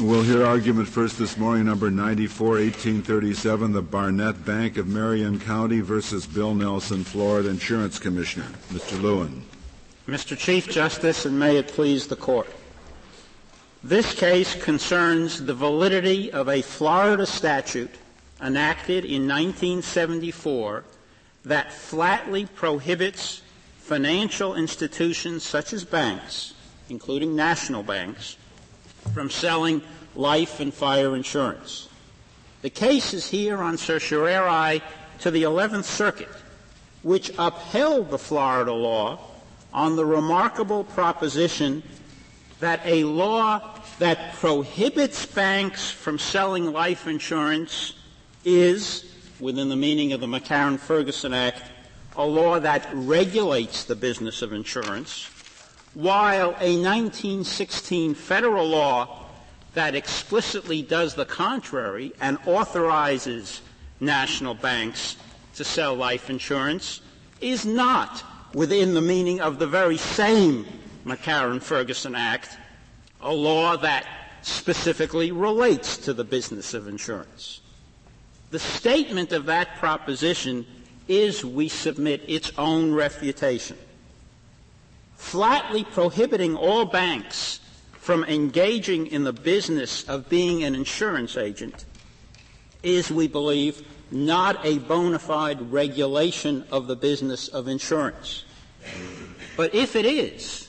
We'll 0.00 0.22
hear 0.22 0.44
argument 0.44 0.88
first 0.88 1.18
this 1.18 1.36
morning, 1.36 1.66
number 1.66 1.90
94, 1.90 2.46
1837, 2.48 3.72
the 3.72 3.82
Barnett 3.82 4.42
Bank 4.44 4.78
of 4.78 4.86
Marion 4.86 5.38
County 5.38 5.80
versus 5.80 6.26
Bill 6.26 6.54
Nelson, 6.54 7.04
Florida 7.04 7.50
Insurance 7.50 7.98
Commissioner. 7.98 8.46
Mr. 8.70 9.00
Lewin. 9.00 9.42
Mr. 10.08 10.36
Chief 10.36 10.68
Justice, 10.68 11.26
and 11.26 11.38
may 11.38 11.56
it 11.58 11.68
please 11.68 12.06
the 12.06 12.16
Court. 12.16 12.48
This 13.84 14.14
case 14.14 14.54
concerns 14.62 15.44
the 15.44 15.54
validity 15.54 16.32
of 16.32 16.48
a 16.48 16.62
Florida 16.62 17.26
statute 17.26 17.94
enacted 18.40 19.04
in 19.04 19.28
1974 19.28 20.84
that 21.44 21.72
flatly 21.72 22.46
prohibits 22.46 23.42
financial 23.78 24.54
institutions 24.54 25.42
such 25.42 25.72
as 25.72 25.84
banks, 25.84 26.54
including 26.88 27.36
national 27.36 27.82
banks, 27.82 28.36
from 29.14 29.30
selling 29.30 29.82
life 30.14 30.60
and 30.60 30.72
fire 30.72 31.16
insurance. 31.16 31.88
The 32.62 32.70
case 32.70 33.12
is 33.14 33.28
here 33.28 33.58
on 33.58 33.76
certiorari 33.76 34.82
to 35.20 35.30
the 35.30 35.42
11th 35.42 35.84
Circuit, 35.84 36.28
which 37.02 37.32
upheld 37.38 38.10
the 38.10 38.18
Florida 38.18 38.72
law 38.72 39.18
on 39.72 39.96
the 39.96 40.04
remarkable 40.04 40.84
proposition 40.84 41.82
that 42.60 42.80
a 42.84 43.04
law 43.04 43.78
that 43.98 44.34
prohibits 44.34 45.26
banks 45.26 45.90
from 45.90 46.18
selling 46.18 46.72
life 46.72 47.06
insurance 47.06 47.94
is, 48.44 49.12
within 49.40 49.68
the 49.68 49.76
meaning 49.76 50.12
of 50.12 50.20
the 50.20 50.26
McCarran-Ferguson 50.26 51.34
Act, 51.34 51.62
a 52.16 52.24
law 52.24 52.60
that 52.60 52.88
regulates 52.92 53.84
the 53.84 53.96
business 53.96 54.42
of 54.42 54.52
insurance, 54.52 55.28
while 55.94 56.50
a 56.60 56.76
1916 56.80 58.14
federal 58.14 58.66
law 58.66 59.26
that 59.74 59.94
explicitly 59.94 60.82
does 60.82 61.14
the 61.14 61.24
contrary 61.24 62.12
and 62.20 62.38
authorizes 62.46 63.60
national 64.00 64.54
banks 64.54 65.16
to 65.54 65.64
sell 65.64 65.94
life 65.94 66.30
insurance 66.30 67.00
is 67.40 67.64
not 67.66 68.22
within 68.54 68.94
the 68.94 69.00
meaning 69.00 69.40
of 69.40 69.58
the 69.58 69.66
very 69.66 69.96
same 69.96 70.66
McCarran-Ferguson 71.04 72.14
Act, 72.14 72.56
a 73.20 73.32
law 73.32 73.76
that 73.76 74.06
specifically 74.42 75.32
relates 75.32 75.96
to 75.96 76.12
the 76.12 76.24
business 76.24 76.74
of 76.74 76.88
insurance. 76.88 77.60
The 78.50 78.58
statement 78.58 79.32
of 79.32 79.46
that 79.46 79.76
proposition 79.76 80.66
is, 81.08 81.44
we 81.44 81.68
submit, 81.68 82.22
its 82.28 82.52
own 82.58 82.92
refutation. 82.92 83.78
Flatly 85.22 85.82
prohibiting 85.84 86.56
all 86.56 86.84
banks 86.84 87.60
from 87.92 88.22
engaging 88.24 89.06
in 89.06 89.24
the 89.24 89.32
business 89.32 90.06
of 90.06 90.28
being 90.28 90.62
an 90.62 90.74
insurance 90.74 91.38
agent 91.38 91.86
is, 92.82 93.10
we 93.10 93.28
believe, 93.28 93.86
not 94.10 94.62
a 94.66 94.78
bona 94.80 95.18
fide 95.18 95.72
regulation 95.72 96.66
of 96.70 96.86
the 96.86 96.96
business 96.96 97.48
of 97.48 97.66
insurance. 97.66 98.44
But 99.56 99.74
if 99.74 99.96
it 99.96 100.04
is, 100.04 100.68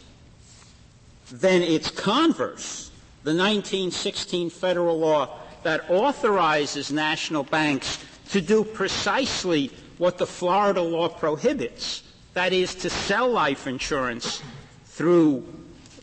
then 1.30 1.62
its 1.62 1.92
converse, 1.92 2.90
the 3.24 3.32
1916 3.32 4.50
federal 4.50 4.98
law 4.98 5.40
that 5.64 5.90
authorizes 5.90 6.90
national 6.90 7.44
banks 7.44 7.98
to 8.30 8.40
do 8.40 8.64
precisely 8.64 9.72
what 9.98 10.18
the 10.18 10.28
Florida 10.28 10.82
law 10.82 11.10
prohibits, 11.10 12.04
that 12.34 12.54
is 12.54 12.76
to 12.76 12.90
sell 12.90 13.30
life 13.30 13.68
insurance 13.68 14.42
through 14.86 15.46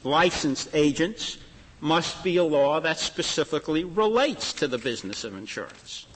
licensed 0.04 0.68
agents, 0.72 1.38
must 1.80 2.22
be 2.22 2.36
a 2.36 2.44
law 2.44 2.80
that 2.80 2.98
specifically 2.98 3.84
relates 3.84 4.52
to 4.52 4.68
the 4.68 4.78
business 4.78 5.24
of 5.24 5.36
insurance. 5.36 6.06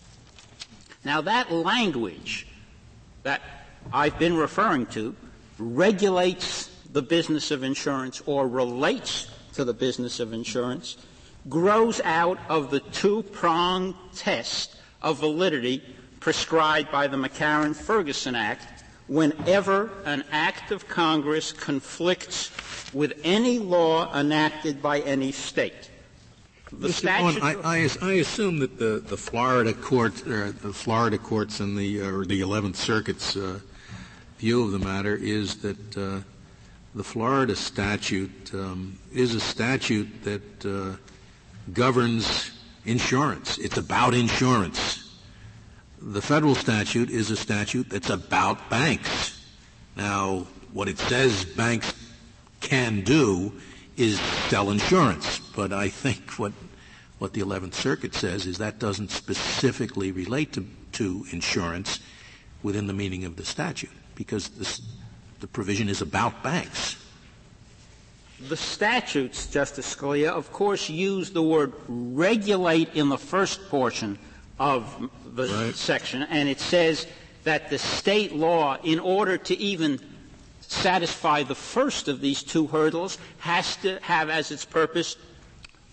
Now 1.04 1.20
that 1.22 1.50
language 1.52 2.46
that 3.22 3.40
I've 3.92 4.18
been 4.18 4.36
referring 4.36 4.86
to 4.86 5.14
regulates 5.58 6.70
the 6.92 7.02
business 7.02 7.50
of 7.50 7.62
insurance 7.62 8.22
or 8.26 8.48
relates 8.48 9.28
to 9.54 9.64
the 9.64 9.74
business 9.74 10.20
of 10.20 10.32
insurance 10.32 10.96
grows 11.48 12.00
out 12.02 12.38
of 12.48 12.70
the 12.70 12.80
two-pronged 12.80 13.94
test 14.14 14.76
of 15.02 15.18
validity 15.18 15.82
prescribed 16.20 16.90
by 16.90 17.06
the 17.06 17.16
McCarran-Ferguson 17.16 18.34
Act 18.34 18.73
whenever 19.06 19.90
an 20.04 20.24
act 20.30 20.70
of 20.70 20.88
Congress 20.88 21.52
conflicts 21.52 22.50
with 22.94 23.20
any 23.24 23.58
law 23.58 24.14
enacted 24.18 24.80
by 24.82 25.00
any 25.00 25.32
state. 25.32 25.90
The 26.72 26.88
Mr. 26.88 27.40
I, 27.42 27.54
I, 27.62 27.88
I, 28.02 28.12
assume 28.14 28.58
that 28.58 28.78
the, 28.78 29.02
the 29.06 29.16
Florida 29.16 29.72
court, 29.72 30.22
uh, 30.26 30.52
the 30.60 30.72
Florida 30.72 31.18
courts 31.18 31.60
and 31.60 31.76
the 31.76 32.02
uh, 32.02 32.10
or 32.10 32.24
the 32.24 32.40
Eleventh 32.40 32.76
Circuit's 32.76 33.36
uh, 33.36 33.60
view 34.38 34.64
of 34.64 34.72
the 34.72 34.78
matter 34.78 35.14
is 35.14 35.56
that 35.56 35.96
uh, 35.96 36.20
the 36.94 37.04
Florida 37.04 37.54
statute 37.54 38.50
um, 38.54 38.98
is 39.12 39.34
a 39.34 39.40
statute 39.40 40.08
that 40.24 40.66
uh, 40.66 40.96
governs 41.72 42.50
insurance. 42.86 43.58
It's 43.58 43.76
about 43.76 44.14
insurance. 44.14 45.03
The 46.06 46.20
federal 46.20 46.54
statute 46.54 47.08
is 47.08 47.30
a 47.30 47.36
statute 47.36 47.88
that's 47.88 48.10
about 48.10 48.68
banks. 48.68 49.40
Now, 49.96 50.46
what 50.74 50.86
it 50.86 50.98
says 50.98 51.46
banks 51.46 51.94
can 52.60 53.00
do 53.00 53.52
is 53.96 54.20
sell 54.50 54.70
insurance, 54.70 55.38
but 55.56 55.72
I 55.72 55.88
think 55.88 56.32
what 56.32 56.52
what 57.18 57.32
the 57.32 57.40
11th 57.40 57.72
Circuit 57.72 58.14
says 58.14 58.44
is 58.44 58.58
that 58.58 58.78
doesn't 58.78 59.10
specifically 59.10 60.12
relate 60.12 60.52
to, 60.52 60.66
to 60.92 61.24
insurance 61.30 62.00
within 62.62 62.86
the 62.86 62.92
meaning 62.92 63.24
of 63.24 63.36
the 63.36 63.44
statute 63.46 63.88
because 64.14 64.48
this, 64.50 64.82
the 65.40 65.46
provision 65.46 65.88
is 65.88 66.02
about 66.02 66.42
banks. 66.42 67.02
The 68.48 68.58
statutes, 68.58 69.46
Justice 69.46 69.94
Scalia, 69.94 70.30
of 70.30 70.52
course, 70.52 70.90
use 70.90 71.30
the 71.30 71.42
word 71.42 71.72
regulate 71.88 72.94
in 72.94 73.08
the 73.08 73.16
first 73.16 73.70
portion 73.70 74.18
of 74.58 75.10
right. 75.34 75.74
section, 75.74 76.22
and 76.22 76.48
it 76.48 76.60
says 76.60 77.06
that 77.44 77.70
the 77.70 77.78
state 77.78 78.34
law, 78.34 78.76
in 78.82 78.98
order 78.98 79.36
to 79.38 79.56
even 79.58 80.00
satisfy 80.60 81.42
the 81.42 81.54
first 81.54 82.08
of 82.08 82.20
these 82.20 82.42
two 82.42 82.66
hurdles, 82.66 83.18
has 83.38 83.76
to 83.76 83.98
have 84.02 84.30
as 84.30 84.50
its 84.50 84.64
purpose 84.64 85.16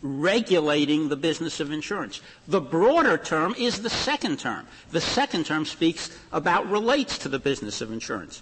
regulating 0.01 1.09
the 1.09 1.16
business 1.16 1.59
of 1.59 1.72
insurance. 1.72 2.22
The 2.47 2.62
broader 2.62 3.18
term 3.18 3.53
is 3.57 3.81
the 3.81 3.90
second 3.90 4.40
term. 4.40 4.68
The 4.91 5.01
second 5.01 5.46
term 5.46 5.66
speaks 5.66 6.18
about 6.31 6.69
relates 6.69 7.19
to 7.19 7.30
the 7.30 7.40
business 7.40 7.81
of 7.81 7.91
insurance. 7.91 8.41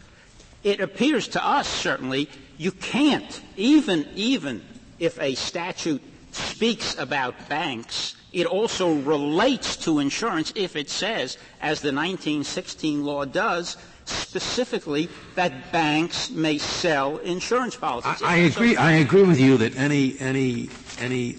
It 0.63 0.79
appears 0.79 1.27
to 1.29 1.45
us 1.45 1.67
certainly 1.67 2.29
you 2.57 2.71
can't 2.71 3.41
even 3.57 4.07
even 4.15 4.61
if 4.99 5.19
a 5.21 5.35
statute 5.35 6.01
speaks 6.31 6.97
about 6.97 7.49
banks 7.49 8.15
it 8.31 8.45
also 8.45 8.93
relates 8.93 9.75
to 9.77 9.99
insurance 9.99 10.53
if 10.55 10.75
it 10.75 10.89
says 10.89 11.37
as 11.61 11.81
the 11.81 11.87
1916 11.93 13.03
law 13.03 13.25
does 13.25 13.77
specifically 14.05 15.09
that 15.35 15.71
banks 15.71 16.29
may 16.29 16.57
sell 16.57 17.17
insurance 17.17 17.75
policies. 17.75 18.21
I, 18.23 18.33
I 18.33 18.37
agree. 18.37 18.75
I 18.75 18.91
agree 18.93 19.23
with 19.23 19.39
you 19.39 19.57
that 19.57 19.75
any 19.75 20.19
any 20.19 20.69
any 20.99 21.37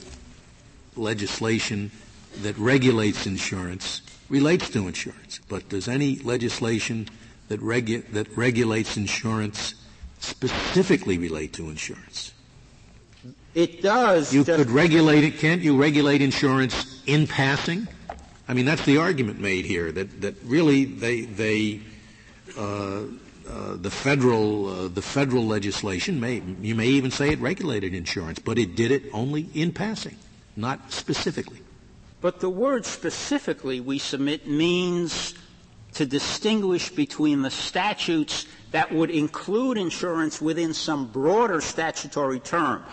legislation 0.97 1.91
that 2.43 2.57
regulates 2.59 3.27
insurance 3.27 4.03
relates 4.29 4.71
to 4.71 4.87
insurance. 4.87 5.41
But 5.49 5.69
does 5.69 5.89
any 5.89 6.17
legislation 6.21 7.09
that, 7.49 7.61
regu- 7.61 8.07
that 8.13 8.37
regulates 8.37 8.97
insurance 8.97 9.75
specifically 10.21 11.19
relate 11.19 11.53
to 11.55 11.69
insurance? 11.69 12.33
It 13.55 13.83
does. 13.83 14.33
You 14.33 14.45
could 14.45 14.71
regulate 14.71 15.25
it, 15.25 15.39
can't 15.39 15.61
you 15.61 15.77
regulate 15.77 16.23
insurance 16.23 17.03
in 17.07 17.27
passing? 17.27 17.89
I 18.49 18.55
mean, 18.55 18.65
that's 18.65 18.85
the 18.85 18.99
argument 18.99 19.41
made 19.41 19.65
here, 19.65 19.93
that, 19.93 20.21
that 20.21 20.35
really 20.45 20.85
they, 20.85 21.23
they, 21.23 21.81
uh, 22.57 23.03
uh, 23.49 23.77
the 23.77 23.91
federal, 23.91 24.69
uh, 24.69 24.89
the 24.89 25.03
federal 25.03 25.45
legislation 25.47 26.21
may, 26.21 26.43
you 26.61 26.75
may 26.75 26.89
even 26.89 27.11
say 27.11 27.31
it 27.31 27.41
regulated 27.41 27.95
insurance, 27.95 28.39
but 28.39 28.59
it 28.59 28.77
did 28.77 28.91
it 28.91 29.05
only 29.13 29.49
in 29.55 29.73
passing 29.73 30.17
not 30.57 30.93
specifically. 30.93 31.61
But 32.21 32.41
the 32.41 32.51
word 32.51 32.85
specifically 32.85 33.81
we 33.81 33.99
submit 33.99 34.47
means 34.47 35.35
to 35.95 36.07
distinguish 36.07 36.91
between 36.91 37.43
the 37.43 37.51
statutes 37.51 38.47
that 38.71 38.93
would 38.93 39.11
include 39.11 39.79
insurance 39.79 40.41
within 40.41 40.73
some 40.75 41.07
broader 41.07 41.61
statutory 41.61 42.39
term, 42.39 42.85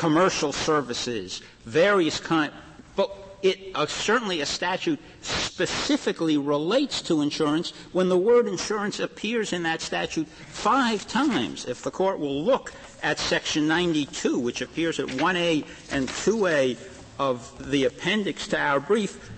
commercial 0.00 0.50
services, 0.50 1.42
various 1.66 2.18
kind, 2.18 2.50
but 2.96 3.14
it 3.42 3.58
uh, 3.74 3.84
certainly 3.84 4.40
a 4.40 4.46
statute 4.46 4.98
specifically 5.20 6.38
relates 6.38 7.02
to 7.02 7.20
insurance 7.20 7.74
when 7.92 8.08
the 8.08 8.16
word 8.16 8.48
insurance 8.48 8.98
appears 8.98 9.52
in 9.52 9.62
that 9.62 9.82
statute 9.82 10.26
five 10.26 11.06
times. 11.06 11.66
If 11.66 11.82
the 11.82 11.90
court 11.90 12.18
will 12.18 12.42
look 12.42 12.72
at 13.02 13.18
section 13.18 13.68
92, 13.68 14.38
which 14.38 14.62
appears 14.62 14.98
at 14.98 15.06
1A 15.08 15.66
and 15.92 16.08
2A 16.08 16.78
of 17.18 17.70
the 17.70 17.84
appendix 17.84 18.48
to 18.48 18.58
our 18.58 18.80
brief, 18.80 19.30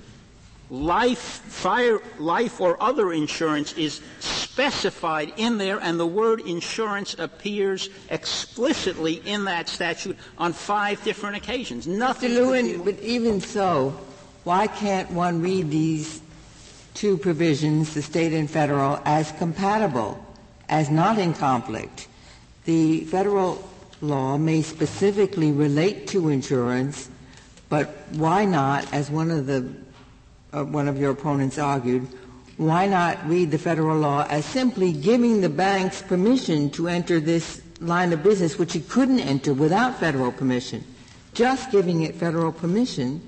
life, 0.73 1.19
fire, 1.19 2.01
life 2.19 2.59
or 2.59 2.83
other 2.83 3.13
insurance 3.13 3.75
is 3.75 4.01
specified 4.21 5.31
in 5.37 5.59
there, 5.59 5.79
and 5.79 6.01
the 6.01 6.07
word 6.07 6.41
insurance 6.41 7.15
appears 7.19 7.91
explicitly 8.09 9.23
in 9.27 9.45
that 9.45 9.69
statute 9.69 10.17
on 10.39 10.55
five 10.55 11.03
different 11.05 11.37
occasions. 11.37 11.87
Nothing. 11.87 12.31
Mr. 12.31 12.35
Lewin, 12.37 12.83
but 12.85 12.99
even 13.01 13.41
so, 13.41 13.91
why 14.45 14.67
can't 14.67 15.11
one 15.11 15.43
read 15.43 15.71
these 15.71 16.23
two 16.95 17.19
provisions, 17.19 17.93
the 17.93 18.01
state 18.01 18.33
and 18.33 18.51
federal, 18.51 18.99
as 19.05 19.31
compatible, 19.33 20.25
as 20.71 20.89
not 20.89 21.19
in 21.19 21.35
conflict? 21.35 22.09
The 22.65 23.01
federal 23.01 23.69
law 24.01 24.39
may 24.39 24.63
specifically 24.63 25.53
relate 25.53 26.09
to 26.09 26.31
insurance, 26.31 27.11
but 27.69 27.89
why 28.13 28.47
not, 28.47 28.91
as 28.93 29.11
one 29.11 29.31
of 29.31 29.47
the 29.47 29.82
Uh, 30.53 30.65
one 30.65 30.87
of 30.87 30.99
your 30.99 31.13
opponents 31.13 31.57
argued, 31.57 32.07
why 32.59 32.87
not 32.87 33.27
read 33.27 33.51
the 33.51 33.57
federal 33.57 33.97
law 33.97 34.27
as 34.29 34.45
simply 34.45 34.93
giving 34.93 35.41
the 35.41 35.49
banks 35.49 36.03
permission 36.03 36.69
to 36.69 36.89
enter 36.89 37.21
this 37.21 37.63
line 37.81 38.13
of 38.13 38.23
business, 38.23 38.59
which 38.59 38.77
it 38.77 38.87
couldn't 38.87 39.21
enter 39.21 39.55
without 39.55 39.99
federal 39.99 40.31
permission? 40.31 40.85
Just 41.33 41.71
giving 41.71 42.03
it 42.03 42.15
federal 42.15 42.53
permission, 42.53 43.23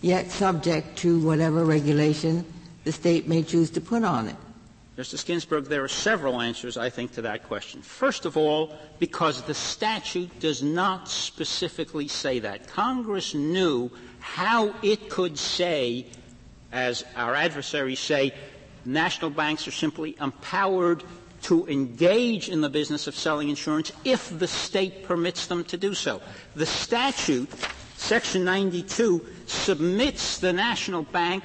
yet 0.00 0.30
subject 0.30 0.96
to 0.96 1.20
whatever 1.20 1.66
regulation 1.66 2.42
the 2.84 2.92
state 2.92 3.28
may 3.28 3.42
choose 3.42 3.68
to 3.70 3.80
put 3.82 4.02
on 4.02 4.28
it. 4.28 4.36
Justice 4.96 5.24
Ginsburg, 5.24 5.66
there 5.66 5.84
are 5.84 5.88
several 5.88 6.40
answers, 6.40 6.78
I 6.78 6.88
think, 6.88 7.12
to 7.12 7.22
that 7.22 7.44
question. 7.44 7.82
First 7.82 8.24
of 8.24 8.38
all, 8.38 8.74
because 8.98 9.42
the 9.42 9.54
statute 9.54 10.40
does 10.40 10.62
not 10.62 11.08
specifically 11.08 12.08
say 12.08 12.38
that. 12.38 12.66
Congress 12.66 13.34
knew 13.34 13.90
how 14.20 14.74
it 14.82 15.10
could 15.10 15.38
say 15.38 16.06
as 16.72 17.04
our 17.16 17.34
adversaries 17.34 18.00
say, 18.00 18.32
national 18.84 19.30
banks 19.30 19.68
are 19.68 19.72
simply 19.72 20.16
empowered 20.20 21.04
to 21.42 21.66
engage 21.66 22.48
in 22.48 22.60
the 22.60 22.70
business 22.70 23.06
of 23.06 23.14
selling 23.14 23.48
insurance 23.48 23.92
if 24.04 24.36
the 24.38 24.48
state 24.48 25.04
permits 25.04 25.46
them 25.46 25.64
to 25.64 25.76
do 25.76 25.92
so. 25.92 26.22
The 26.54 26.66
statute, 26.66 27.50
section 27.96 28.44
92, 28.44 29.24
submits 29.46 30.38
the 30.38 30.52
national 30.52 31.02
bank 31.02 31.44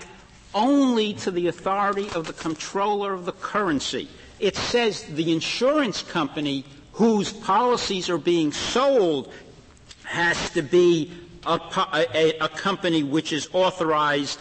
only 0.54 1.14
to 1.14 1.32
the 1.32 1.48
authority 1.48 2.10
of 2.16 2.26
the 2.26 2.34
comptroller 2.34 3.14
of 3.14 3.26
the 3.26 3.32
currency. 3.34 4.08
It 4.40 4.56
says 4.56 5.04
the 5.04 5.32
insurance 5.34 6.04
company 6.04 6.64
whose 6.94 7.34
policies 7.34 8.10
are 8.10 8.18
being 8.18 8.52
sold 8.52 9.32
has 10.04 10.50
to 10.52 10.62
be 10.62 11.12
a, 11.46 11.60
a, 12.16 12.34
a 12.40 12.50
company 12.50 13.04
which 13.04 13.34
is 13.34 13.50
authorized 13.54 14.40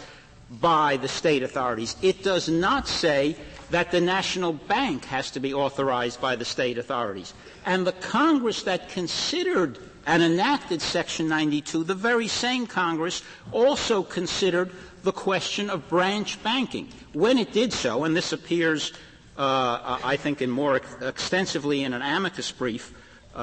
by 0.50 0.96
the 0.96 1.08
state 1.08 1.42
authorities. 1.42 1.96
It 2.02 2.22
does 2.22 2.48
not 2.48 2.86
say 2.86 3.36
that 3.70 3.90
the 3.90 4.00
national 4.00 4.52
bank 4.52 5.04
has 5.06 5.30
to 5.32 5.40
be 5.40 5.52
authorized 5.52 6.20
by 6.20 6.36
the 6.36 6.44
state 6.44 6.78
authorities. 6.78 7.34
And 7.64 7.86
the 7.86 7.92
Congress 7.92 8.62
that 8.62 8.88
considered 8.88 9.78
and 10.06 10.22
enacted 10.22 10.80
Section 10.80 11.28
92, 11.28 11.82
the 11.82 11.94
very 11.94 12.28
same 12.28 12.66
Congress 12.66 13.22
also 13.50 14.04
considered 14.04 14.70
the 15.02 15.12
question 15.12 15.68
of 15.68 15.88
branch 15.88 16.40
banking. 16.44 16.88
When 17.12 17.38
it 17.38 17.52
did 17.52 17.72
so, 17.72 18.04
and 18.04 18.16
this 18.16 18.32
appears, 18.32 18.92
uh, 19.36 19.98
I 20.04 20.16
think, 20.16 20.42
in 20.42 20.50
more 20.50 20.76
ex- 20.76 21.02
extensively 21.02 21.82
in 21.82 21.92
an 21.92 22.02
amicus 22.02 22.52
brief 22.52 22.94
uh, 23.34 23.38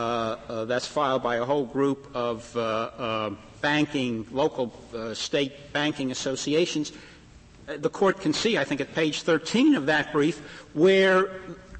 uh, 0.47 0.65
that's 0.65 0.87
filed 0.87 1.21
by 1.21 1.35
a 1.35 1.45
whole 1.45 1.65
group 1.65 2.07
of 2.15 2.55
uh, 2.55 2.59
uh, 2.61 3.29
banking, 3.63 4.27
local 4.31 4.71
uh, 4.93 5.15
state 5.15 5.73
banking 5.73 6.11
associations, 6.11 6.91
uh, 7.67 7.77
the 7.77 7.89
court 7.89 8.19
can 8.19 8.33
see, 8.33 8.59
I 8.59 8.63
think, 8.65 8.81
at 8.81 8.93
page 8.93 9.23
13 9.23 9.73
of 9.73 9.87
that 9.87 10.11
brief, 10.11 10.39
where 10.73 11.31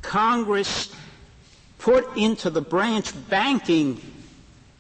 Congress 0.02 0.96
put 1.78 2.18
into 2.18 2.50
the 2.50 2.62
branch 2.62 3.12
banking 3.30 4.02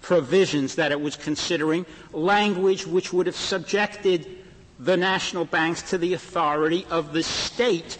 provisions 0.02 0.76
that 0.76 0.92
it 0.92 1.00
was 1.00 1.16
considering 1.16 1.86
language 2.14 2.88
which 2.88 3.12
would 3.14 3.26
have 3.28 3.36
subjected 3.36 4.38
the 4.80 4.96
national 4.98 5.46
banks 5.46 5.82
to 5.82 5.98
the 5.98 6.14
authority 6.14 6.86
of 6.90 7.14
the 7.14 7.22
state 7.24 7.98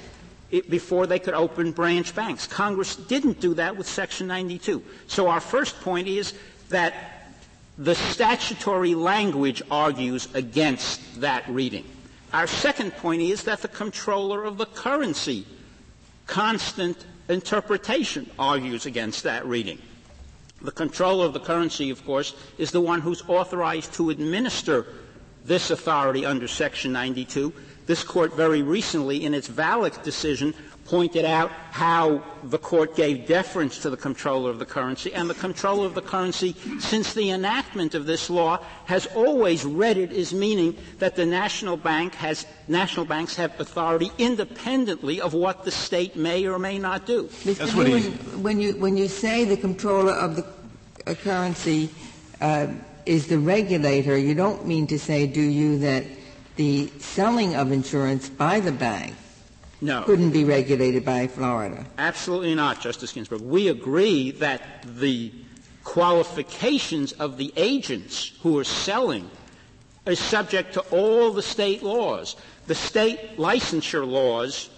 before 0.70 1.08
they 1.08 1.20
could 1.20 1.34
open 1.34 1.72
branch 1.72 2.16
banks. 2.16 2.48
Congress 2.48 2.96
didn't 2.96 3.40
do 3.40 3.54
that 3.56 3.76
with 3.76 3.88
Section 3.88 4.28
92. 4.28 4.84
So 5.08 5.28
our 5.28 5.40
first 5.40 5.80
point 5.82 6.08
is 6.08 6.34
that 6.70 7.13
the 7.78 7.96
statutory 7.96 8.94
language 8.96 9.62
argues 9.72 10.28
against 10.34 11.22
that 11.22 11.48
reading. 11.50 11.86
Our 12.32 12.48
second 12.48 12.92
point 12.98 13.22
is 13.22 13.44
that 13.44 13.62
the 13.62 13.68
comptroller 13.68 14.44
of 14.44 14.58
the 14.58 14.66
currency, 14.66 15.46
constant 16.28 17.06
interpretation, 17.30 18.30
argues 18.38 18.86
against 18.86 19.24
that 19.24 19.46
reading. 19.46 19.80
The 20.62 20.72
comptroller 20.72 21.26
of 21.26 21.34
the 21.34 21.40
currency, 21.40 21.90
of 21.90 22.06
course, 22.06 22.36
is 22.58 22.72
the 22.72 22.82
one 22.82 23.02
who's 23.02 23.28
authorized 23.28 23.94
to 23.96 24.10
administer 24.12 24.86
this 25.46 25.72
authority 25.72 26.26
under 26.26 26.48
Section 26.48 26.94
92. 26.94 27.52
This 27.86 28.04
court 28.04 28.34
very 28.34 28.62
recently, 28.62 29.26
in 29.26 29.34
its 29.34 29.48
VALIC 29.50 30.04
decision, 30.04 30.54
pointed 30.86 31.26
out 31.26 31.52
how 31.72 32.22
the 32.44 32.58
court 32.58 32.96
gave 32.96 33.26
deference 33.26 33.80
to 33.80 33.90
the 33.90 33.98
comptroller 33.98 34.50
of 34.50 34.60
the 34.60 34.66
currency, 34.66 35.14
and 35.14 35.30
the 35.30 35.34
comptroller 35.36 35.86
of 35.86 35.96
the 35.96 36.02
currency, 36.02 36.56
since 36.80 37.14
the 37.14 37.32
enactment 37.32 37.96
of 37.96 38.06
this 38.06 38.30
law, 38.30 38.60
has 38.86 39.06
always 39.16 39.64
read 39.66 39.98
it 39.98 40.12
as 40.12 40.34
meaning 40.34 40.76
that 41.00 41.16
the 41.16 41.26
national 41.26 41.78
bank 41.78 42.14
has 42.16 42.46
national 42.68 43.06
banks 43.06 43.36
have 43.36 43.58
authority 43.60 44.12
independently 44.18 45.22
of 45.22 45.34
what 45.34 45.64
the 45.64 45.72
state 45.72 46.16
may 46.16 46.46
or 46.46 46.60
may 46.60 46.78
not 46.78 47.06
do. 47.06 47.24
Mr. 47.24 47.58
That's 47.58 47.74
what 47.74 47.88
he, 47.88 48.10
when 48.42 48.60
you 48.60 48.74
when 48.74 48.98
you 48.98 49.08
say 49.08 49.46
the 49.46 49.58
comptroller 49.58 50.14
of 50.14 50.36
the 50.36 50.46
uh, 51.08 51.14
currency 51.16 51.90
uh, 52.42 52.68
is 53.06 53.28
the 53.28 53.40
regulator, 53.40 54.18
you 54.18 54.36
don't 54.36 54.66
mean 54.66 54.88
to 54.88 55.00
say, 55.00 55.28
do 55.28 55.42
you, 55.42 55.80
that 55.80 56.06
the 56.56 56.88
selling 57.00 57.56
of 57.56 57.72
insurance 57.72 58.30
by 58.30 58.60
the 58.60 58.72
bank 58.72 59.16
no. 59.84 60.04
couldn't 60.04 60.32
be 60.32 60.46
regulated 60.46 61.04
by 61.04 61.28
Florida. 61.28 61.86
Absolutely 61.98 62.56
not, 62.56 62.82
Justice 62.82 63.12
Ginsburg. 63.12 63.42
We 63.42 63.68
agree 63.68 64.32
that 64.32 64.62
the 64.84 65.32
qualifications 65.84 67.12
of 67.14 67.38
the 67.38 67.54
agents 67.58 68.32
who 68.42 68.58
are 68.58 68.64
selling 68.64 69.30
is 70.06 70.20
subject 70.20 70.74
to 70.74 70.82
all 70.92 71.32
the 71.32 71.42
state 71.42 71.84
laws. 71.84 72.36
The 72.68 72.76
state 72.76 73.38
licensure 73.38 74.08
laws, 74.08 74.70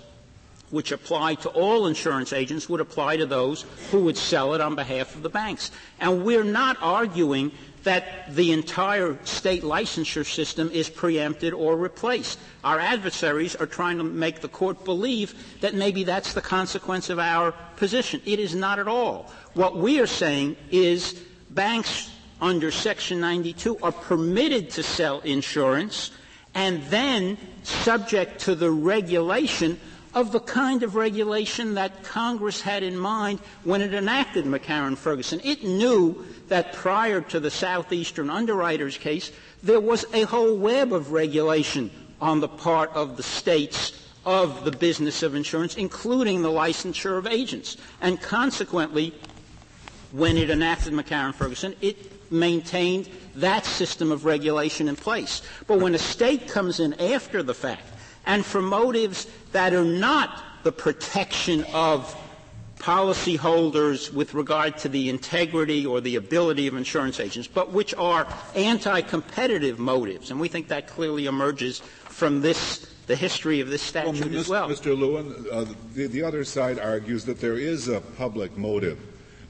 which 0.71 0.91
apply 0.91 1.35
to 1.35 1.49
all 1.49 1.87
insurance 1.87 2.33
agents, 2.33 2.67
would 2.67 2.81
apply 2.81 3.17
to 3.17 3.25
those 3.25 3.65
who 3.91 4.03
would 4.05 4.17
sell 4.17 4.55
it 4.55 4.61
on 4.61 4.75
behalf 4.75 5.15
of 5.15 5.21
the 5.21 5.29
banks. 5.29 5.71
And 5.99 6.25
we're 6.25 6.43
not 6.43 6.77
arguing 6.81 7.51
that 7.85 8.35
the 8.35 8.51
entire 8.51 9.17
state 9.23 9.63
licensure 9.63 10.25
system 10.25 10.69
is 10.71 10.89
preempted 10.89 11.53
or 11.53 11.77
replaced. 11.77 12.37
Our 12.63 12.79
adversaries 12.79 13.55
are 13.55 13.65
trying 13.67 13.97
to 13.99 14.03
make 14.03 14.41
the 14.41 14.47
court 14.49 14.83
believe 14.83 15.33
that 15.61 15.73
maybe 15.73 16.03
that's 16.03 16.33
the 16.33 16.41
consequence 16.41 17.09
of 17.09 17.17
our 17.19 17.53
position. 17.77 18.21
It 18.25 18.39
is 18.39 18.53
not 18.53 18.77
at 18.79 18.87
all. 18.87 19.31
What 19.53 19.77
we 19.77 19.99
are 19.99 20.07
saying 20.07 20.57
is 20.71 21.13
banks 21.51 22.11
under 22.41 22.71
Section 22.71 23.21
92 23.21 23.77
are 23.81 23.91
permitted 23.91 24.71
to 24.71 24.83
sell 24.83 25.21
insurance 25.21 26.11
and 26.53 26.81
then 26.83 27.37
subject 27.63 28.39
to 28.41 28.55
the 28.55 28.71
regulation 28.71 29.79
of 30.15 30.31
the 30.31 30.39
kind 30.39 30.81
of 30.81 30.95
regulation 30.95 31.73
that 31.73 32.03
Congress 32.03 32.61
had 32.61 32.81
in 32.83 32.97
mind 32.97 33.37
when 33.65 33.81
it 33.81 33.93
enacted 33.93 34.45
McCarran-Ferguson. 34.45 35.41
It 35.43 35.63
knew 35.63 36.25
that 36.47 36.71
prior 36.71 37.19
to 37.19 37.39
the 37.41 37.51
Southeastern 37.51 38.29
Underwriters 38.29 38.97
case, 38.97 39.33
there 39.61 39.81
was 39.81 40.05
a 40.13 40.23
whole 40.23 40.57
web 40.57 40.93
of 40.93 41.11
regulation 41.11 41.91
on 42.21 42.39
the 42.39 42.47
part 42.47 42.91
of 42.93 43.17
the 43.17 43.23
states 43.23 44.09
of 44.25 44.63
the 44.63 44.71
business 44.71 45.21
of 45.21 45.35
insurance, 45.35 45.75
including 45.75 46.41
the 46.41 46.49
licensure 46.49 47.17
of 47.17 47.27
agents. 47.27 47.75
And 48.01 48.19
consequently, 48.21 49.13
when 50.13 50.37
it 50.37 50.49
enacted 50.49 50.93
McCarran-Ferguson, 50.93 51.75
it 51.81 52.31
maintained 52.31 53.09
that 53.35 53.65
system 53.65 54.13
of 54.13 54.23
regulation 54.23 54.87
in 54.87 54.95
place. 54.95 55.41
But 55.67 55.81
when 55.81 55.93
a 55.93 55.99
state 55.99 56.47
comes 56.47 56.79
in 56.79 56.93
after 56.93 57.43
the 57.43 57.53
fact 57.53 57.83
and 58.25 58.45
for 58.45 58.61
motives 58.61 59.27
that 59.51 59.73
are 59.73 59.85
not 59.85 60.43
the 60.63 60.71
protection 60.71 61.63
of 61.73 62.15
policyholders 62.79 64.13
with 64.13 64.33
regard 64.33 64.77
to 64.77 64.89
the 64.89 65.09
integrity 65.09 65.85
or 65.85 66.01
the 66.01 66.17
ability 66.17 66.67
of 66.67 66.75
insurance 66.75 67.19
agents, 67.19 67.47
but 67.47 67.71
which 67.71 67.95
are 67.95 68.27
anti-competitive 68.55 69.79
motives. 69.79 70.29
And 70.29 70.39
we 70.39 70.47
think 70.47 70.67
that 70.67 70.87
clearly 70.87 71.25
emerges 71.25 71.79
from 71.79 72.41
this, 72.41 72.85
the 73.07 73.15
history 73.15 73.59
of 73.59 73.69
this 73.69 73.81
statute 73.81 74.29
well, 74.29 74.39
as 74.39 74.49
well. 74.49 74.69
Mr. 74.69 74.97
Lewin, 74.97 75.45
uh, 75.51 75.65
the, 75.93 76.07
the, 76.07 76.21
other 76.21 76.43
side 76.43 76.77
argues 76.77 77.25
that 77.25 77.41
there 77.41 77.57
is 77.57 77.87
a 77.87 78.01
public 78.01 78.55
motive. 78.57 78.99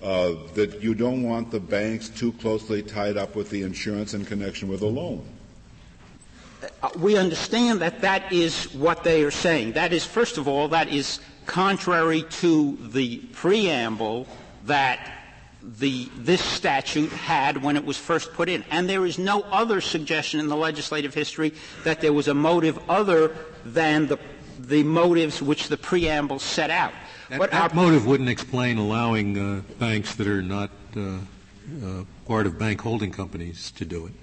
Uh, 0.02 0.36
that 0.54 0.84
you 0.84 0.94
don't 0.94 1.24
want 1.24 1.50
the 1.50 1.60
banks 1.60 2.10
too 2.10 2.32
closely 2.34 2.84
tied 2.84 3.18
up 3.18 3.36
with 3.36 3.50
the 3.50 3.64
insurance 3.64 4.14
in 4.14 4.24
connection 4.24 4.68
with 4.68 4.82
a 4.82 4.86
loan. 4.86 5.26
Uh, 6.86 6.90
we 7.00 7.18
understand 7.18 7.82
that 7.82 8.02
that 8.02 8.32
is 8.32 8.72
what 8.76 9.04
they 9.04 9.24
are 9.24 9.32
saying. 9.32 9.72
That 9.72 9.92
is, 9.92 10.06
first 10.06 10.38
of 10.38 10.48
all, 10.48 10.68
that 10.68 10.88
is 10.88 11.20
contrary 11.48 12.22
to 12.42 12.78
the 12.92 13.18
preamble 13.34 14.28
that 14.66 15.12
the, 15.64 16.08
this 16.16 16.42
statute 16.42 17.12
had 17.12 17.64
when 17.64 17.76
it 17.76 17.84
was 17.84 17.98
first 17.98 18.34
put 18.34 18.50
in. 18.50 18.64
And 18.70 18.88
there 18.88 19.04
is 19.04 19.18
no 19.18 19.42
other 19.44 19.82
suggestion 19.82 20.40
in 20.40 20.48
the 20.48 20.56
legislative 20.56 21.16
history 21.16 21.54
that 21.86 22.02
there 22.02 22.14
was 22.14 22.28
a 22.28 22.36
motive 22.36 22.78
other 22.88 23.36
than 23.66 24.06
the, 24.06 24.20
the 24.60 24.84
motives 24.84 25.42
which 25.42 25.70
the 25.70 25.78
preamble 25.78 26.38
set 26.38 26.70
out. 26.70 26.94
That, 27.30 27.40
but 27.40 27.50
that 27.50 27.74
motive 27.74 28.06
wouldn't 28.06 28.30
explain 28.30 28.78
allowing 28.78 29.40
uh, 29.40 29.62
banks 29.80 30.14
that 30.16 30.28
are 30.28 30.44
not 30.44 30.70
uh, 30.96 31.18
uh, 31.84 32.04
part 32.28 32.46
of 32.46 32.60
bank 32.60 32.82
holding 32.82 33.12
companies 33.12 33.72
to 33.72 33.86
do 33.86 34.06
it, 34.06 34.14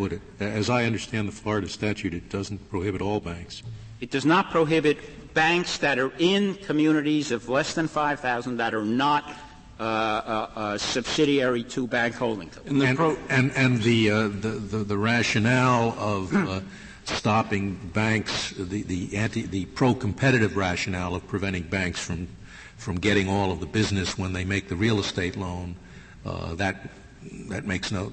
would 0.00 0.14
it? 0.14 0.22
As 0.40 0.70
I 0.70 0.84
understand 0.84 1.28
the 1.28 1.32
Florida 1.32 1.68
statute, 1.68 2.14
it 2.14 2.30
doesn't 2.30 2.70
prohibit 2.70 3.02
all 3.02 3.20
banks. 3.20 3.62
It 4.00 4.10
does 4.10 4.24
not 4.24 4.50
prohibit 4.50 5.34
banks 5.34 5.78
that 5.78 5.98
are 5.98 6.12
in 6.18 6.54
communities 6.56 7.30
of 7.30 7.48
less 7.48 7.74
than 7.74 7.86
5,000 7.86 8.56
that 8.56 8.74
are 8.74 8.84
not 8.84 9.30
uh, 9.78 9.82
uh, 9.82 10.50
uh, 10.56 10.78
subsidiary 10.78 11.62
to 11.64 11.86
bank 11.86 12.14
holding 12.14 12.48
companies. 12.48 12.82
And, 12.82 12.96
pro- 12.96 13.18
and, 13.28 13.52
and 13.52 13.82
the, 13.82 14.10
uh, 14.10 14.22
the, 14.28 14.48
the, 14.72 14.78
the, 14.78 14.98
rationale 14.98 15.94
of 15.98 16.34
uh, 16.34 16.60
stopping 17.04 17.76
banks, 17.94 18.50
the, 18.52 18.82
the, 18.82 19.16
anti, 19.16 19.42
the 19.42 19.66
pro-competitive 19.66 20.56
rationale 20.56 21.14
of 21.14 21.26
preventing 21.28 21.62
banks 21.64 21.98
from, 21.98 22.28
from 22.76 22.96
getting 22.96 23.28
all 23.28 23.52
of 23.52 23.60
the 23.60 23.66
business 23.66 24.18
when 24.18 24.32
they 24.32 24.44
make 24.44 24.68
the 24.68 24.76
real 24.76 24.98
estate 24.98 25.36
loan, 25.36 25.76
uh, 26.26 26.54
that, 26.56 26.90
that 27.48 27.66
makes 27.66 27.90
no, 27.92 28.10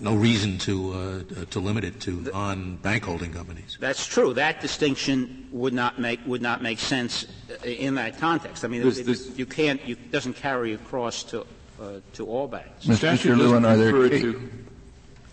no 0.00 0.14
reason 0.14 0.58
to 0.58 0.92
uh, 0.92 1.44
to 1.50 1.60
limit 1.60 1.84
it 1.84 2.00
to 2.00 2.10
non-bank 2.32 3.04
holding 3.04 3.32
companies. 3.32 3.76
That's 3.80 4.06
true. 4.06 4.34
That 4.34 4.60
distinction 4.60 5.48
would 5.52 5.72
not 5.72 5.98
make 5.98 6.20
would 6.26 6.42
not 6.42 6.62
make 6.62 6.78
sense 6.78 7.26
in 7.64 7.94
that 7.96 8.18
context. 8.18 8.64
I 8.64 8.68
mean, 8.68 8.86
it, 8.86 9.08
it, 9.08 9.38
you 9.38 9.46
can't. 9.46 9.80
It 9.86 10.10
doesn't 10.10 10.34
carry 10.34 10.74
across 10.74 11.22
to 11.24 11.46
uh, 11.80 12.00
to 12.14 12.26
all 12.26 12.48
banks. 12.48 12.86
Mr. 12.86 13.36
Lewin, 13.36 13.64
are 13.64 13.76
there? 13.76 13.92
To, 13.92 14.50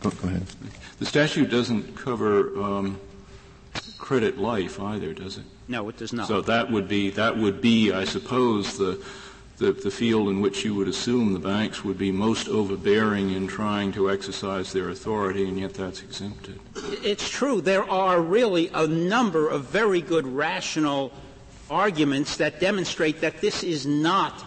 oh, 0.04 0.10
go 0.10 0.28
ahead. 0.28 0.44
The 1.00 1.06
statute 1.06 1.50
doesn't 1.50 1.96
cover 1.96 2.62
um, 2.62 3.00
credit 3.98 4.38
life 4.38 4.80
either, 4.80 5.14
does 5.14 5.38
it? 5.38 5.46
No, 5.68 5.88
it 5.90 5.98
does 5.98 6.14
not. 6.14 6.28
So 6.28 6.42
that 6.42 6.70
would 6.70 6.88
be 6.88 7.10
that 7.12 7.38
would 7.38 7.62
be, 7.62 7.92
I 7.92 8.04
suppose, 8.06 8.78
the 8.78 9.04
the, 9.62 9.72
the 9.72 9.92
field 9.92 10.28
in 10.28 10.42
which 10.42 10.66
you 10.66 10.74
would 10.74 10.88
assume 10.88 11.34
the 11.34 11.40
banks 11.40 11.86
would 11.86 11.98
be 11.98 12.12
most 12.12 12.48
overbearing 12.48 13.30
in 13.30 13.48
trying 13.48 13.92
to 13.94 14.10
exercise 14.10 14.74
their 14.74 14.90
authority, 14.90 15.48
and 15.48 15.60
yet 15.60 15.76
that's 15.76 16.02
exempted. 16.02 16.60
It's 17.04 17.30
true. 17.30 17.62
There 17.62 17.88
are 17.90 18.20
really 18.20 18.70
a 18.74 18.88
number 18.88 19.48
of 19.48 19.66
very 19.66 20.02
good 20.02 20.26
rational 20.26 21.14
arguments 21.70 22.38
that 22.38 22.60
demonstrate 22.60 23.22
that 23.22 23.40
this 23.40 23.64
is 23.64 23.86
not 23.86 24.44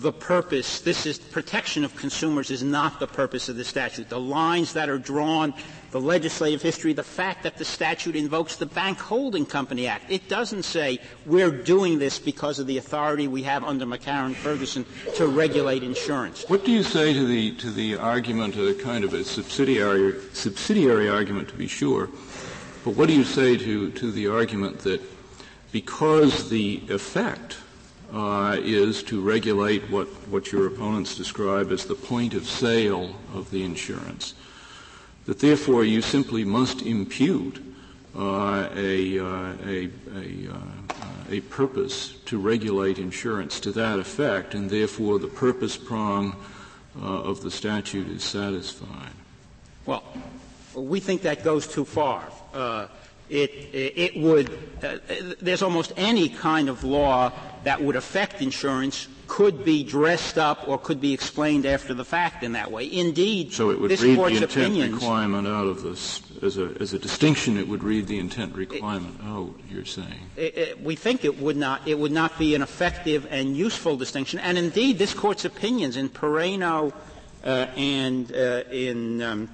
the 0.00 0.12
purpose, 0.12 0.80
this 0.80 1.04
is 1.04 1.18
protection 1.18 1.84
of 1.84 1.94
consumers 1.96 2.50
is 2.50 2.62
not 2.62 2.98
the 2.98 3.06
purpose 3.06 3.50
of 3.50 3.56
the 3.56 3.64
statute. 3.64 4.08
The 4.08 4.18
lines 4.18 4.72
that 4.72 4.88
are 4.88 4.96
drawn, 4.96 5.52
the 5.90 6.00
legislative 6.00 6.62
history, 6.62 6.94
the 6.94 7.02
fact 7.02 7.42
that 7.42 7.58
the 7.58 7.64
statute 7.66 8.16
invokes 8.16 8.56
the 8.56 8.64
Bank 8.64 8.98
Holding 8.98 9.44
Company 9.44 9.86
Act. 9.86 10.10
It 10.10 10.30
doesn't 10.30 10.62
say 10.62 10.98
we're 11.26 11.50
doing 11.50 11.98
this 11.98 12.18
because 12.18 12.58
of 12.58 12.66
the 12.66 12.78
authority 12.78 13.28
we 13.28 13.42
have 13.42 13.64
under 13.64 13.84
McCarran 13.84 14.34
Ferguson 14.34 14.86
to 15.16 15.26
regulate 15.26 15.82
insurance. 15.82 16.48
What 16.48 16.64
do 16.64 16.72
you 16.72 16.82
say 16.82 17.12
to 17.12 17.26
the 17.26 17.54
to 17.56 17.70
the 17.70 17.98
argument, 17.98 18.56
a 18.56 18.72
kind 18.72 19.04
of 19.04 19.12
a 19.12 19.22
subsidiary 19.24 20.14
subsidiary 20.32 21.10
argument 21.10 21.48
to 21.50 21.54
be 21.54 21.68
sure, 21.68 22.08
but 22.82 22.96
what 22.96 23.08
do 23.08 23.14
you 23.14 23.24
say 23.24 23.58
to, 23.58 23.90
to 23.90 24.10
the 24.10 24.28
argument 24.28 24.78
that 24.80 25.02
because 25.70 26.48
the 26.48 26.82
effect 26.88 27.58
uh, 28.12 28.56
is 28.60 29.02
to 29.04 29.20
regulate 29.20 29.82
what, 29.90 30.06
what 30.28 30.52
your 30.52 30.66
opponents 30.66 31.16
describe 31.16 31.72
as 31.72 31.86
the 31.86 31.94
point 31.94 32.34
of 32.34 32.46
sale 32.46 33.14
of 33.34 33.50
the 33.50 33.64
insurance. 33.64 34.34
That 35.24 35.38
therefore 35.38 35.84
you 35.84 36.02
simply 36.02 36.44
must 36.44 36.82
impute 36.82 37.62
uh, 38.14 38.68
a, 38.76 39.18
uh, 39.18 39.24
a, 39.64 39.88
a, 40.14 40.48
uh, 40.50 40.94
a, 41.30 41.40
purpose 41.40 42.16
to 42.26 42.38
regulate 42.38 42.98
insurance 42.98 43.58
to 43.60 43.72
that 43.72 43.98
effect, 43.98 44.52
and 44.52 44.68
therefore 44.68 45.18
the 45.18 45.28
purpose 45.28 45.78
prong 45.78 46.36
uh, 47.00 47.06
of 47.06 47.40
the 47.42 47.50
statute 47.50 48.08
is 48.08 48.22
satisfied. 48.22 49.12
Well, 49.86 50.04
we 50.74 51.00
think 51.00 51.22
that 51.22 51.42
goes 51.42 51.66
too 51.66 51.86
far. 51.86 52.28
It, 53.32 53.50
it, 53.72 54.16
would, 54.18 54.50
uh, 54.82 54.98
there's 55.40 55.62
almost 55.62 55.94
any 55.96 56.28
kind 56.28 56.68
of 56.68 56.84
law 56.84 57.32
that 57.64 57.80
would 57.80 57.96
affect 57.96 58.42
insurance 58.42 59.08
could 59.26 59.64
be 59.64 59.82
dressed 59.82 60.36
up 60.36 60.68
or 60.68 60.76
could 60.76 61.00
be 61.00 61.14
explained 61.14 61.64
after 61.64 61.94
the 61.94 62.04
fact 62.04 62.42
in 62.42 62.52
that 62.52 62.70
way. 62.70 62.92
Indeed, 62.92 63.54
so 63.54 63.70
it 63.70 63.80
would 63.80 63.90
this 63.90 64.02
read 64.02 64.16
court's 64.16 64.38
the 64.38 64.42
intent 64.42 64.66
opinions, 64.66 64.92
requirement 64.92 65.48
out 65.48 65.66
of 65.66 65.82
this 65.82 66.20
as 66.42 66.58
a, 66.58 66.76
as 66.78 66.92
a 66.92 66.98
distinction. 66.98 67.56
It 67.56 67.66
would 67.66 67.82
read 67.82 68.06
the 68.06 68.18
intent 68.18 68.54
requirement 68.54 69.18
out. 69.22 69.26
Oh, 69.26 69.54
you're 69.70 69.86
saying 69.86 70.20
it, 70.36 70.82
we 70.82 70.94
think 70.94 71.24
it 71.24 71.40
would 71.40 71.56
not. 71.56 71.88
It 71.88 71.98
would 71.98 72.12
not 72.12 72.38
be 72.38 72.54
an 72.54 72.60
effective 72.60 73.26
and 73.30 73.56
useful 73.56 73.96
distinction. 73.96 74.40
And 74.40 74.58
indeed, 74.58 74.98
this 74.98 75.14
court's 75.14 75.46
opinions 75.46 75.96
in 75.96 76.10
Pireno 76.10 76.92
uh, 77.42 77.48
and 77.74 78.30
uh, 78.30 78.64
in 78.70 79.22
um, 79.22 79.48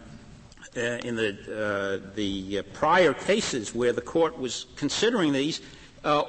uh, 0.76 0.80
in 0.80 1.16
the, 1.16 2.00
uh, 2.02 2.10
the 2.14 2.62
prior 2.72 3.14
cases 3.14 3.75
where 3.75 3.92
the 3.92 4.00
court 4.00 4.38
was 4.38 4.66
considering 4.76 5.32
these, 5.32 5.60
uh, 6.04 6.25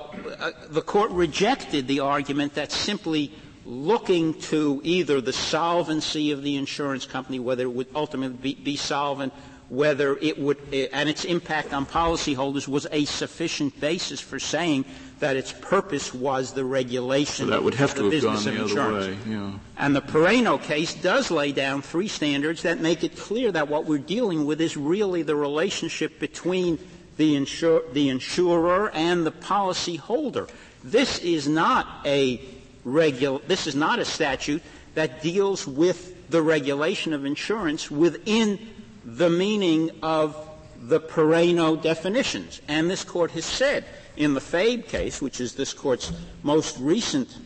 the 0.70 0.82
court 0.82 1.12
rejected 1.12 1.88
the 1.88 2.00
argument 2.00 2.56
that 2.56 2.72
simply 2.72 3.32
looking 3.66 4.34
to 4.34 4.82
either 4.84 5.22
the 5.22 5.34
solvency 5.34 6.32
of 6.32 6.42
the 6.42 6.56
insurance 6.56 7.06
company, 7.06 7.40
whether 7.40 7.64
it 7.64 7.72
would 7.72 7.88
ultimately 7.94 8.38
be, 8.38 8.56
be 8.56 8.76
solvent, 8.76 9.32
whether 9.70 10.18
it 10.18 10.40
would, 10.40 10.58
and 10.92 11.08
its 11.08 11.26
impact 11.26 11.74
on 11.74 11.86
policyholders 11.86 12.68
was 12.68 12.88
a 12.92 13.06
sufficient 13.06 13.80
basis 13.80 14.20
for 14.20 14.40
saying 14.40 14.84
that 15.20 15.36
its 15.36 15.52
purpose 15.52 16.14
was 16.14 16.54
the 16.54 16.64
regulation 16.64 17.46
so 17.46 17.52
that 17.52 17.64
would 17.64 17.74
have 17.74 17.92
of 17.92 17.96
the 17.98 18.04
to 18.04 18.10
business 18.10 18.46
of 18.46 18.56
insurance. 18.56 19.08
Way, 19.08 19.34
yeah. 19.34 19.52
And 19.78 19.96
the 19.96 20.02
Pireno 20.02 20.62
case 20.62 20.94
does 20.94 21.30
lay 21.30 21.52
down 21.52 21.82
three 21.82 22.08
standards 22.08 22.62
that 22.64 22.80
make 22.80 23.04
it 23.04 23.18
clear 23.18 23.52
that 23.52 23.68
what 23.68 23.86
we're 23.86 23.98
dealing 23.98 24.46
with 24.46 24.62
is 24.62 24.78
really 24.78 25.22
the 25.22 25.36
relationship 25.36 26.20
between 26.20 26.80
the, 27.18 27.36
insur- 27.36 27.92
the 27.94 28.10
insurer 28.10 28.92
and 28.92 29.26
the 29.26 29.32
policyholder. 29.32 30.50
This 30.84 31.20
is 31.20 31.48
not 31.48 31.86
a 32.06 32.38
regul- 32.86 33.46
this 33.46 33.68
is 33.68 33.76
not 33.76 34.00
a 34.00 34.06
statute 34.06 34.64
that 34.96 35.22
deals 35.22 35.68
with 35.68 36.30
the 36.30 36.42
regulation 36.42 37.14
of 37.14 37.26
insurance 37.26 37.92
within 37.92 38.60
the 39.04 39.30
meaning 39.30 39.92
of 40.02 40.36
the 40.82 41.00
Pireno 41.02 41.82
definitions. 41.82 42.62
And 42.70 42.90
this 42.90 43.04
court 43.04 43.32
has 43.32 43.46
said 43.46 43.84
in 44.20 44.34
the 44.34 44.42
Fabe 44.42 44.86
case, 44.88 45.22
which 45.22 45.40
is 45.40 45.56
this 45.56 45.74
court's 45.74 46.12
most 46.44 46.78
recent 46.78 47.38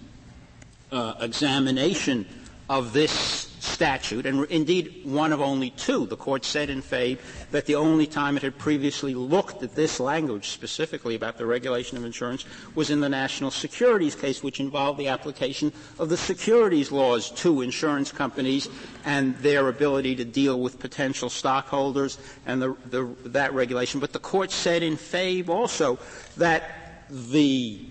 uh, 0.92 1.14
examination 1.22 2.26
of 2.70 2.92
this 2.92 3.43
statute, 3.74 4.26
and 4.26 4.46
indeed 4.46 5.02
one 5.04 5.34
of 5.34 5.42
only 5.42 5.72
two. 5.72 6.06
The 6.06 6.16
court 6.16 6.46
said 6.46 6.70
in 6.70 6.82
Fabe 6.82 7.18
that 7.52 7.66
the 7.66 7.76
only 7.76 8.06
time 8.06 8.38
it 8.38 8.44
had 8.44 8.58
previously 8.58 9.14
looked 9.16 9.64
at 9.64 9.76
this 9.76 10.00
language 10.00 10.50
specifically 10.50 11.16
about 11.16 11.38
the 11.38 11.46
regulation 11.46 11.98
of 11.98 12.06
insurance 12.06 12.46
was 12.76 12.90
in 12.92 13.00
the 13.00 13.10
national 13.10 13.52
securities 13.52 14.16
case, 14.16 14.44
which 14.44 14.60
involved 14.60 15.00
the 15.00 15.08
application 15.08 15.74
of 15.98 16.10
the 16.10 16.18
securities 16.18 16.92
laws 16.92 17.32
to 17.32 17.62
insurance 17.62 18.12
companies 18.12 18.70
and 19.06 19.36
their 19.40 19.68
ability 19.68 20.16
to 20.16 20.26
deal 20.26 20.60
with 20.60 20.80
potential 20.80 21.30
stockholders 21.30 22.18
and 22.46 22.62
the, 22.62 22.76
the, 22.90 23.04
that 23.26 23.54
regulation. 23.54 24.00
But 24.00 24.14
the 24.14 24.20
court 24.20 24.52
said 24.52 24.84
in 24.84 24.96
Fabe 24.98 25.50
also 25.50 25.98
that 26.38 27.06
the 27.10 27.86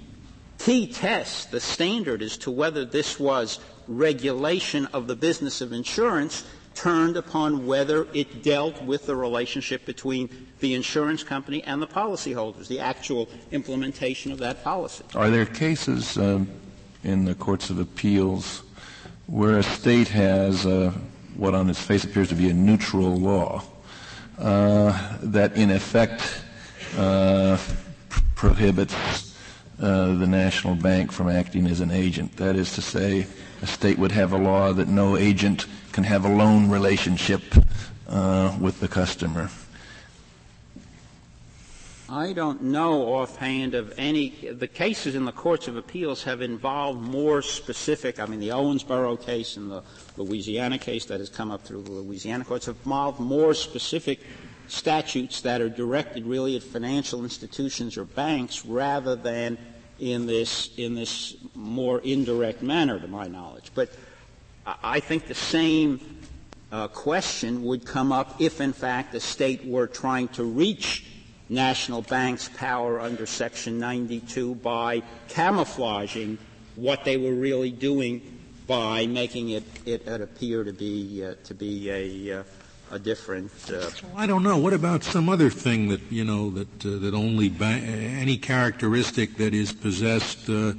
key 0.59 0.87
test, 0.87 1.51
the 1.51 1.61
standard 1.61 2.23
as 2.23 2.37
to 2.39 2.51
whether 2.51 2.85
this 2.85 3.19
was 3.19 3.59
regulation 3.89 4.87
of 4.87 5.07
the 5.07 5.17
business 5.17 5.61
of 5.61 5.73
insurance 5.73 6.45
turned 6.75 7.17
upon 7.17 7.67
whether 7.67 8.07
it 8.15 8.43
dealt 8.43 8.81
with 8.83 9.07
the 9.07 9.15
relationship 9.15 9.85
between 9.85 10.29
the 10.61 10.75
insurance 10.75 11.23
company 11.23 11.62
and 11.65 11.83
the 11.83 11.87
policyholders, 11.87 12.69
the 12.69 12.81
actual 12.81 13.29
implementation 13.51 14.33
of 14.33 14.39
that 14.39 14.65
policy. 14.65 15.05
Are 15.15 15.29
there 15.29 15.45
cases 15.45 16.17
um, 16.17 16.49
in 17.05 17.25
the 17.25 17.35
courts 17.35 17.69
of 17.71 17.79
appeals 17.79 18.62
where 19.27 19.59
a 19.59 19.62
state 19.62 20.09
has 20.09 20.65
uh, 20.67 20.93
what 21.37 21.55
on 21.55 21.69
its 21.69 21.81
face 21.81 22.05
appears 22.05 22.29
to 22.29 22.35
be 22.35 22.49
a 22.51 22.55
neutral 22.55 23.17
law 23.17 23.62
uh, 24.39 25.17
that 25.23 25.57
in 25.57 25.71
effect 25.71 26.43
uh, 26.97 27.59
prohibits 28.35 29.35
uh, 29.81 30.15
the 30.15 30.27
national 30.27 30.75
bank 30.75 31.11
from 31.11 31.29
acting 31.29 31.67
as 31.67 31.81
an 31.81 31.91
agent. 31.91 32.37
That 32.37 32.57
is 32.57 32.75
to 32.75 32.83
say, 32.83 33.27
a 33.62 33.66
state 33.66 33.99
would 33.99 34.12
have 34.12 34.33
a 34.33 34.38
law 34.38 34.73
that 34.73 34.88
no 34.88 35.16
agent 35.16 35.66
can 35.92 36.04
have 36.04 36.25
a 36.25 36.28
loan 36.28 36.69
relationship 36.69 37.42
uh, 38.09 38.57
with 38.61 38.81
the 38.81 38.88
customer. 38.88 39.49
I 42.09 42.35
don't 42.35 42.64
know 42.64 43.14
offhand 43.14 43.75
of 43.75 43.95
any. 43.97 44.31
The 44.52 44.69
cases 44.69 45.14
in 45.14 45.25
the 45.25 45.33
courts 45.33 45.66
of 45.66 45.78
appeals 45.78 46.25
have 46.25 46.42
involved 46.42 47.00
more 47.00 47.40
specific. 47.40 48.21
I 48.21 48.26
mean, 48.26 48.38
the 48.38 48.50
Owensboro 48.50 49.19
case 49.25 49.57
and 49.57 49.71
the 49.71 49.83
Louisiana 50.19 50.78
case 50.78 51.07
that 51.07 51.21
has 51.21 51.31
come 51.31 51.50
up 51.50 51.62
through 51.62 51.85
the 51.85 51.90
Louisiana 51.92 52.45
courts 52.45 52.66
have 52.66 52.76
involved 52.85 53.19
more 53.19 53.54
specific 53.54 54.21
statutes 54.69 55.40
that 55.40 55.62
are 55.62 55.71
directed 55.71 56.26
really 56.26 56.54
at 56.54 56.62
financial 56.62 57.25
institutions 57.25 57.97
or 57.97 58.04
banks 58.04 58.66
rather 58.66 59.16
than 59.16 59.57
in 60.02 60.26
this 60.26 60.71
in 60.76 60.94
this 60.97 61.37
more 61.54 62.00
indirect 62.00 62.61
manner, 62.61 62.99
to 62.99 63.06
my 63.06 63.28
knowledge. 63.28 63.71
But 63.73 63.90
I 64.66 64.99
think 64.99 65.28
the 65.28 65.35
same 65.35 66.00
uh, 66.73 66.88
question 66.88 67.62
would 67.64 67.87
come 67.87 68.11
up 68.11 68.40
if, 68.40 68.61
in 68.61 68.73
fact, 68.73 69.12
the 69.12 69.21
state 69.21 69.64
were 69.64 69.87
trying 69.87 70.28
to 70.28 70.44
reach 70.44 71.04
national 71.49 72.02
banks' 72.02 72.49
power 72.49 73.00
under 73.00 73.26
Section 73.26 73.78
92 73.78 74.56
by 74.56 75.02
camouflaging 75.28 76.38
what 76.75 77.04
they 77.04 77.16
were 77.16 77.35
really 77.35 77.71
doing 77.71 78.40
by 78.66 79.06
making 79.06 79.50
it, 79.50 79.64
it, 79.87 80.09
it 80.09 80.21
appear 80.21 80.64
to 80.64 80.73
be 80.73 81.25
uh, 81.25 81.35
to 81.44 81.54
be 81.54 81.90
a 81.90 82.40
uh, 82.40 82.42
a 82.92 82.99
different. 82.99 83.50
Uh, 83.68 83.90
well, 84.02 84.12
I 84.16 84.26
don't 84.26 84.42
know. 84.42 84.58
What 84.58 84.75
about 84.75 85.02
some 85.02 85.28
other 85.28 85.50
thing 85.50 85.88
that 85.88 86.00
you 86.11 86.25
know 86.25 86.50
that 86.50 86.87
uh, 86.87 86.99
that 86.99 87.14
only 87.14 87.49
ba- 87.49 87.64
any 87.64 88.37
characteristic 88.37 89.37
that 89.38 89.54
is 89.54 89.72
possessed 89.72 90.49
uh, 90.49 90.75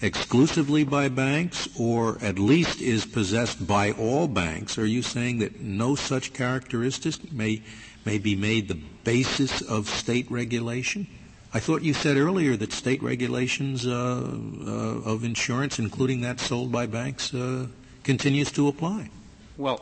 exclusively 0.00 0.84
by 0.84 1.08
banks, 1.08 1.68
or 1.78 2.18
at 2.22 2.38
least 2.38 2.80
is 2.80 3.04
possessed 3.04 3.66
by 3.66 3.92
all 3.92 4.28
banks? 4.28 4.78
Are 4.78 4.86
you 4.86 5.02
saying 5.02 5.40
that 5.40 5.60
no 5.60 5.96
such 5.96 6.32
characteristic 6.32 7.32
may 7.32 7.62
may 8.04 8.18
be 8.18 8.36
made 8.36 8.68
the 8.68 8.80
basis 9.04 9.60
of 9.60 9.88
state 9.88 10.30
regulation? 10.30 11.08
I 11.52 11.58
thought 11.58 11.82
you 11.82 11.94
said 11.94 12.16
earlier 12.16 12.56
that 12.56 12.72
state 12.72 13.02
regulations 13.02 13.86
uh, 13.86 13.90
uh, 13.90 15.10
of 15.10 15.24
insurance, 15.24 15.78
including 15.78 16.20
that 16.20 16.38
sold 16.38 16.70
by 16.70 16.86
banks, 16.86 17.32
uh, 17.34 17.66
continues 18.04 18.52
to 18.52 18.68
apply. 18.68 19.10
Well, 19.56 19.80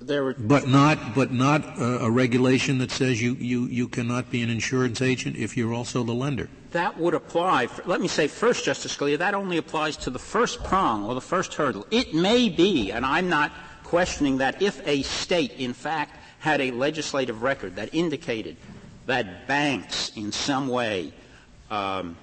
there 0.00 0.24
were 0.24 0.34
but 0.34 0.66
not 0.66 1.14
but 1.14 1.32
not 1.32 1.64
a, 1.78 2.04
a, 2.04 2.10
regulation 2.10 2.78
that 2.78 2.90
says 2.90 3.20
you, 3.20 3.34
you, 3.34 3.66
you 3.66 3.88
cannot 3.88 4.30
be 4.30 4.42
an 4.42 4.50
insurance 4.50 5.02
agent 5.02 5.36
if 5.36 5.56
you're 5.56 5.74
also 5.74 6.02
the 6.02 6.12
lender. 6.12 6.48
That 6.72 6.98
would 6.98 7.14
apply. 7.14 7.68
For, 7.68 7.82
let 7.84 8.00
me 8.00 8.08
say 8.08 8.28
first, 8.28 8.64
Justice 8.64 8.96
Scalia, 8.96 9.18
that 9.18 9.34
only 9.34 9.56
applies 9.56 9.96
to 9.98 10.10
the 10.10 10.18
first 10.18 10.62
prong 10.64 11.04
or 11.04 11.14
the 11.14 11.20
first 11.20 11.54
hurdle. 11.54 11.86
It 11.90 12.14
may 12.14 12.48
be, 12.48 12.90
and 12.90 13.04
I'm 13.04 13.28
not 13.28 13.52
questioning 13.84 14.38
that, 14.38 14.60
if 14.60 14.86
a 14.86 15.02
state, 15.02 15.52
in 15.52 15.72
fact, 15.72 16.18
had 16.38 16.60
a 16.60 16.70
legislative 16.70 17.42
record 17.42 17.76
that 17.76 17.94
indicated 17.94 18.56
that 19.06 19.46
banks, 19.46 20.10
in 20.16 20.32
some 20.32 20.68
way, 20.68 21.12
um, 21.70 22.16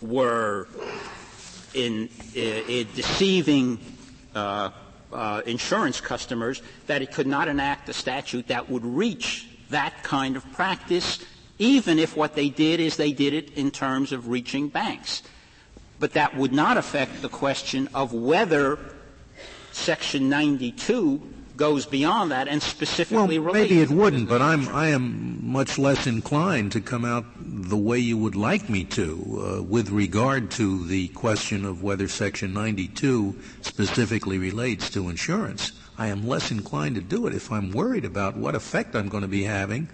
were 0.00 0.68
in, 1.74 2.08
in, 2.34 2.64
in 2.68 2.88
deceiving. 2.94 3.78
Uh, 4.34 4.70
uh, 5.12 5.42
insurance 5.46 6.00
customers 6.00 6.62
that 6.86 7.02
it 7.02 7.12
could 7.12 7.26
not 7.26 7.48
enact 7.48 7.88
a 7.88 7.92
statute 7.92 8.48
that 8.48 8.70
would 8.70 8.84
reach 8.84 9.48
that 9.70 10.02
kind 10.02 10.36
of 10.36 10.52
practice, 10.52 11.18
even 11.58 11.98
if 11.98 12.16
what 12.16 12.34
they 12.34 12.48
did 12.48 12.80
is 12.80 12.96
they 12.96 13.12
did 13.12 13.34
it 13.34 13.56
in 13.56 13.70
terms 13.70 14.12
of 14.12 14.28
reaching 14.28 14.68
banks. 14.68 15.22
But 15.98 16.14
that 16.14 16.36
would 16.36 16.52
not 16.52 16.76
affect 16.76 17.22
the 17.22 17.28
question 17.28 17.88
of 17.94 18.12
whether 18.12 18.78
Section 19.72 20.28
92 20.28 21.39
goes 21.60 21.84
beyond 21.84 22.32
that 22.32 22.48
and 22.48 22.62
specifically 22.62 23.38
well, 23.38 23.52
maybe 23.52 23.80
it 23.82 23.90
wouldn't, 23.90 24.26
but 24.30 24.40
I'm 24.40 24.66
I 24.70 24.88
am 24.88 25.38
much 25.46 25.78
less 25.78 26.06
inclined 26.06 26.72
to 26.72 26.80
come 26.80 27.04
out 27.04 27.26
the 27.38 27.76
way 27.76 27.98
you 27.98 28.16
would 28.16 28.34
like 28.34 28.70
me 28.70 28.82
to 28.84 29.58
uh, 29.58 29.62
with 29.62 29.90
regard 29.90 30.50
to 30.52 30.86
the 30.86 31.08
question 31.08 31.66
of 31.66 31.82
whether 31.82 32.08
Section 32.08 32.54
92 32.54 33.36
specifically 33.60 34.38
relates 34.38 34.88
to 34.90 35.10
insurance. 35.10 35.72
I 35.98 36.06
am 36.06 36.26
less 36.26 36.50
inclined 36.50 36.94
to 36.94 37.02
do 37.02 37.26
it 37.26 37.34
if 37.34 37.52
I'm 37.52 37.72
worried 37.72 38.06
about 38.06 38.38
what 38.38 38.54
effect 38.54 38.96
I'm 38.96 39.10
going 39.10 39.22
to 39.22 39.28
be 39.28 39.44
having 39.44 39.90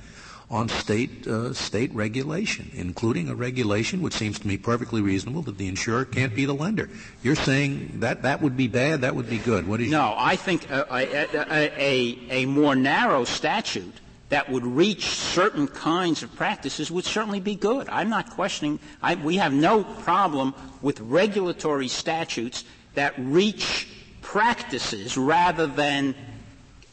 on 0.50 0.68
state 0.68 1.26
uh, 1.26 1.52
state 1.52 1.92
regulation, 1.92 2.70
including 2.74 3.28
a 3.28 3.34
regulation 3.34 4.00
which 4.00 4.14
seems 4.14 4.38
to 4.38 4.46
me 4.46 4.56
perfectly 4.56 5.00
reasonable 5.00 5.42
that 5.42 5.58
the 5.58 5.66
insurer 5.66 6.04
can't 6.04 6.34
be 6.34 6.44
the 6.44 6.54
lender. 6.54 6.88
You're 7.22 7.34
saying 7.34 8.00
that 8.00 8.22
that 8.22 8.40
would 8.42 8.56
be 8.56 8.68
bad, 8.68 9.00
that 9.00 9.16
would 9.16 9.28
be 9.28 9.38
good. 9.38 9.66
What 9.66 9.78
do 9.78 9.84
you? 9.84 9.90
No, 9.90 10.14
I 10.16 10.36
think 10.36 10.70
a, 10.70 10.86
a, 10.90 11.82
a, 11.82 12.18
a 12.30 12.46
more 12.46 12.76
narrow 12.76 13.24
statute 13.24 13.94
that 14.28 14.50
would 14.50 14.64
reach 14.64 15.06
certain 15.06 15.68
kinds 15.68 16.22
of 16.22 16.34
practices 16.34 16.90
would 16.90 17.04
certainly 17.04 17.40
be 17.40 17.54
good. 17.54 17.88
I'm 17.88 18.10
not 18.10 18.30
questioning. 18.30 18.78
I, 19.02 19.14
we 19.14 19.36
have 19.36 19.52
no 19.52 19.84
problem 19.84 20.54
with 20.82 21.00
regulatory 21.00 21.88
statutes 21.88 22.64
that 22.94 23.14
reach 23.18 23.88
practices 24.22 25.16
rather 25.16 25.66
than 25.66 26.14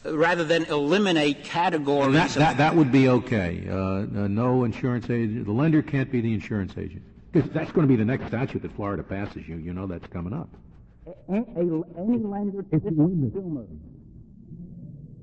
rather 0.04 0.44
than 0.44 0.64
eliminate 0.66 1.44
categories. 1.44 2.14
That, 2.14 2.30
that, 2.30 2.56
that, 2.58 2.76
would 2.76 2.92
be 2.92 3.08
okay. 3.08 3.66
Uh, 3.68 3.74
uh, 3.74 4.04
no 4.28 4.64
insurance 4.64 5.08
agent. 5.10 5.46
The 5.46 5.52
lender 5.52 5.82
can't 5.82 6.10
be 6.10 6.20
the 6.20 6.32
insurance 6.32 6.74
agent. 6.76 7.02
Because 7.32 7.50
that's 7.50 7.72
going 7.72 7.86
to 7.86 7.88
be 7.88 7.96
the 7.96 8.04
next 8.04 8.28
statute 8.28 8.62
that 8.62 8.74
Florida 8.76 9.02
passes. 9.02 9.48
You, 9.48 9.56
you 9.56 9.72
know 9.72 9.86
that's 9.86 10.06
coming 10.06 10.32
up. 10.32 10.48
A, 11.06 11.32
a, 11.32 11.38
any 11.38 12.18
lender 12.18 12.62
to 12.62 12.80
consumer. 12.80 13.66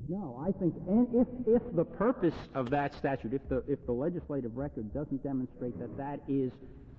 No, 0.10 0.44
I 0.46 0.52
think 0.60 0.76
and 0.90 1.08
if, 1.16 1.28
if 1.48 1.62
the 1.74 1.86
purpose 1.86 2.34
of 2.54 2.70
that 2.72 2.94
statute, 2.96 3.34
if 3.34 3.48
the, 3.48 3.64
if 3.66 3.86
the 3.86 3.94
legislative 3.94 4.58
record 4.58 4.94
doesn't 4.94 5.24
demonstrate 5.24 5.80
that 5.80 5.96
that 5.98 6.20
is 6.28 6.52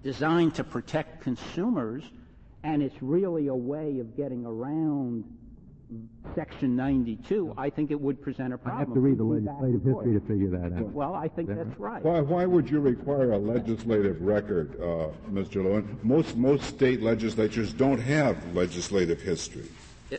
designed 0.02 0.54
to 0.54 0.64
protect 0.64 1.20
consumers, 1.20 2.04
and 2.64 2.82
it's 2.82 3.02
really 3.02 3.48
a 3.48 3.54
way 3.54 3.98
of 3.98 4.16
getting 4.16 4.46
around 4.46 5.24
Section 6.34 6.76
92, 6.76 7.54
I 7.58 7.68
think 7.68 7.90
it 7.90 8.00
would 8.00 8.22
present 8.22 8.54
a 8.54 8.58
problem. 8.58 8.76
I 8.76 8.84
have 8.84 8.94
to 8.94 9.00
read 9.00 9.18
the 9.18 9.24
legislative 9.24 9.82
history 9.82 10.14
to 10.14 10.20
figure 10.20 10.50
that 10.50 10.78
out. 10.78 10.92
Well, 10.92 11.14
I 11.14 11.28
think 11.28 11.48
that's 11.48 11.78
right. 11.78 12.02
Why, 12.02 12.20
why 12.20 12.46
would 12.46 12.70
you 12.70 12.80
require 12.80 13.32
a 13.32 13.38
legislative 13.38 14.22
record, 14.22 14.80
uh, 14.80 15.08
Mr. 15.30 15.56
Lewin? 15.56 15.98
Most, 16.02 16.36
most 16.36 16.64
state 16.64 17.02
legislatures 17.02 17.72
don't 17.72 18.00
have 18.00 18.36
legislative 18.54 19.20
history. 19.20 19.68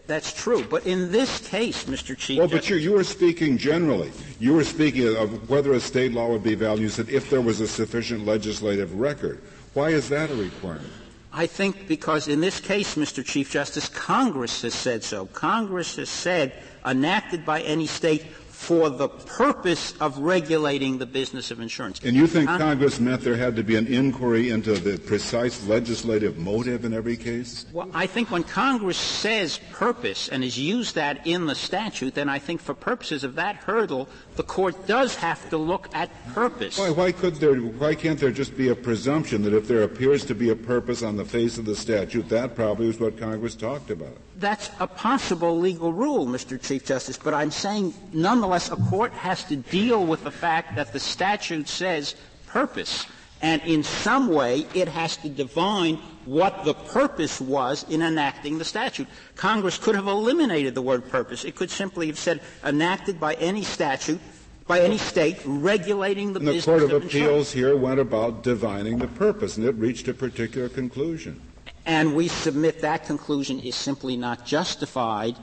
That's 0.07 0.33
true, 0.33 0.63
but 0.69 0.85
in 0.87 1.11
this 1.11 1.47
case, 1.47 1.85
Mr. 1.85 2.17
Chief. 2.17 2.39
Well, 2.39 2.47
but 2.47 2.69
you, 2.69 2.77
you 2.77 2.93
were 2.93 3.03
speaking 3.03 3.57
generally. 3.57 4.11
You 4.39 4.53
were 4.53 4.63
speaking 4.63 5.15
of 5.15 5.49
whether 5.49 5.73
a 5.73 5.79
state 5.79 6.13
law 6.13 6.29
would 6.29 6.43
be 6.43 6.55
valid. 6.55 6.79
You 6.79 6.89
said 6.89 7.09
if 7.09 7.29
there 7.29 7.41
was 7.41 7.59
a 7.59 7.67
sufficient 7.67 8.25
legislative 8.25 8.95
record. 8.95 9.43
Why 9.73 9.89
is 9.89 10.09
that 10.09 10.31
a 10.31 10.35
requirement? 10.35 10.91
I 11.35 11.47
think 11.47 11.87
because 11.87 12.27
in 12.27 12.41
this 12.41 12.59
case, 12.59 12.93
Mr. 12.93 13.25
Chief 13.25 13.49
Justice, 13.49 13.89
Congress 13.89 14.61
has 14.61 14.75
said 14.75 15.03
so. 15.03 15.25
Congress 15.25 15.95
has 15.95 16.09
said, 16.09 16.53
enacted 16.85 17.43
by 17.43 17.61
any 17.61 17.87
state 17.87 18.23
for 18.63 18.89
the 18.89 19.09
purpose 19.09 19.93
of 19.99 20.17
regulating 20.17 20.97
the 20.97 21.05
business 21.05 21.51
of 21.51 21.59
insurance. 21.59 21.99
And 22.01 22.15
you 22.15 22.27
think 22.27 22.47
Con- 22.47 22.59
Congress 22.59 22.97
meant 22.97 23.21
there 23.21 23.35
had 23.35 23.57
to 23.57 23.63
be 23.63 23.75
an 23.75 23.87
inquiry 23.87 24.51
into 24.51 24.73
the 24.75 24.97
precise 24.97 25.67
legislative 25.67 26.37
motive 26.37 26.85
in 26.85 26.93
every 26.93 27.17
case? 27.17 27.65
Well, 27.73 27.89
I 27.93 28.07
think 28.07 28.31
when 28.31 28.43
Congress 28.43 28.97
says 28.97 29.59
purpose 29.73 30.29
and 30.29 30.43
has 30.43 30.57
used 30.57 30.95
that 30.95 31.27
in 31.27 31.45
the 31.45 31.55
statute, 31.55 32.15
then 32.15 32.29
I 32.29 32.39
think 32.39 32.61
for 32.61 32.73
purposes 32.73 33.25
of 33.25 33.35
that 33.35 33.57
hurdle, 33.57 34.07
the 34.37 34.43
court 34.43 34.87
does 34.87 35.15
have 35.15 35.49
to 35.49 35.57
look 35.57 35.89
at 35.93 36.09
purpose. 36.33 36.77
Why, 36.77 36.89
why 36.89 37.11
could 37.11 37.35
there, 37.35 37.55
why 37.55 37.95
can't 37.95 38.19
there 38.19 38.31
just 38.31 38.55
be 38.55 38.69
a 38.69 38.75
presumption 38.75 39.43
that 39.43 39.53
if 39.53 39.67
there 39.67 39.83
appears 39.83 40.23
to 40.25 40.35
be 40.35 40.51
a 40.51 40.55
purpose 40.55 41.03
on 41.03 41.17
the 41.17 41.25
face 41.25 41.57
of 41.57 41.65
the 41.65 41.75
statute, 41.75 42.29
that 42.29 42.55
probably 42.55 42.87
is 42.87 42.97
what 42.97 43.17
Congress 43.17 43.55
talked 43.55 43.91
about? 43.91 44.17
That's 44.43 44.69
a 44.81 44.87
possible 44.87 45.57
legal 45.57 45.93
rule, 45.93 46.27
Mr. 46.27 46.61
Chief 46.61 46.85
Justice, 46.85 47.17
but 47.17 47.33
I'm 47.33 47.49
saying 47.49 47.93
nonetheless 48.11 48.69
a 48.71 48.75
court 48.75 49.13
has 49.13 49.45
to 49.45 49.55
deal 49.55 50.05
with 50.05 50.25
the 50.25 50.31
fact 50.31 50.75
that 50.75 50.91
the 50.91 50.99
statute 50.99 51.69
says 51.69 52.15
purpose. 52.45 53.05
And 53.41 53.61
in 53.61 53.83
some 53.83 54.27
way, 54.27 54.67
it 54.73 54.89
has 54.89 55.15
to 55.17 55.29
divine 55.29 55.95
what 56.25 56.65
the 56.65 56.73
purpose 56.73 57.39
was 57.39 57.85
in 57.89 58.01
enacting 58.01 58.57
the 58.57 58.65
statute. 58.65 59.07
Congress 59.37 59.77
could 59.77 59.95
have 59.95 60.07
eliminated 60.07 60.75
the 60.75 60.81
word 60.81 61.09
purpose. 61.09 61.45
It 61.45 61.55
could 61.55 61.71
simply 61.71 62.07
have 62.07 62.19
said 62.19 62.41
enacted 62.65 63.21
by 63.21 63.35
any 63.35 63.63
statute 63.63 64.19
by 64.67 64.81
any 64.81 64.97
state 64.97 65.39
regulating 65.45 66.33
the 66.33 66.39
and 66.39 66.47
business 66.47 66.65
the 66.65 66.71
Court 66.71 66.83
of, 66.83 66.91
of 66.91 67.05
Appeals 67.05 67.53
here 67.53 67.77
went 67.77 67.99
about 68.01 68.43
divining 68.43 68.97
the 68.97 69.07
purpose, 69.07 69.55
and 69.55 69.65
it 69.65 69.75
reached 69.75 70.09
a 70.09 70.13
particular 70.13 70.67
conclusion. 70.67 71.39
And 71.85 72.15
we 72.15 72.27
submit 72.27 72.81
that 72.81 73.05
conclusion 73.05 73.59
is 73.59 73.75
simply 73.75 74.15
not 74.15 74.45
justified 74.45 75.35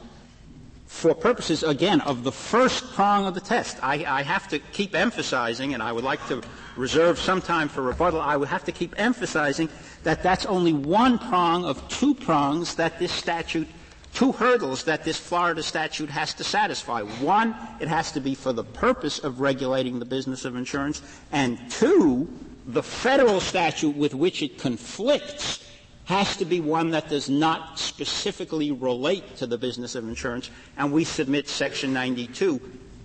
for 0.86 1.14
purposes, 1.14 1.62
again, 1.62 2.00
of 2.00 2.24
the 2.24 2.32
first 2.32 2.92
prong 2.94 3.24
of 3.24 3.34
the 3.34 3.40
test. 3.40 3.78
I, 3.80 4.04
I, 4.04 4.22
have 4.22 4.48
to 4.48 4.58
keep 4.58 4.94
emphasizing, 4.94 5.72
and 5.72 5.82
I 5.82 5.92
would 5.92 6.02
like 6.02 6.26
to 6.26 6.42
reserve 6.76 7.18
some 7.18 7.40
time 7.40 7.68
for 7.68 7.82
rebuttal, 7.82 8.20
I 8.20 8.36
would 8.36 8.48
have 8.48 8.64
to 8.64 8.72
keep 8.72 8.98
emphasizing 8.98 9.68
that 10.02 10.22
that's 10.22 10.46
only 10.46 10.72
one 10.72 11.18
prong 11.18 11.64
of 11.64 11.86
two 11.88 12.12
prongs 12.14 12.74
that 12.74 12.98
this 12.98 13.12
statute 13.12 13.68
two 14.12 14.32
hurdles 14.32 14.84
that 14.84 15.04
this 15.04 15.18
Florida 15.18 15.62
statute 15.62 16.10
has 16.10 16.34
to 16.34 16.44
satisfy. 16.44 17.02
One, 17.02 17.54
it 17.78 17.88
has 17.88 18.10
to 18.12 18.20
be 18.20 18.34
for 18.34 18.52
the 18.52 18.64
purpose 18.64 19.20
of 19.20 19.40
regulating 19.40 19.98
the 19.98 20.04
business 20.04 20.44
of 20.44 20.56
insurance, 20.56 21.02
and 21.32 21.58
two, 21.70 22.28
the 22.66 22.82
federal 22.82 23.40
statute 23.40 23.96
with 23.96 24.14
which 24.14 24.42
it 24.42 24.58
conflicts 24.58 25.64
has 26.10 26.36
to 26.36 26.44
be 26.44 26.58
one 26.60 26.90
that 26.90 27.08
does 27.08 27.30
not 27.30 27.78
specifically 27.78 28.72
relate 28.72 29.36
to 29.36 29.46
the 29.46 29.56
business 29.56 29.94
of 29.94 30.08
insurance, 30.08 30.50
and 30.76 30.92
we 30.92 31.04
submit 31.04 31.48
Section 31.48 31.92
92 31.92 32.60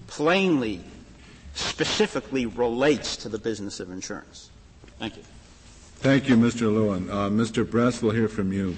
plainly, 0.08 0.82
specifically 1.54 2.48
relates 2.48 3.16
to 3.18 3.30
the 3.30 3.38
business 3.38 3.80
of 3.80 3.92
insurance. 3.92 4.50
Thank 4.98 5.18
you. 5.18 5.24
Thank 5.98 6.28
you, 6.28 6.36
Mr. 6.36 6.62
Lewin. 6.62 7.08
Uh, 7.12 7.30
Mr. 7.30 7.70
Bress, 7.70 8.02
we'll 8.02 8.12
hear 8.12 8.28
from 8.28 8.52
you. 8.52 8.76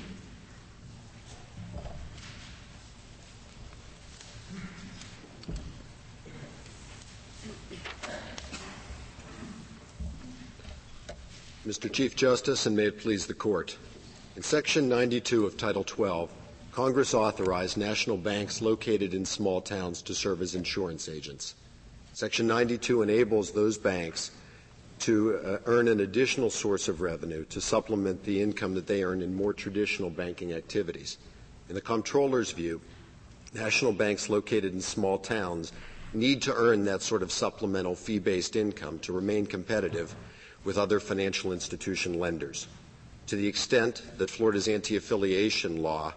Mr. 11.66 11.90
Chief 11.90 12.14
Justice, 12.14 12.66
and 12.66 12.76
may 12.76 12.88
it 12.88 13.00
please 13.00 13.26
the 13.26 13.34
Court. 13.34 13.78
In 14.38 14.44
Section 14.44 14.88
92 14.88 15.48
of 15.48 15.58
Title 15.58 15.84
12, 15.84 16.30
Congress 16.72 17.16
authorized 17.16 17.76
national 17.76 18.18
banks 18.18 18.62
located 18.62 19.16
in 19.16 19.26
small 19.26 19.62
towns 19.62 20.04
to 20.04 20.14
serve 20.14 20.44
as 20.44 20.54
insurance 20.54 21.10
agents. 21.10 21.56
Section 22.14 22.46
92 22.46 23.02
enables 23.02 23.50
those 23.52 23.80
banks 23.80 24.30
to 25.00 25.38
uh, 25.40 25.58
earn 25.66 25.88
an 25.88 26.02
additional 26.02 26.52
source 26.52 26.88
of 26.88 27.02
revenue 27.02 27.46
to 27.46 27.60
supplement 27.60 28.26
the 28.26 28.40
income 28.40 28.76
that 28.76 28.86
they 28.86 29.04
earn 29.04 29.24
in 29.24 29.34
more 29.34 29.54
traditional 29.54 30.12
banking 30.12 30.54
activities. 30.54 31.18
In 31.68 31.74
the 31.74 31.82
comptroller's 31.82 32.52
view, 32.52 32.80
national 33.56 33.94
banks 33.94 34.30
located 34.30 34.72
in 34.72 34.82
small 34.82 35.18
towns 35.18 35.72
need 36.14 36.44
to 36.44 36.54
earn 36.54 36.86
that 36.86 37.02
sort 37.02 37.24
of 37.24 37.32
supplemental 37.32 37.96
fee-based 37.96 38.56
income 38.56 39.00
to 39.00 39.14
remain 39.14 39.48
competitive 39.48 40.14
with 40.64 40.78
other 40.78 41.00
financial 41.00 41.54
institution 41.54 42.20
lenders. 42.20 42.68
To 43.28 43.36
the 43.36 43.48
extent 43.48 44.04
that 44.18 44.30
Florida's 44.30 44.70
anti-affiliation 44.70 45.84
law 45.84 46.14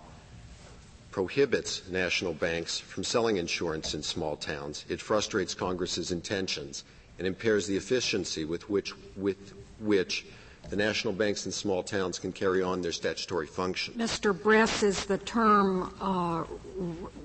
prohibits 1.10 1.82
national 1.88 2.34
banks 2.34 2.78
from 2.78 3.02
selling 3.02 3.36
insurance 3.36 3.94
in 3.94 4.02
small 4.02 4.36
towns, 4.36 4.84
it 4.88 5.00
frustrates 5.00 5.52
Congress's 5.52 6.12
intentions 6.12 6.84
and 7.18 7.26
impairs 7.26 7.66
the 7.66 7.76
efficiency 7.76 8.44
with 8.44 8.70
which, 8.70 8.94
with 9.16 9.54
which 9.80 10.24
the 10.68 10.76
national 10.76 11.12
banks 11.12 11.46
in 11.46 11.52
small 11.52 11.82
towns 11.82 12.20
can 12.20 12.30
carry 12.30 12.62
on 12.62 12.80
their 12.80 12.92
statutory 12.92 13.48
function. 13.48 13.92
Mr. 13.94 14.40
Bress, 14.40 14.84
is 14.84 15.04
the 15.04 15.18
term 15.18 15.92
uh, 16.00 16.44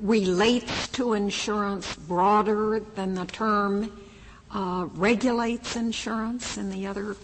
relates 0.01 0.87
to 0.89 1.13
insurance 1.13 1.95
broader 1.95 2.81
than 2.95 3.13
the 3.13 3.25
term 3.25 3.91
uh, 4.51 4.87
regulates 4.93 5.75
insurance 5.75 6.57
in 6.57 6.71
the 6.71 6.87
other 6.87 7.15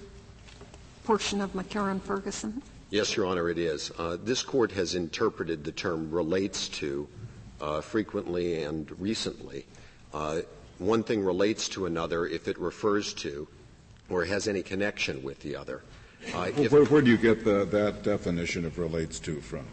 portion 1.04 1.42
of 1.42 1.54
McCarran 1.54 2.02
Ferguson? 2.02 2.62
Yes, 2.90 3.16
Your 3.16 3.26
Honor, 3.26 3.50
it 3.50 3.58
is. 3.58 3.92
Uh, 3.98 4.18
this 4.22 4.44
court 4.44 4.72
has 4.74 4.96
interpreted 4.96 5.64
the 5.64 5.72
term 5.72 6.12
relates 6.12 6.68
to 6.70 7.08
uh, 7.62 7.82
frequently 7.82 8.64
and 8.64 8.92
recently. 9.00 9.66
Uh, 10.14 10.42
one 10.80 11.04
thing 11.04 11.24
relates 11.24 11.70
to 11.70 11.86
another 11.86 12.26
if 12.26 12.48
it 12.48 12.58
refers 12.58 13.14
to 13.14 13.48
or 14.10 14.26
has 14.26 14.48
any 14.48 14.62
connection 14.62 15.24
with 15.24 15.40
the 15.40 15.56
other. 15.56 15.82
Uh, 16.34 16.48
where, 16.70 16.86
where, 16.86 17.02
do 17.02 17.10
you 17.10 17.18
get 17.18 17.44
the, 17.44 17.66
that 17.66 18.04
definition 18.04 18.66
of 18.66 18.78
relates 18.78 19.20
to 19.20 19.42
from? 19.42 19.66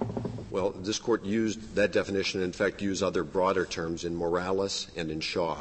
Well, 0.50 0.70
this 0.70 0.98
court 0.98 1.24
used 1.24 1.74
that 1.74 1.92
definition, 1.92 2.40
in 2.42 2.52
fact, 2.52 2.80
used 2.80 3.02
other 3.02 3.22
broader 3.22 3.66
terms 3.66 4.04
in 4.04 4.16
Morales 4.16 4.88
and 4.96 5.10
in 5.10 5.20
Shaw. 5.20 5.58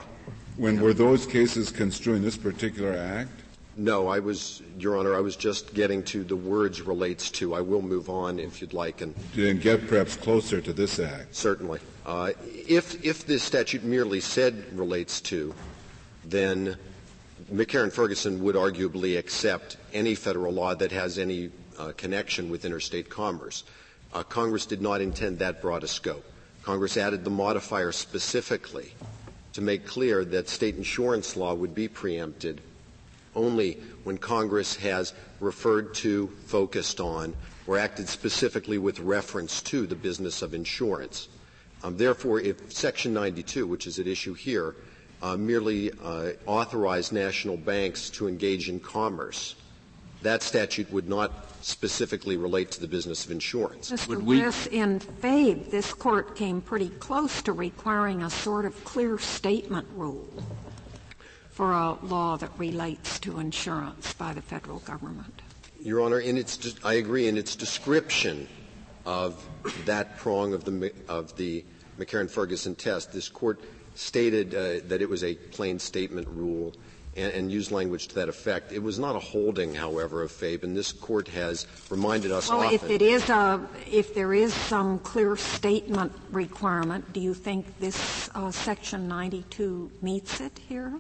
When 0.56 0.80
were 0.80 0.94
those 0.94 1.26
cases 1.26 1.72
construing 1.72 2.22
this 2.22 2.38
particular 2.38 2.94
act? 2.94 3.32
No, 3.80 4.08
I 4.08 4.18
was, 4.18 4.64
Your 4.80 4.98
Honor, 4.98 5.16
I 5.16 5.20
was 5.20 5.36
just 5.36 5.76
getting 5.76 6.02
to 6.06 6.24
the 6.24 6.36
words 6.36 6.82
relates 6.82 7.30
to. 7.32 7.54
I 7.54 7.62
will 7.62 7.84
move 7.84 8.10
on 8.10 8.40
if 8.40 8.60
you'd 8.60 8.74
like. 8.74 9.02
And, 9.02 9.14
and 9.38 9.62
get 9.62 9.88
perhaps 9.88 10.16
closer 10.16 10.60
to 10.62 10.74
this 10.74 10.98
act. 10.98 11.36
Certainly. 11.36 11.80
Uh, 12.04 12.32
if, 12.46 13.06
if 13.06 13.28
this 13.28 13.44
statute 13.44 13.84
merely 13.84 14.20
said 14.20 14.66
relates 14.76 15.22
to, 15.22 15.54
then 16.26 16.76
McCarran 17.54 17.94
Ferguson 17.94 18.44
would 18.44 18.56
arguably 18.56 19.16
accept 19.16 19.78
any 19.94 20.16
federal 20.16 20.54
law 20.54 20.74
that 20.74 20.92
has 20.92 21.20
any 21.20 21.52
uh, 21.78 21.92
connection 21.96 22.50
with 22.50 22.66
interstate 22.66 23.12
commerce. 23.12 23.64
Uh, 24.12 24.24
Congress 24.24 24.66
did 24.66 24.82
not 24.82 25.02
intend 25.02 25.38
that 25.38 25.62
broad 25.62 25.84
a 25.84 25.88
scope. 25.88 26.26
Congress 26.64 26.98
added 26.98 27.24
the 27.24 27.30
modifier 27.30 27.92
specifically 27.92 28.92
to 29.54 29.62
make 29.62 29.86
clear 29.86 30.26
that 30.26 30.50
state 30.50 30.76
insurance 30.76 31.38
law 31.38 31.54
would 31.54 31.76
be 31.76 31.88
preempted 31.88 32.60
only 33.38 33.80
when 34.04 34.18
Congress 34.18 34.76
has 34.76 35.14
referred 35.40 35.94
to, 35.94 36.28
focused 36.48 37.00
on, 37.00 37.34
or 37.68 37.78
acted 37.78 38.10
specifically 38.10 38.78
with 38.78 39.00
reference 39.00 39.62
to 39.62 39.88
the 39.88 39.96
business 39.96 40.42
of 40.42 40.54
insurance. 40.54 41.30
Um, 41.84 41.96
therefore, 41.96 42.40
if 42.40 42.74
Section 42.74 43.14
92, 43.14 43.68
which 43.68 43.88
is 43.88 44.00
at 44.00 44.08
issue 44.08 44.34
here, 44.34 44.76
uh, 45.22 45.38
merely 45.38 45.92
uh, 46.04 46.32
authorized 46.46 47.14
national 47.14 47.58
banks 47.58 48.10
to 48.12 48.28
engage 48.28 48.70
in 48.70 48.80
commerce, 48.80 49.56
that 50.24 50.42
statute 50.42 50.92
would 50.92 51.08
not 51.08 51.32
specifically 51.62 52.38
relate 52.38 52.72
to 52.72 52.82
the 52.82 52.88
business 52.88 53.26
of 53.26 53.32
insurance. 53.32 53.92
Mr. 53.92 54.08
Would 54.08 54.26
we 54.26 54.42
in 54.42 55.00
Fabe, 55.00 55.70
this 55.70 55.94
court 55.94 56.36
came 56.36 56.62
pretty 56.62 56.90
close 56.90 57.42
to 57.44 57.54
requiring 57.54 58.24
a 58.24 58.30
sort 58.30 58.66
of 58.66 58.84
clear 58.84 59.18
statement 59.20 59.88
rule 59.96 60.28
for 61.58 61.74
a 61.74 61.98
law 62.04 62.38
that 62.38 62.52
relates 62.60 63.18
to 63.18 63.40
insurance 63.40 64.14
by 64.14 64.32
the 64.32 64.44
federal 64.44 64.78
government. 64.82 65.42
Your 65.82 66.02
Honor, 66.02 66.20
in 66.20 66.38
its, 66.38 66.76
I 66.84 66.94
agree 66.94 67.28
in 67.28 67.36
its 67.36 67.56
description 67.56 68.48
of 69.08 69.44
that 69.86 70.18
prong 70.18 70.54
of 70.54 70.66
the, 70.66 70.94
of 71.10 71.36
the 71.36 71.66
McCarran-Ferguson 71.98 72.76
test, 72.76 73.12
this 73.12 73.28
court 73.28 73.60
stated 73.96 74.54
uh, 74.54 74.88
that 74.88 75.02
it 75.02 75.10
was 75.10 75.24
a 75.24 75.34
plain 75.34 75.80
statement 75.80 76.28
rule 76.28 76.76
and, 77.18 77.34
and 77.34 77.52
used 77.52 77.72
language 77.72 78.08
to 78.10 78.16
that 78.16 78.30
effect. 78.30 78.72
It 78.72 78.82
was 78.82 79.00
not 79.00 79.16
a 79.16 79.20
holding, 79.20 79.74
however, 79.74 80.22
of 80.22 80.32
FABE, 80.32 80.64
and 80.64 80.78
this 80.78 80.92
court 80.92 81.28
has 81.30 81.66
reminded 81.90 82.32
us 82.32 82.50
well, 82.50 82.62
often. 82.62 82.76
if 82.76 82.90
it 82.90 83.02
is 83.02 83.30
a, 83.30 83.68
if 83.92 84.14
there 84.14 84.34
is 84.34 84.54
some 84.54 85.00
clear 85.00 85.36
statement 85.36 86.14
requirement, 86.32 87.12
do 87.12 87.20
you 87.20 87.34
think 87.34 87.80
this 87.80 88.30
uh, 88.36 88.52
Section 88.52 89.08
92 89.08 89.92
meets 90.02 90.40
it 90.40 90.58
here? 90.70 90.94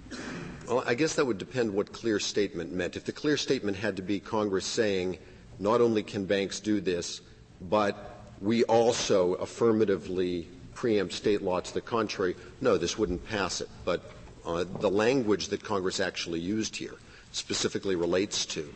Well, 0.68 0.84
I 0.86 0.96
guess 0.96 1.14
that 1.16 1.26
would 1.26 1.38
depend 1.38 1.74
what 1.74 1.94
clear 1.94 2.20
statement 2.20 2.74
meant. 2.74 2.98
If 2.98 3.06
the 3.06 3.12
clear 3.12 3.38
statement 3.38 3.78
had 3.78 3.96
to 3.98 4.02
be 4.02 4.20
Congress 4.20 4.66
saying, 4.66 5.20
not 5.60 5.82
only 5.82 6.04
can 6.04 6.26
banks 6.26 6.60
do 6.60 6.82
this, 6.82 7.22
but 7.62 8.16
we 8.42 8.64
also 8.66 9.34
affirmatively 9.36 10.48
preempt 10.74 11.14
state 11.14 11.42
law 11.42 11.60
to 11.60 11.74
the 11.74 11.82
contrary, 11.82 12.36
no, 12.62 12.78
this 12.78 12.98
wouldn't 12.98 13.28
pass 13.28 13.62
it. 13.62 13.70
But 13.84 14.12
uh, 14.48 14.64
the 14.80 14.90
language 14.90 15.50
that 15.50 15.64
Congress 15.64 16.00
actually 16.00 16.40
used 16.40 16.76
here 16.76 16.96
specifically 17.32 17.96
relates 17.96 18.46
to 18.46 18.74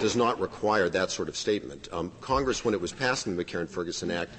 does 0.00 0.14
not 0.14 0.40
require 0.40 0.88
that 0.88 1.10
sort 1.10 1.28
of 1.28 1.36
statement. 1.36 1.88
Um, 1.92 2.12
Congress, 2.20 2.64
when 2.64 2.72
it 2.72 2.80
was 2.80 2.92
passing 2.92 3.36
the 3.36 3.44
McCarran-Ferguson 3.44 4.10
Act, 4.12 4.30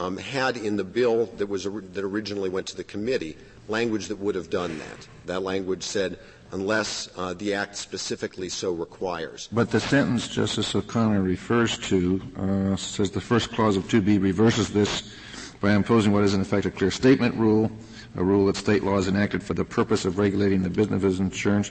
um, 0.00 0.16
had 0.16 0.56
in 0.56 0.76
the 0.76 0.84
bill 0.84 1.26
that 1.36 1.46
was 1.46 1.64
that 1.64 2.04
originally 2.04 2.48
went 2.48 2.66
to 2.68 2.76
the 2.76 2.84
committee 2.84 3.36
language 3.68 4.08
that 4.08 4.18
would 4.18 4.34
have 4.34 4.50
done 4.50 4.76
that. 4.78 5.08
That 5.26 5.42
language 5.42 5.82
said, 5.82 6.18
unless 6.50 7.08
uh, 7.16 7.34
the 7.34 7.54
act 7.54 7.76
specifically 7.76 8.48
so 8.48 8.72
requires. 8.72 9.48
But 9.52 9.70
the 9.70 9.80
sentence 9.80 10.26
Justice 10.28 10.74
O'Connor 10.74 11.22
refers 11.22 11.78
to 11.90 12.20
uh, 12.36 12.76
says 12.76 13.10
the 13.10 13.20
first 13.20 13.52
clause 13.52 13.76
of 13.76 13.84
2b 13.84 14.20
reverses 14.20 14.72
this 14.72 15.14
by 15.60 15.74
imposing 15.74 16.12
what 16.12 16.24
is 16.24 16.34
in 16.34 16.40
effect 16.40 16.66
a 16.66 16.70
clear 16.70 16.90
statement 16.90 17.34
rule 17.36 17.70
a 18.16 18.22
rule 18.22 18.46
that 18.46 18.56
state 18.56 18.82
laws 18.82 19.08
enacted 19.08 19.42
for 19.42 19.54
the 19.54 19.64
purpose 19.64 20.04
of 20.04 20.18
regulating 20.18 20.62
the 20.62 20.70
business 20.70 21.02
of 21.02 21.20
insurance 21.20 21.70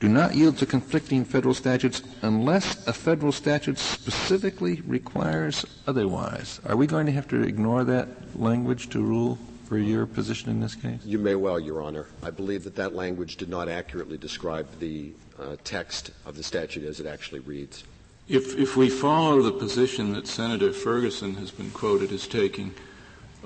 do 0.00 0.08
not 0.08 0.34
yield 0.34 0.56
to 0.58 0.66
conflicting 0.66 1.24
federal 1.24 1.54
statutes 1.54 2.02
unless 2.22 2.86
a 2.86 2.92
federal 2.92 3.32
statute 3.32 3.78
specifically 3.78 4.80
requires 4.86 5.66
otherwise. 5.88 6.60
Are 6.66 6.76
we 6.76 6.86
going 6.86 7.06
to 7.06 7.12
have 7.12 7.26
to 7.28 7.42
ignore 7.42 7.82
that 7.84 8.08
language 8.38 8.90
to 8.90 9.02
rule 9.02 9.38
for 9.64 9.76
your 9.76 10.06
position 10.06 10.50
in 10.50 10.60
this 10.60 10.76
case? 10.76 11.00
You 11.04 11.18
may 11.18 11.34
well, 11.34 11.58
Your 11.58 11.82
Honor. 11.82 12.06
I 12.22 12.30
believe 12.30 12.62
that 12.64 12.76
that 12.76 12.94
language 12.94 13.36
did 13.36 13.48
not 13.48 13.68
accurately 13.68 14.18
describe 14.18 14.68
the 14.78 15.12
uh, 15.38 15.56
text 15.64 16.12
of 16.26 16.36
the 16.36 16.42
statute 16.42 16.84
as 16.84 17.00
it 17.00 17.06
actually 17.06 17.40
reads. 17.40 17.82
If, 18.28 18.56
if 18.56 18.76
we 18.76 18.90
follow 18.90 19.42
the 19.42 19.52
position 19.52 20.12
that 20.12 20.26
Senator 20.26 20.72
Ferguson 20.72 21.34
has 21.36 21.50
been 21.50 21.70
quoted 21.70 22.12
as 22.12 22.28
taking, 22.28 22.74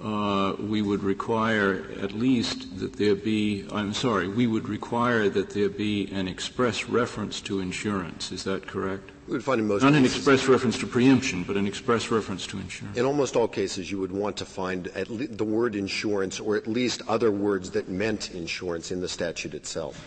uh, 0.02 0.54
we 0.58 0.82
would 0.82 1.02
require 1.02 1.84
at 2.00 2.12
least 2.12 2.78
that 2.80 2.96
there 2.96 3.14
be, 3.14 3.66
I'm 3.70 3.94
sorry, 3.94 4.26
we 4.26 4.46
would 4.46 4.68
require 4.68 5.28
that 5.28 5.50
there 5.50 5.68
be 5.68 6.10
an 6.12 6.26
express 6.26 6.88
reference 6.88 7.40
to 7.42 7.60
insurance. 7.60 8.32
Is 8.32 8.42
that 8.44 8.66
correct? 8.66 9.10
We 9.28 9.34
would 9.34 9.44
find 9.44 9.60
in 9.60 9.68
most 9.68 9.82
Not 9.82 9.92
cases, 9.92 9.98
an 10.00 10.04
express 10.04 10.48
reference 10.48 10.78
to 10.78 10.86
preemption, 10.88 11.44
but 11.44 11.56
an 11.56 11.68
express 11.68 12.10
reference 12.10 12.46
to 12.48 12.58
insurance. 12.58 12.96
In 12.96 13.04
almost 13.04 13.36
all 13.36 13.46
cases, 13.46 13.92
you 13.92 14.00
would 14.00 14.10
want 14.10 14.36
to 14.38 14.44
find 14.44 14.88
at 14.88 15.08
le- 15.08 15.28
the 15.28 15.44
word 15.44 15.76
insurance 15.76 16.40
or 16.40 16.56
at 16.56 16.66
least 16.66 17.02
other 17.06 17.30
words 17.30 17.70
that 17.70 17.88
meant 17.88 18.32
insurance 18.34 18.90
in 18.90 19.00
the 19.00 19.08
statute 19.08 19.54
itself. 19.54 20.04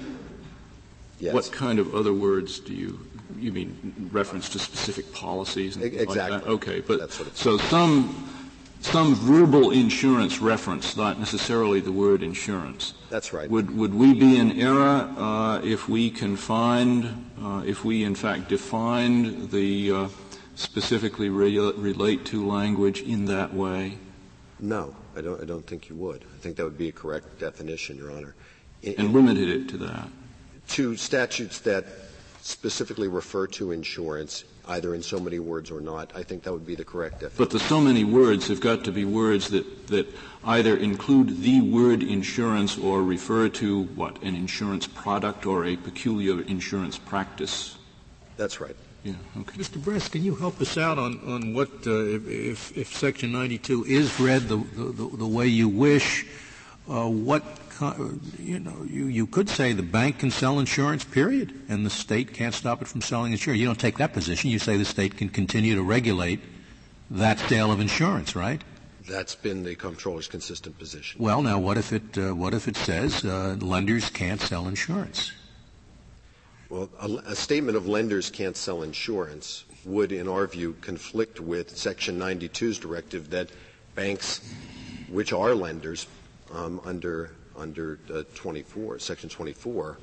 Yes. 1.20 1.34
What 1.34 1.50
kind 1.54 1.80
of 1.80 1.96
other 1.96 2.14
words 2.14 2.60
do 2.60 2.74
you 2.74 3.00
you 3.40 3.52
mean 3.52 4.10
reference 4.12 4.50
to 4.50 4.60
specific 4.60 5.12
policies 5.14 5.76
and 5.76 5.86
exactly. 5.86 6.20
like 6.20 6.44
that? 6.44 6.50
Okay, 6.50 6.82
but 6.82 7.12
sort 7.12 7.30
of 7.30 7.38
so 7.38 7.58
some 7.58 8.30
some 8.82 9.16
verbal 9.16 9.72
insurance 9.72 10.40
reference, 10.40 10.96
not 10.96 11.20
necessarily 11.20 11.80
the 11.80 11.92
word 11.92 12.22
insurance. 12.22 12.94
That's 13.10 13.34
right. 13.34 13.50
Would 13.50 13.76
would 13.76 13.94
we 13.94 14.14
be 14.14 14.38
in 14.38 14.60
error 14.60 15.12
uh, 15.18 15.62
if 15.64 15.90
we 15.90 16.10
confined, 16.10 17.32
uh, 17.42 17.64
if 17.66 17.84
we 17.84 18.04
in 18.04 18.16
fact 18.16 18.50
defined 18.50 19.52
the 19.52 19.92
uh, 19.92 20.08
specifically 20.56 21.30
re- 21.30 21.58
relate 21.58 22.26
to 22.26 22.46
language 22.46 23.02
in 23.02 23.26
that 23.26 23.54
way? 23.54 23.98
No, 24.60 24.96
I 25.16 25.22
don't. 25.22 25.42
I 25.42 25.46
don't 25.46 25.66
think 25.66 25.90
you 25.90 25.96
would. 25.96 26.24
I 26.24 26.38
think 26.38 26.56
that 26.58 26.64
would 26.64 26.78
be 26.78 26.90
a 26.90 26.94
correct 26.94 27.40
definition, 27.40 27.98
Your 27.98 28.12
Honor. 28.12 28.36
In, 28.84 28.96
and 28.98 29.14
limited 29.14 29.50
it 29.50 29.70
to 29.70 29.78
that. 29.78 30.08
To 30.70 30.96
statutes 30.96 31.60
that 31.62 31.86
specifically 32.42 33.08
refer 33.08 33.48
to 33.48 33.72
insurance, 33.72 34.44
either 34.68 34.96
in 34.96 35.02
so 35.02 35.20
many 35.20 35.40
words 35.40 35.72
or 35.72 35.82
not, 35.82 36.12
I 36.16 36.24
think 36.24 36.44
that 36.44 36.54
would 36.54 36.66
be 36.66 36.76
the 36.76 36.86
correct 36.86 37.22
definition. 37.22 37.38
But 37.38 37.52
the 37.52 37.60
so 37.60 37.80
many 37.80 38.04
words 38.04 38.48
have 38.48 38.60
got 38.60 38.84
to 38.86 38.92
be 38.92 39.06
words 39.06 39.50
that, 39.50 39.88
that 39.88 40.08
either 40.44 40.78
include 40.78 41.42
the 41.42 41.62
word 41.62 42.04
insurance 42.04 42.78
or 42.78 43.04
refer 43.04 43.50
to 43.50 43.84
what? 43.96 44.22
An 44.22 44.36
insurance 44.36 44.88
product 44.88 45.46
or 45.46 45.66
a 45.66 45.76
peculiar 45.76 46.42
insurance 46.42 46.98
practice. 46.98 47.78
That's 48.38 48.60
right. 48.60 48.76
Yeah, 49.04 49.14
okay. 49.40 49.60
Mr. 49.60 49.84
Bress, 49.84 50.10
can 50.10 50.24
you 50.24 50.34
help 50.36 50.60
us 50.60 50.78
out 50.78 50.98
on, 50.98 51.20
on 51.28 51.54
what, 51.54 51.70
uh, 51.86 51.92
if, 51.92 52.76
if 52.76 52.96
Section 52.96 53.32
92 53.32 53.86
is 53.86 54.20
read 54.20 54.44
the, 54.44 54.58
the, 54.58 55.18
the 55.18 55.28
way 55.28 55.46
you 55.46 55.70
wish, 55.70 56.26
uh, 56.90 57.08
what 57.08 57.44
you 58.40 58.60
know, 58.60 58.86
you, 58.88 59.06
you 59.08 59.28
could 59.28 59.50
say 59.50 59.74
the 59.74 59.84
bank 59.84 60.20
can 60.20 60.32
sell 60.32 60.60
insurance, 60.60 61.04
period, 61.04 61.54
and 61.68 61.86
the 61.86 61.90
state 61.90 62.34
can't 62.34 62.54
stop 62.54 62.82
it 62.82 62.88
from 62.88 63.02
selling 63.02 63.32
insurance. 63.32 63.60
You 63.60 63.66
don't 63.66 63.80
take 63.80 63.98
that 63.98 64.14
position. 64.14 64.50
You 64.50 64.60
say 64.60 64.78
the 64.78 64.86
state 64.86 65.18
can 65.18 65.30
continue 65.30 65.76
to 65.76 65.84
regulate 65.84 66.40
that 67.12 67.40
sale 67.40 67.72
of 67.72 67.80
insurance, 67.80 68.36
right? 68.36 68.62
That's 69.08 69.36
been 69.36 69.64
the 69.64 69.76
comptroller's 69.76 70.28
consistent 70.28 70.80
position. 70.80 71.22
Well, 71.22 71.42
now 71.42 71.60
what 71.60 71.78
if 71.78 71.94
it 71.94 72.18
uh, 72.18 72.34
what 72.34 72.54
if 72.54 72.68
it 72.68 72.76
says 72.76 73.24
uh, 73.24 73.56
lenders 73.60 74.10
can't 74.10 74.42
sell 74.42 74.68
insurance? 74.68 75.32
Well, 76.70 76.90
a, 77.00 77.32
a, 77.32 77.36
statement 77.36 77.78
of 77.78 77.88
lenders 77.88 78.32
can't 78.32 78.58
sell 78.58 78.82
insurance 78.82 79.66
would, 79.86 80.12
in 80.12 80.28
our 80.28 80.48
view, 80.48 80.76
conflict 80.82 81.40
with 81.40 81.78
Section 81.78 82.18
92's 82.20 82.80
directive 82.80 83.30
that 83.30 83.50
banks, 83.94 84.42
which 85.08 85.32
are 85.32 85.54
lenders 85.54 86.08
um, 86.52 86.82
under 86.84 87.32
under 87.58 88.00
uh, 88.14 88.24
24, 88.36 89.00
Section 89.00 89.30
24, 89.30 89.98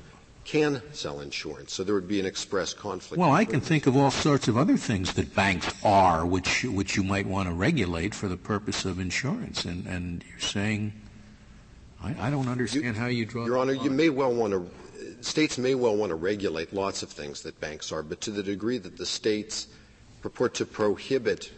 can 0.45 0.81
sell 0.91 1.21
insurance. 1.21 1.73
So 1.73 1.83
there 1.83 1.95
would 1.95 2.07
be 2.07 2.19
an 2.19 2.25
express 2.25 2.73
conflict. 2.73 3.19
Well, 3.19 3.31
I 3.31 3.45
can 3.45 3.61
think 3.61 3.87
of 3.87 3.95
all 3.95 4.11
sorts 4.11 4.47
of 4.47 4.57
other 4.57 4.77
things 4.77 5.13
that 5.13 5.33
banks 5.33 5.73
are, 5.83 6.25
which 6.25 6.63
which 6.65 6.95
you 6.95 7.03
might 7.03 7.25
want 7.25 7.47
to 7.47 7.53
regulate 7.53 8.13
for 8.13 8.27
the 8.27 8.37
purpose 8.37 8.85
of 8.85 8.99
insurance. 8.99 9.63
And 9.65 9.85
and 9.87 10.23
you're 10.29 10.39
saying, 10.39 10.93
I, 12.03 12.27
I 12.27 12.29
don't 12.29 12.49
understand 12.49 12.83
you, 12.85 12.93
how 12.93 13.07
you 13.07 13.25
draw. 13.25 13.45
Your 13.45 13.57
Honor, 13.57 13.73
you 13.73 13.89
may 13.89 14.09
well 14.09 14.33
want 14.33 14.53
to. 14.53 14.69
States 15.23 15.57
may 15.57 15.75
well 15.75 15.95
want 15.95 16.09
to 16.09 16.15
regulate 16.15 16.73
lots 16.73 17.03
of 17.03 17.09
things 17.09 17.41
that 17.43 17.59
banks 17.61 17.91
are, 17.91 18.03
but 18.03 18.19
to 18.21 18.31
the 18.31 18.43
degree 18.43 18.77
that 18.77 18.97
the 18.97 19.05
states 19.05 19.67
purport 20.21 20.53
to 20.55 20.65
prohibit 20.65 21.51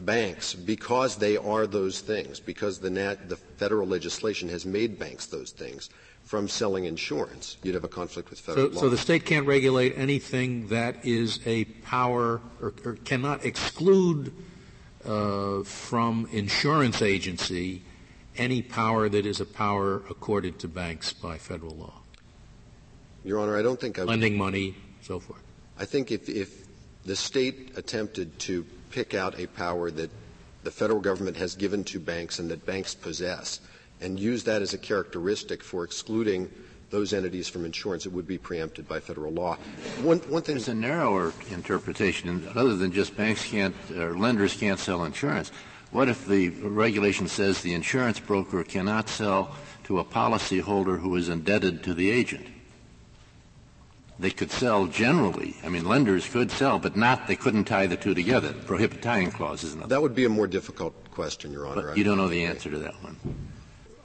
banks 0.00 0.54
because 0.54 1.16
they 1.16 1.36
are 1.36 1.66
those 1.66 2.00
things, 2.00 2.40
because 2.40 2.78
the, 2.78 2.90
nat- 2.90 3.28
the 3.28 3.36
federal 3.36 3.86
legislation 3.86 4.48
has 4.48 4.66
made 4.66 4.98
banks 4.98 5.26
those 5.26 5.50
things 5.50 5.90
from 6.24 6.48
selling 6.48 6.84
insurance. 6.84 7.56
You'd 7.62 7.74
have 7.74 7.84
a 7.84 7.88
conflict 7.88 8.30
with 8.30 8.40
federal 8.40 8.68
so, 8.68 8.74
law. 8.74 8.80
So 8.82 8.88
the 8.88 8.98
state 8.98 9.24
can't 9.24 9.46
regulate 9.46 9.96
anything 9.96 10.68
that 10.68 11.04
is 11.04 11.40
a 11.46 11.64
power 11.64 12.40
or, 12.60 12.74
or 12.84 12.94
cannot 13.04 13.44
exclude 13.44 14.32
uh, 15.04 15.62
from 15.62 16.28
insurance 16.32 17.00
agency 17.00 17.82
any 18.36 18.60
power 18.60 19.08
that 19.08 19.24
is 19.24 19.40
a 19.40 19.46
power 19.46 20.02
accorded 20.10 20.58
to 20.58 20.68
banks 20.68 21.12
by 21.12 21.38
federal 21.38 21.74
law. 21.74 21.94
Your 23.24 23.40
Honor, 23.40 23.56
I 23.56 23.62
don't 23.62 23.80
think 23.80 23.98
I 23.98 24.02
would, 24.02 24.10
lending 24.10 24.36
money, 24.36 24.74
so 25.02 25.18
forth. 25.18 25.40
I 25.78 25.84
think 25.84 26.10
if, 26.10 26.28
if 26.28 26.66
the 27.04 27.16
state 27.16 27.72
attempted 27.76 28.38
to 28.40 28.66
pick 28.96 29.12
out 29.12 29.38
a 29.38 29.46
power 29.48 29.90
that 29.90 30.10
the 30.62 30.70
federal 30.70 31.00
government 31.00 31.36
has 31.36 31.54
given 31.54 31.84
to 31.84 32.00
banks 32.00 32.38
and 32.38 32.50
that 32.50 32.64
banks 32.64 32.94
possess 32.94 33.60
and 34.00 34.18
use 34.18 34.42
that 34.44 34.62
as 34.62 34.72
a 34.72 34.78
characteristic 34.78 35.62
for 35.62 35.84
excluding 35.84 36.50
those 36.88 37.12
entities 37.12 37.46
from 37.46 37.66
insurance, 37.66 38.06
it 38.06 38.12
would 38.12 38.26
be 38.26 38.38
preempted 38.38 38.88
by 38.88 38.98
federal 38.98 39.30
law. 39.32 39.58
One, 40.00 40.20
one 40.20 40.40
thing. 40.40 40.54
There's 40.54 40.68
a 40.68 40.74
narrower 40.74 41.34
interpretation, 41.50 42.48
other 42.54 42.74
than 42.74 42.90
just 42.90 43.14
banks 43.14 43.44
can't, 43.44 43.74
or 43.94 44.16
lenders 44.16 44.54
can't 44.54 44.78
sell 44.78 45.04
insurance. 45.04 45.52
What 45.90 46.08
if 46.08 46.26
the 46.26 46.48
regulation 46.48 47.28
says 47.28 47.60
the 47.60 47.74
insurance 47.74 48.18
broker 48.18 48.64
cannot 48.64 49.10
sell 49.10 49.54
to 49.84 49.98
a 49.98 50.04
policyholder 50.04 50.98
who 51.00 51.16
is 51.16 51.28
indebted 51.28 51.82
to 51.84 51.92
the 51.92 52.10
agent? 52.10 52.46
They 54.18 54.30
could 54.30 54.50
sell 54.50 54.86
generally. 54.86 55.56
I 55.62 55.68
mean, 55.68 55.84
lenders 55.84 56.28
could 56.28 56.50
sell, 56.50 56.78
but 56.78 56.96
not, 56.96 57.26
they 57.26 57.36
couldn't 57.36 57.64
tie 57.64 57.86
the 57.86 57.96
two 57.96 58.14
together. 58.14 58.52
Prohibit 58.52 59.02
tying 59.02 59.30
clause 59.30 59.62
is 59.62 59.74
another. 59.74 59.88
That 59.88 60.02
would 60.02 60.14
be 60.14 60.24
a 60.24 60.28
more 60.28 60.46
difficult 60.46 60.94
question, 61.10 61.52
Your 61.52 61.66
Honor. 61.66 61.88
But 61.88 61.98
you 61.98 62.04
don't 62.04 62.16
know 62.16 62.28
the 62.28 62.44
answer 62.44 62.70
to 62.70 62.78
that 62.78 62.94
one. 63.02 63.16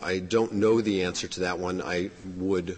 I 0.01 0.19
don't 0.19 0.53
know 0.53 0.81
the 0.81 1.03
answer 1.03 1.27
to 1.27 1.39
that 1.41 1.59
one. 1.59 1.81
I 1.81 2.09
would 2.37 2.77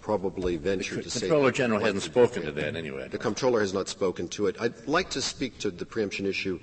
probably 0.00 0.56
venture 0.56 0.96
the 0.96 1.02
to 1.02 1.10
say. 1.10 1.20
The 1.20 1.26
Comptroller 1.26 1.52
General 1.52 1.80
hasn't 1.80 2.02
spoken 2.02 2.44
to 2.44 2.52
that 2.52 2.76
anyway. 2.76 3.08
The 3.08 3.18
Comptroller 3.18 3.60
has 3.60 3.74
not 3.74 3.88
spoken 3.88 4.28
to 4.28 4.46
it. 4.46 4.56
I'd 4.60 4.86
like 4.86 5.10
to 5.10 5.22
speak 5.22 5.58
to 5.60 5.70
the 5.70 5.84
preemption 5.84 6.26
issue 6.26 6.60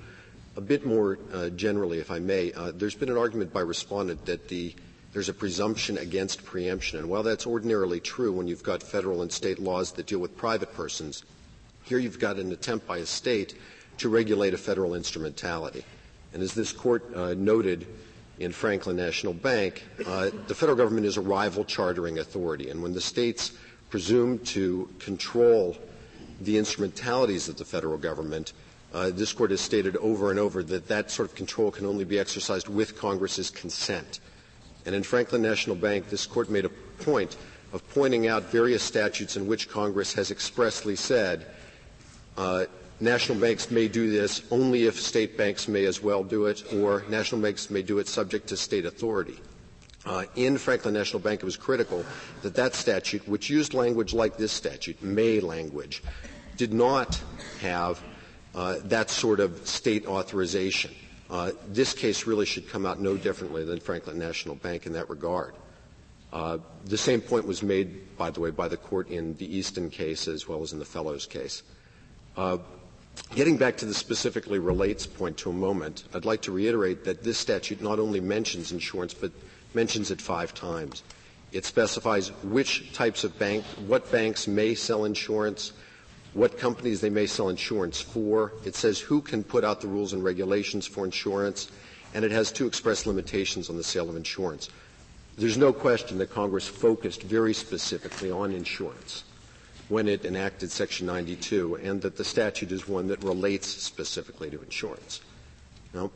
a 0.55 0.61
bit 0.61 0.85
more 0.85 1.19
uh, 1.33 1.49
generally, 1.49 1.99
if 1.99 2.11
I 2.11 2.19
may. 2.19 2.51
Uh, 2.53 2.71
there's 2.73 2.95
been 2.95 3.09
an 3.09 3.17
argument 3.17 3.53
by 3.53 3.61
respondent 3.61 4.25
that 4.25 4.47
the 4.49 4.75
there's 5.19 5.27
a 5.27 5.33
presumption 5.33 5.97
against 5.97 6.45
preemption. 6.45 6.97
And 6.97 7.09
while 7.09 7.23
that's 7.23 7.45
ordinarily 7.45 7.99
true 7.99 8.31
when 8.31 8.47
you've 8.47 8.63
got 8.63 8.81
federal 8.81 9.21
and 9.21 9.29
state 9.29 9.59
laws 9.59 9.91
that 9.91 10.05
deal 10.05 10.19
with 10.19 10.37
private 10.37 10.73
persons, 10.73 11.25
here 11.83 11.99
you've 11.99 12.19
got 12.19 12.37
an 12.37 12.53
attempt 12.53 12.87
by 12.87 12.99
a 12.99 13.05
state 13.05 13.55
to 13.97 14.07
regulate 14.07 14.53
a 14.53 14.57
federal 14.57 14.95
instrumentality. 14.95 15.83
And 16.31 16.41
as 16.41 16.53
this 16.53 16.71
court 16.71 17.03
uh, 17.13 17.33
noted 17.33 17.85
in 18.39 18.53
Franklin 18.53 18.95
National 18.95 19.33
Bank, 19.33 19.83
uh, 20.05 20.29
the 20.47 20.55
federal 20.55 20.77
government 20.77 21.05
is 21.05 21.17
a 21.17 21.21
rival 21.21 21.65
chartering 21.65 22.19
authority. 22.19 22.69
And 22.69 22.81
when 22.81 22.93
the 22.93 23.01
states 23.01 23.51
presume 23.89 24.39
to 24.55 24.89
control 24.99 25.77
the 26.39 26.57
instrumentalities 26.57 27.49
of 27.49 27.57
the 27.57 27.65
federal 27.65 27.97
government, 27.97 28.53
uh, 28.93 29.09
this 29.09 29.33
court 29.33 29.51
has 29.51 29.59
stated 29.59 29.97
over 29.97 30.29
and 30.29 30.39
over 30.39 30.63
that 30.63 30.87
that 30.87 31.11
sort 31.11 31.27
of 31.27 31.35
control 31.35 31.71
can 31.71 31.85
only 31.85 32.05
be 32.05 32.17
exercised 32.17 32.69
with 32.69 32.97
Congress's 32.97 33.49
consent. 33.49 34.21
And 34.85 34.95
in 34.95 35.03
Franklin 35.03 35.41
National 35.41 35.75
Bank, 35.75 36.09
this 36.09 36.25
court 36.25 36.49
made 36.49 36.65
a 36.65 36.69
point 37.03 37.37
of 37.73 37.87
pointing 37.89 38.27
out 38.27 38.43
various 38.45 38.81
statutes 38.83 39.35
in 39.35 39.47
which 39.47 39.69
Congress 39.69 40.13
has 40.13 40.31
expressly 40.31 40.95
said 40.95 41.45
uh, 42.37 42.65
national 42.99 43.37
banks 43.37 43.69
may 43.69 43.87
do 43.87 44.09
this 44.09 44.41
only 44.51 44.85
if 44.85 44.99
state 44.99 45.37
banks 45.37 45.67
may 45.67 45.85
as 45.85 46.01
well 46.01 46.23
do 46.23 46.45
it, 46.45 46.73
or 46.73 47.03
national 47.09 47.41
banks 47.41 47.69
may 47.69 47.81
do 47.81 47.99
it 47.99 48.07
subject 48.07 48.47
to 48.47 48.57
state 48.57 48.85
authority. 48.85 49.39
Uh, 50.05 50.23
in 50.35 50.57
Franklin 50.57 50.93
National 50.93 51.19
Bank, 51.19 51.41
it 51.41 51.45
was 51.45 51.57
critical 51.57 52.05
that 52.41 52.55
that 52.55 52.73
statute, 52.73 53.27
which 53.27 53.49
used 53.49 53.73
language 53.73 54.13
like 54.13 54.37
this 54.37 54.51
statute, 54.51 55.01
may 55.03 55.39
language, 55.39 56.01
did 56.57 56.73
not 56.73 57.21
have 57.61 58.01
uh, 58.55 58.77
that 58.85 59.09
sort 59.09 59.39
of 59.39 59.67
state 59.67 60.07
authorization. 60.07 60.91
Uh, 61.29 61.51
this 61.67 61.93
case 61.93 62.25
really 62.25 62.45
should 62.45 62.67
come 62.67 62.85
out 62.85 62.99
no 62.99 63.15
differently 63.15 63.63
than 63.63 63.79
Franklin 63.79 64.17
National 64.17 64.55
Bank 64.55 64.85
in 64.85 64.93
that 64.93 65.09
regard. 65.09 65.53
Uh, 66.31 66.57
the 66.85 66.97
same 66.97 67.21
point 67.21 67.45
was 67.45 67.63
made, 67.63 68.17
by 68.17 68.29
the 68.29 68.39
way, 68.39 68.51
by 68.51 68.67
the 68.67 68.77
court 68.77 69.09
in 69.09 69.35
the 69.37 69.57
Easton 69.57 69.89
case 69.89 70.27
as 70.27 70.47
well 70.47 70.61
as 70.61 70.73
in 70.73 70.79
the 70.79 70.85
Fellows 70.85 71.25
case. 71.25 71.63
Uh, 72.37 72.57
getting 73.35 73.57
back 73.57 73.77
to 73.77 73.85
the 73.85 73.93
specifically 73.93 74.59
relates 74.59 75.05
point 75.05 75.37
to 75.37 75.49
a 75.49 75.53
moment, 75.53 76.03
I'd 76.13 76.25
like 76.25 76.41
to 76.43 76.51
reiterate 76.51 77.03
that 77.05 77.23
this 77.23 77.37
statute 77.37 77.81
not 77.81 77.99
only 77.99 78.19
mentions 78.19 78.71
insurance, 78.71 79.13
but 79.13 79.31
mentions 79.73 80.11
it 80.11 80.21
five 80.21 80.53
times. 80.53 81.03
It 81.51 81.65
specifies 81.65 82.29
which 82.43 82.93
types 82.93 83.23
of 83.23 83.37
bank, 83.39 83.65
what 83.87 84.11
banks 84.11 84.47
may 84.47 84.75
sell 84.75 85.05
insurance, 85.05 85.73
what 86.33 86.57
companies 86.57 87.01
they 87.01 87.09
may 87.09 87.25
sell 87.25 87.49
insurance 87.49 87.99
for. 87.99 88.53
It 88.65 88.75
says 88.75 88.99
who 88.99 89.21
can 89.21 89.43
put 89.43 89.63
out 89.63 89.81
the 89.81 89.87
rules 89.87 90.13
and 90.13 90.23
regulations 90.23 90.85
for 90.85 91.05
insurance, 91.05 91.71
and 92.13 92.23
it 92.23 92.31
has 92.31 92.51
two 92.51 92.67
express 92.67 93.05
limitations 93.05 93.69
on 93.69 93.77
the 93.77 93.83
sale 93.83 94.09
of 94.09 94.15
insurance. 94.15 94.69
There's 95.37 95.57
no 95.57 95.71
question 95.71 96.17
that 96.17 96.31
Congress 96.31 96.67
focused 96.67 97.23
very 97.23 97.53
specifically 97.53 98.29
on 98.29 98.51
insurance 98.51 99.23
when 99.87 100.07
it 100.07 100.23
enacted 100.23 100.69
Section 100.69 101.07
92, 101.07 101.75
and 101.75 102.01
that 102.01 102.15
the 102.15 102.23
statute 102.23 102.71
is 102.71 102.87
one 102.87 103.07
that 103.07 103.23
relates 103.23 103.67
specifically 103.67 104.49
to 104.51 104.61
insurance. 104.61 105.21
Now, 105.93 106.11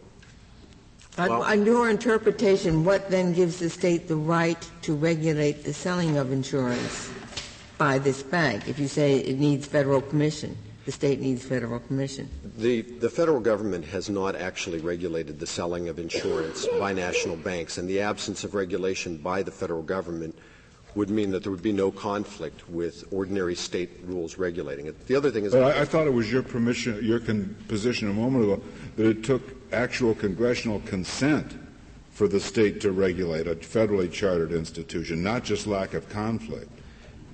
well, 1.18 1.44
on 1.44 1.66
your 1.66 1.90
interpretation, 1.90 2.84
what 2.84 3.10
then 3.10 3.34
gives 3.34 3.60
the 3.60 3.70
state 3.70 4.08
the 4.08 4.16
right 4.16 4.70
to 4.84 4.94
regulate 4.94 5.64
the 5.64 5.74
selling 5.74 6.18
of 6.18 6.32
insurance 6.32 7.12
by 7.84 8.00
this 8.00 8.24
bank? 8.24 8.70
If 8.70 8.80
you 8.80 8.88
say 8.88 9.18
it 9.18 9.38
needs 9.38 9.68
federal 9.68 10.02
permission, 10.02 10.58
the 10.86 10.92
state 10.94 11.20
needs 11.20 11.44
federal 11.44 11.82
permission. 11.82 12.30
The, 12.58 12.82
the 12.82 13.10
federal 13.10 13.42
government 13.42 13.84
has 13.88 14.10
not 14.10 14.38
actually 14.38 14.80
regulated 14.80 15.38
the 15.38 15.46
selling 15.46 15.90
of 15.90 16.00
insurance 16.00 16.66
by 16.80 16.94
national 16.94 17.36
banks, 17.36 17.78
and 17.78 17.90
the 17.90 18.00
absence 18.00 18.46
of 18.46 18.54
regulation 18.56 19.18
by 19.18 19.44
the 19.44 19.52
federal 19.52 19.84
government 19.84 20.34
would 20.96 21.10
mean 21.10 21.30
that 21.32 21.44
there 21.44 21.52
would 21.52 21.68
be 21.72 21.74
no 21.74 21.92
conflict 21.92 22.70
with 22.70 23.04
ordinary 23.12 23.56
state 23.56 23.90
rules 24.06 24.38
regulating 24.38 24.86
it. 24.86 24.96
The 25.08 25.18
other 25.18 25.30
thing 25.30 25.44
is, 25.44 25.52
but 25.52 25.76
I, 25.76 25.82
I 25.82 25.86
thought 25.86 26.08
it 26.08 26.14
was 26.14 26.32
your 26.32 26.44
permission, 26.44 27.04
your 27.04 27.20
con- 27.20 27.54
position 27.68 28.10
a 28.10 28.14
moment 28.14 28.46
ago 28.46 28.64
that 28.96 29.08
it 29.08 29.26
took 29.26 29.42
actual 29.74 30.16
congressional 30.16 30.80
consent 30.86 31.52
for 32.12 32.30
the 32.30 32.40
state 32.40 32.80
to 32.80 32.94
regulate 32.94 33.46
a 33.46 33.56
federally 33.56 34.10
chartered 34.10 34.54
institution, 34.54 35.22
not 35.22 35.44
just 35.44 35.68
lack 35.68 35.94
of 35.96 36.08
conflict. 36.08 36.70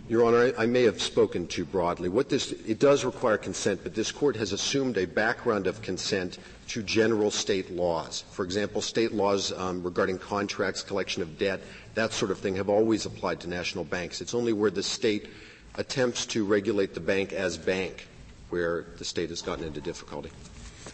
Your 0.09 0.25
Honor, 0.25 0.51
I, 0.57 0.65
may 0.65 0.81
have 0.83 0.99
spoken 0.99 1.45
too 1.45 1.65
broadly. 1.65 2.09
What 2.09 2.29
this, 2.29 2.51
it 2.51 2.79
does 2.79 3.05
require 3.05 3.37
consent, 3.37 3.81
but 3.83 3.93
this 3.93 4.11
court 4.11 4.35
has 4.37 4.53
assumed 4.53 4.97
a 4.97 5.05
background 5.05 5.67
of 5.67 5.83
consent 5.83 6.39
to 6.69 6.81
general 6.81 7.29
state 7.29 7.69
laws. 7.71 8.23
For 8.31 8.43
example, 8.43 8.81
state 8.81 9.11
laws 9.11 9.51
um, 9.51 9.83
regarding 9.83 10.17
contracts, 10.17 10.81
collection 10.81 11.21
of 11.21 11.37
debt, 11.37 11.61
that 11.93 12.11
sort 12.11 12.31
of 12.31 12.39
thing 12.39 12.55
have 12.55 12.69
always 12.69 13.05
applied 13.05 13.39
to 13.41 13.47
national 13.47 13.83
banks. 13.83 14.19
It's 14.19 14.33
only 14.33 14.51
where 14.51 14.71
the 14.71 14.81
state 14.81 15.29
attempts 15.75 16.25
to 16.27 16.43
regulate 16.43 16.95
the 16.95 16.99
bank 16.99 17.31
as 17.31 17.55
bank 17.55 18.07
where 18.49 18.87
the 18.97 19.05
state 19.05 19.29
has 19.29 19.43
gotten 19.43 19.63
into 19.63 19.79
difficulty. 19.79 20.31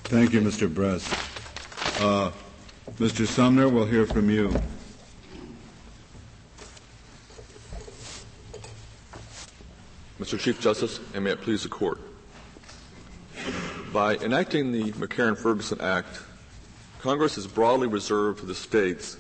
Thank 0.04 0.34
you, 0.34 0.42
Mr. 0.42 0.72
Bress. 0.72 1.10
Uh, 2.02 2.32
Mr. 2.98 3.26
Sumner, 3.26 3.70
we'll 3.70 3.86
hear 3.86 4.06
from 4.06 4.30
you. 4.30 4.54
Mr. 10.20 10.40
Chief 10.40 10.62
Justice, 10.62 11.02
and 11.14 11.26
may 11.26 11.32
it 11.32 11.42
please 11.42 11.64
the 11.64 11.70
Court. 11.70 12.00
By 13.92 14.16
enacting 14.16 14.72
the 14.72 14.94
McCarran-Ferguson 14.94 15.82
Act, 15.82 16.20
Congress 17.02 17.36
has 17.36 17.48
broadly 17.48 17.88
reserved 17.88 18.40
to 18.40 18.46
the 18.46 18.56
states 18.56 19.18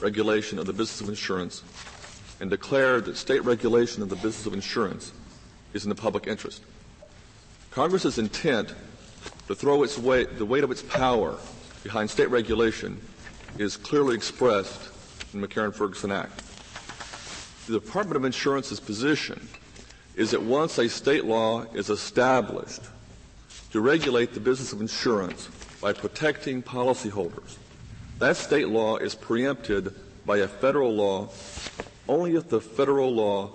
regulation 0.00 0.60
of 0.60 0.66
the 0.66 0.72
business 0.72 1.00
of 1.00 1.08
insurance 1.08 1.64
and 2.40 2.48
declared 2.48 3.04
that 3.06 3.16
state 3.16 3.44
regulation 3.44 4.00
of 4.00 4.08
the 4.08 4.14
business 4.14 4.46
of 4.46 4.54
insurance 4.54 5.12
is 5.72 5.84
in 5.84 5.88
the 5.88 5.94
public 5.94 6.28
interest. 6.28 6.62
Congress's 7.72 8.18
intent 8.18 8.74
to 9.48 9.56
throw 9.56 9.82
its 9.82 9.98
weight, 9.98 10.38
the 10.38 10.46
weight 10.46 10.62
of 10.62 10.70
its 10.70 10.82
power 10.82 11.36
behind 11.82 12.08
state 12.08 12.30
regulation 12.30 13.00
is 13.58 13.76
clearly 13.76 14.14
expressed 14.14 14.88
in 15.34 15.40
the 15.40 15.48
McCarran-Ferguson 15.48 16.12
Act. 16.12 16.44
The 17.66 17.80
Department 17.80 18.16
of 18.16 18.24
Insurance's 18.24 18.78
position 18.78 19.48
is 20.18 20.32
that 20.32 20.42
once 20.42 20.76
a 20.78 20.88
state 20.88 21.24
law 21.24 21.62
is 21.74 21.88
established 21.88 22.82
to 23.70 23.80
regulate 23.80 24.34
the 24.34 24.40
business 24.40 24.72
of 24.72 24.80
insurance 24.80 25.48
by 25.80 25.92
protecting 25.92 26.60
policyholders, 26.60 27.56
that 28.18 28.36
state 28.36 28.68
law 28.68 28.96
is 28.96 29.14
preempted 29.14 29.94
by 30.26 30.38
a 30.38 30.48
federal 30.48 30.92
law 30.92 31.28
only 32.08 32.34
if 32.34 32.48
the 32.48 32.60
federal 32.60 33.14
law 33.14 33.52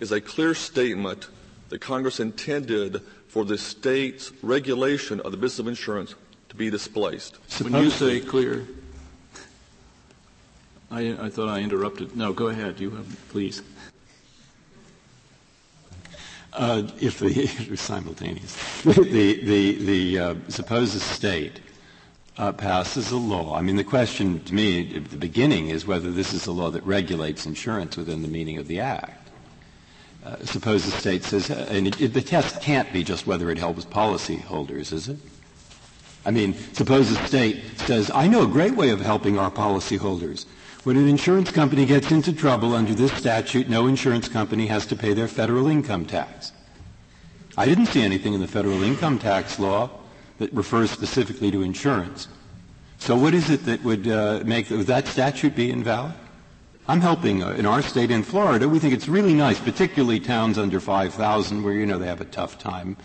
is 0.00 0.10
a 0.10 0.20
clear 0.22 0.54
statement 0.54 1.28
that 1.68 1.80
Congress 1.80 2.18
intended 2.18 3.02
for 3.28 3.44
the 3.44 3.58
state's 3.58 4.32
regulation 4.42 5.20
of 5.20 5.32
the 5.32 5.36
business 5.36 5.58
of 5.58 5.68
insurance 5.68 6.14
to 6.48 6.56
be 6.56 6.70
displaced. 6.70 7.36
Suppose 7.48 7.72
when 7.72 7.84
you 7.84 7.90
say 7.90 8.20
clear, 8.20 8.66
I, 10.90 11.26
I, 11.26 11.28
thought 11.28 11.48
I 11.48 11.60
interrupted. 11.60 12.16
No, 12.16 12.32
go 12.32 12.46
ahead. 12.46 12.80
You 12.80 12.90
have, 12.90 13.28
please. 13.28 13.62
Uh, 16.52 16.82
if 17.00 17.20
the 17.20 17.46
simultaneous, 17.76 18.56
the 18.82 19.40
the 19.42 19.84
the 19.84 20.18
uh, 20.18 20.34
suppose 20.48 20.94
a 20.94 21.00
state 21.00 21.60
uh, 22.38 22.52
passes 22.52 23.10
a 23.10 23.16
law. 23.16 23.54
I 23.54 23.60
mean, 23.60 23.76
the 23.76 23.84
question 23.84 24.42
to 24.44 24.54
me 24.54 24.96
at 24.96 25.10
the 25.10 25.16
beginning 25.16 25.68
is 25.68 25.86
whether 25.86 26.10
this 26.10 26.32
is 26.32 26.46
a 26.46 26.52
law 26.52 26.70
that 26.70 26.82
regulates 26.84 27.46
insurance 27.46 27.96
within 27.96 28.22
the 28.22 28.28
meaning 28.28 28.58
of 28.58 28.66
the 28.66 28.80
act. 28.80 29.28
Uh, 30.24 30.36
suppose 30.44 30.84
the 30.84 30.90
state 30.90 31.22
says, 31.22 31.50
uh, 31.50 31.66
and 31.70 31.86
it, 31.86 32.00
it, 32.00 32.14
the 32.14 32.20
test 32.20 32.60
can't 32.60 32.92
be 32.92 33.04
just 33.04 33.26
whether 33.26 33.50
it 33.50 33.58
helps 33.58 33.84
policyholders, 33.84 34.92
is 34.92 35.08
it? 35.08 35.18
I 36.24 36.30
mean, 36.30 36.54
suppose 36.72 37.08
the 37.08 37.26
state 37.26 37.62
says, 37.76 38.10
I 38.10 38.26
know 38.26 38.42
a 38.42 38.46
great 38.46 38.74
way 38.74 38.90
of 38.90 39.00
helping 39.00 39.38
our 39.38 39.50
policyholders. 39.50 40.44
When 40.82 40.96
an 40.96 41.08
insurance 41.08 41.50
company 41.50 41.84
gets 41.84 42.10
into 42.10 42.32
trouble 42.32 42.74
under 42.74 42.94
this 42.94 43.12
statute, 43.12 43.68
no 43.68 43.86
insurance 43.86 44.30
company 44.30 44.66
has 44.68 44.86
to 44.86 44.96
pay 44.96 45.12
their 45.12 45.28
federal 45.28 45.66
income 45.66 46.06
tax. 46.06 46.52
I 47.58 47.66
didn't 47.66 47.86
see 47.86 48.02
anything 48.02 48.32
in 48.32 48.40
the 48.40 48.48
federal 48.48 48.82
income 48.82 49.18
tax 49.18 49.58
law 49.58 49.90
that 50.38 50.50
refers 50.54 50.90
specifically 50.90 51.50
to 51.50 51.60
insurance. 51.60 52.28
So 52.98 53.14
what 53.14 53.34
is 53.34 53.50
it 53.50 53.66
that 53.66 53.84
would 53.84 54.08
uh, 54.08 54.40
make 54.46 54.70
would 54.70 54.86
that 54.86 55.06
statute 55.06 55.54
be 55.54 55.70
invalid? 55.70 56.14
I'm 56.88 57.02
helping 57.02 57.42
uh, 57.42 57.50
in 57.50 57.66
our 57.66 57.82
state 57.82 58.10
in 58.10 58.22
Florida. 58.22 58.66
We 58.66 58.78
think 58.78 58.94
it's 58.94 59.06
really 59.06 59.34
nice, 59.34 59.60
particularly 59.60 60.18
towns 60.18 60.56
under 60.56 60.80
5,000 60.80 61.62
where 61.62 61.74
you 61.74 61.84
know 61.84 61.98
they 61.98 62.06
have 62.06 62.22
a 62.22 62.24
tough 62.24 62.58
time, 62.58 62.96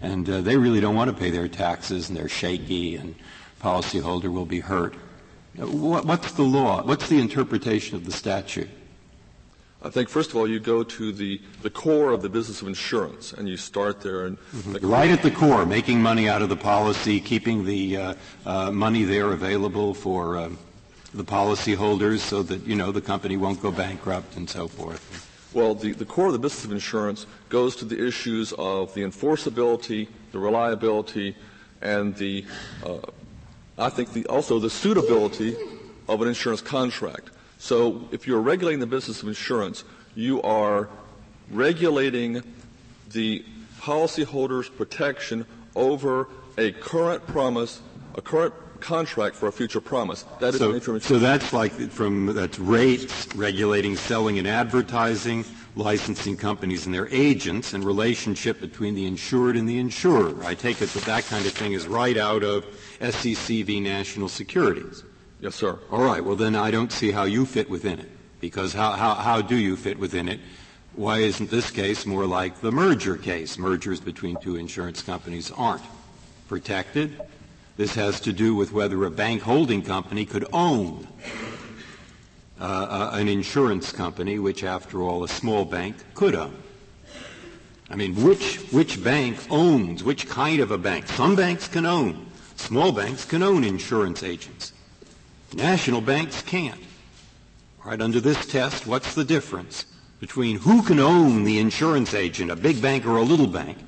and 0.00 0.30
uh, 0.30 0.40
they 0.42 0.56
really 0.56 0.78
don't 0.78 0.94
want 0.94 1.10
to 1.10 1.16
pay 1.16 1.30
their 1.30 1.48
taxes 1.48 2.08
and 2.08 2.16
they're 2.16 2.28
shaky, 2.28 2.94
and 2.94 3.16
policyholder 3.60 4.32
will 4.32 4.46
be 4.46 4.60
hurt. 4.60 4.94
What's 5.58 6.32
the 6.32 6.42
law? 6.42 6.82
What's 6.82 7.08
the 7.08 7.18
interpretation 7.18 7.96
of 7.96 8.04
the 8.04 8.12
statute? 8.12 8.68
I 9.82 9.90
think 9.90 10.08
first 10.08 10.30
of 10.30 10.36
all 10.36 10.48
you 10.48 10.58
go 10.58 10.82
to 10.82 11.12
the, 11.12 11.40
the 11.62 11.70
core 11.70 12.10
of 12.12 12.22
the 12.22 12.28
business 12.28 12.60
of 12.60 12.68
insurance 12.68 13.32
and 13.32 13.48
you 13.48 13.56
start 13.56 14.00
there 14.00 14.26
and 14.26 14.38
mm-hmm. 14.52 14.86
right 14.86 15.10
at 15.10 15.22
the 15.22 15.30
core, 15.30 15.64
making 15.64 16.02
money 16.02 16.28
out 16.28 16.42
of 16.42 16.48
the 16.48 16.56
policy, 16.56 17.20
keeping 17.20 17.64
the 17.64 17.96
uh, 17.96 18.14
uh, 18.44 18.70
money 18.70 19.04
there 19.04 19.32
available 19.32 19.94
for 19.94 20.36
uh, 20.36 20.50
the 21.14 21.24
policyholders 21.24 22.18
so 22.18 22.42
that 22.42 22.66
you 22.66 22.74
know 22.74 22.90
the 22.90 23.00
company 23.00 23.36
won't 23.36 23.62
go 23.62 23.70
bankrupt 23.70 24.36
and 24.36 24.50
so 24.50 24.66
forth. 24.66 25.30
Well, 25.52 25.74
the, 25.74 25.92
the 25.92 26.04
core 26.04 26.26
of 26.26 26.32
the 26.32 26.38
business 26.38 26.64
of 26.64 26.72
insurance 26.72 27.26
goes 27.48 27.76
to 27.76 27.84
the 27.84 28.06
issues 28.06 28.52
of 28.58 28.92
the 28.94 29.02
enforceability, 29.02 30.08
the 30.32 30.38
reliability, 30.38 31.36
and 31.80 32.14
the 32.16 32.44
uh, 32.84 32.98
I 33.78 33.90
think 33.90 34.12
the, 34.12 34.26
also 34.26 34.58
the 34.58 34.70
suitability 34.70 35.56
of 36.08 36.22
an 36.22 36.28
insurance 36.28 36.62
contract. 36.62 37.30
So 37.58 38.08
if 38.10 38.26
you're 38.26 38.40
regulating 38.40 38.80
the 38.80 38.86
business 38.86 39.22
of 39.22 39.28
insurance, 39.28 39.84
you 40.14 40.40
are 40.42 40.88
regulating 41.50 42.42
the 43.10 43.44
policyholder's 43.80 44.68
protection 44.68 45.46
over 45.74 46.28
a 46.58 46.72
current 46.72 47.26
promise, 47.26 47.80
a 48.14 48.22
current 48.22 48.54
contract 48.80 49.36
for 49.36 49.48
a 49.48 49.52
future 49.52 49.80
promise. 49.80 50.24
That 50.40 50.54
is 50.54 50.58
so, 50.58 50.98
so 50.98 51.18
that's 51.18 51.52
like 51.52 51.72
from 51.72 52.26
that's 52.26 52.58
rates, 52.58 53.28
regulating 53.34 53.96
selling 53.96 54.38
and 54.38 54.46
advertising, 54.46 55.44
licensing 55.76 56.36
companies 56.36 56.86
and 56.86 56.94
their 56.94 57.08
agents, 57.08 57.74
and 57.74 57.84
relationship 57.84 58.60
between 58.60 58.94
the 58.94 59.06
insured 59.06 59.56
and 59.56 59.68
the 59.68 59.78
insurer. 59.78 60.42
I 60.44 60.54
take 60.54 60.82
it 60.82 60.90
that 60.90 61.04
that 61.04 61.24
kind 61.26 61.44
of 61.46 61.52
thing 61.52 61.72
is 61.72 61.86
right 61.86 62.16
out 62.16 62.42
of 62.42 62.64
SEC 63.00 63.64
v. 63.64 63.80
National 63.80 64.28
Securities. 64.28 65.04
Yes, 65.40 65.54
sir. 65.54 65.78
All 65.90 66.02
right. 66.02 66.24
Well, 66.24 66.36
then 66.36 66.56
I 66.56 66.70
don't 66.70 66.90
see 66.90 67.10
how 67.10 67.24
you 67.24 67.44
fit 67.44 67.68
within 67.68 67.98
it. 67.98 68.10
Because 68.40 68.72
how, 68.72 68.92
how, 68.92 69.14
how 69.14 69.42
do 69.42 69.56
you 69.56 69.76
fit 69.76 69.98
within 69.98 70.28
it? 70.28 70.40
Why 70.94 71.18
isn't 71.18 71.50
this 71.50 71.70
case 71.70 72.06
more 72.06 72.24
like 72.24 72.60
the 72.60 72.72
merger 72.72 73.16
case? 73.16 73.58
Mergers 73.58 74.00
between 74.00 74.36
two 74.40 74.56
insurance 74.56 75.02
companies 75.02 75.50
aren't 75.50 75.82
protected. 76.48 77.20
This 77.76 77.94
has 77.94 78.20
to 78.20 78.32
do 78.32 78.54
with 78.54 78.72
whether 78.72 79.04
a 79.04 79.10
bank 79.10 79.42
holding 79.42 79.82
company 79.82 80.24
could 80.24 80.46
own 80.52 81.06
uh, 82.58 82.64
uh, 82.64 83.10
an 83.12 83.28
insurance 83.28 83.92
company, 83.92 84.38
which, 84.38 84.64
after 84.64 85.02
all, 85.02 85.22
a 85.22 85.28
small 85.28 85.66
bank 85.66 85.96
could 86.14 86.34
own. 86.34 86.56
I 87.90 87.96
mean, 87.96 88.14
which, 88.24 88.56
which 88.72 89.04
bank 89.04 89.38
owns, 89.50 90.02
which 90.02 90.26
kind 90.28 90.60
of 90.60 90.70
a 90.70 90.78
bank? 90.78 91.06
Some 91.08 91.36
banks 91.36 91.68
can 91.68 91.84
own 91.84 92.25
Small 92.56 92.92
banks 92.92 93.24
can 93.24 93.42
own 93.42 93.64
insurance 93.64 94.22
agents. 94.22 94.72
National 95.54 96.00
banks 96.00 96.42
can't. 96.42 96.80
Right, 97.84 98.00
under 98.00 98.20
this 98.20 98.46
test, 98.46 98.86
what's 98.86 99.14
the 99.14 99.24
difference 99.24 99.86
between 100.18 100.58
who 100.58 100.82
can 100.82 100.98
own 100.98 101.44
the 101.44 101.58
insurance 101.58 102.14
agent, 102.14 102.50
a 102.50 102.56
big 102.56 102.82
bank 102.82 103.06
or 103.06 103.16
a 103.16 103.22
little 103.22 103.46
bank? 103.46 103.78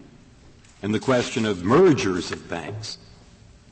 and 0.82 0.94
the 0.94 1.00
question 1.00 1.44
of 1.44 1.64
mergers 1.64 2.30
of 2.30 2.48
banks, 2.48 2.98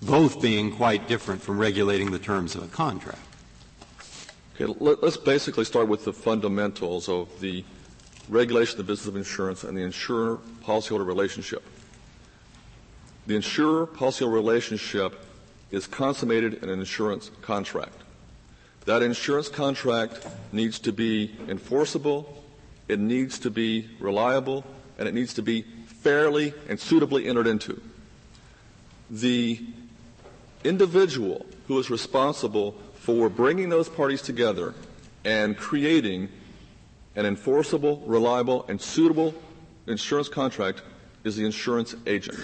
both 0.02 0.40
being 0.40 0.74
quite 0.74 1.08
different 1.08 1.40
from 1.40 1.58
regulating 1.58 2.10
the 2.10 2.18
terms 2.18 2.54
of 2.54 2.62
a 2.62 2.68
contract. 2.68 3.18
Okay, 4.54 4.72
let, 4.80 5.02
us 5.02 5.16
basically 5.16 5.64
start 5.64 5.88
with 5.88 6.04
the 6.04 6.12
fundamentals 6.12 7.08
of 7.08 7.28
the 7.40 7.64
regulation 8.28 8.80
of 8.80 8.86
the 8.86 8.92
business 8.92 9.08
of 9.08 9.16
insurance 9.16 9.64
and 9.64 9.76
the 9.76 9.82
insurer 9.82 10.38
policyholder 10.64 11.06
relationship. 11.06 11.62
The 13.26 13.34
insurer 13.34 13.86
policyholder 13.86 14.32
relationship 14.32 15.20
is 15.70 15.86
consummated 15.86 16.62
in 16.62 16.68
an 16.68 16.78
insurance 16.78 17.30
contract. 17.42 17.94
That 18.84 19.02
insurance 19.02 19.48
contract 19.48 20.24
needs 20.52 20.78
to 20.80 20.92
be 20.92 21.34
enforceable, 21.48 22.42
it 22.86 23.00
needs 23.00 23.40
to 23.40 23.50
be 23.50 23.90
reliable, 23.98 24.64
and 24.96 25.08
it 25.08 25.14
needs 25.14 25.34
to 25.34 25.42
be 25.42 25.62
fairly 25.86 26.54
and 26.68 26.78
suitably 26.78 27.26
entered 27.26 27.48
into. 27.48 27.80
The 29.10 29.60
individual 30.62 31.46
who 31.66 31.78
is 31.80 31.90
responsible 31.90 32.76
for 32.94 33.28
bringing 33.28 33.70
those 33.70 33.88
parties 33.88 34.22
together 34.22 34.74
and 35.24 35.56
creating 35.56 36.28
an 37.16 37.26
enforceable, 37.26 38.02
reliable, 38.06 38.64
and 38.68 38.80
suitable 38.80 39.34
insurance 39.88 40.28
contract 40.28 40.82
is 41.24 41.34
the 41.34 41.44
insurance 41.44 41.96
agent. 42.06 42.38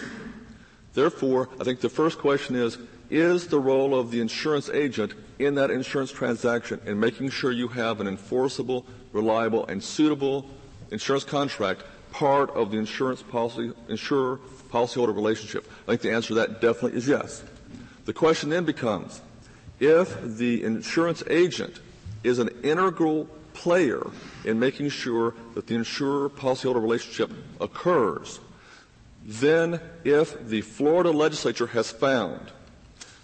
Therefore, 0.95 1.49
I 1.61 1.64
think 1.64 1.80
the 1.80 1.88
first 1.88 2.18
question 2.18 2.57
is, 2.57 2.78
is 3.11 3.47
the 3.49 3.61
role 3.61 3.99
of 3.99 4.11
the 4.11 4.20
insurance 4.20 4.68
agent 4.70 5.14
in 5.38 5.55
that 5.57 5.70
insurance 5.70 6.11
transaction 6.11 6.80
in 6.86 6.99
making 6.99 7.30
sure 7.30 7.53
you 7.53 7.68
have 7.68 8.01
an 8.01 8.09
enforceable, 8.09 8.86
reliable, 9.12 9.66
and 9.66 9.82
suitable 9.82 10.49
insurance 10.90 11.24
contract 11.24 11.82
part 12.11 12.51
of 12.51 12.70
the 12.70 12.78
insurance 12.78 13.22
policy, 13.22 13.72
insurer 13.88 14.38
policyholder 14.70 15.14
relationship? 15.14 15.70
I 15.86 15.93
think 15.93 16.03
the 16.03 16.12
answer 16.12 16.28
to 16.28 16.34
that 16.34 16.61
definitely 16.61 16.99
is 16.99 17.09
yes. 17.09 17.43
The 18.05 18.12
question 18.12 18.51
then 18.51 18.64
becomes, 18.64 19.20
if 19.80 20.20
the 20.22 20.62
insurance 20.62 21.22
agent 21.28 21.80
is 22.24 22.38
an 22.38 22.49
integral 22.62 23.28
player 23.53 24.11
in 24.45 24.59
making 24.59 24.88
sure 24.88 25.34
that 25.55 25.66
the 25.66 25.74
insurer 25.74 26.28
policyholder 26.30 26.80
relationship 26.80 27.30
occurs, 27.61 28.40
then 29.24 29.80
if 30.04 30.48
the 30.48 30.60
Florida 30.60 31.10
legislature 31.10 31.68
has 31.68 31.90
found 31.90 32.40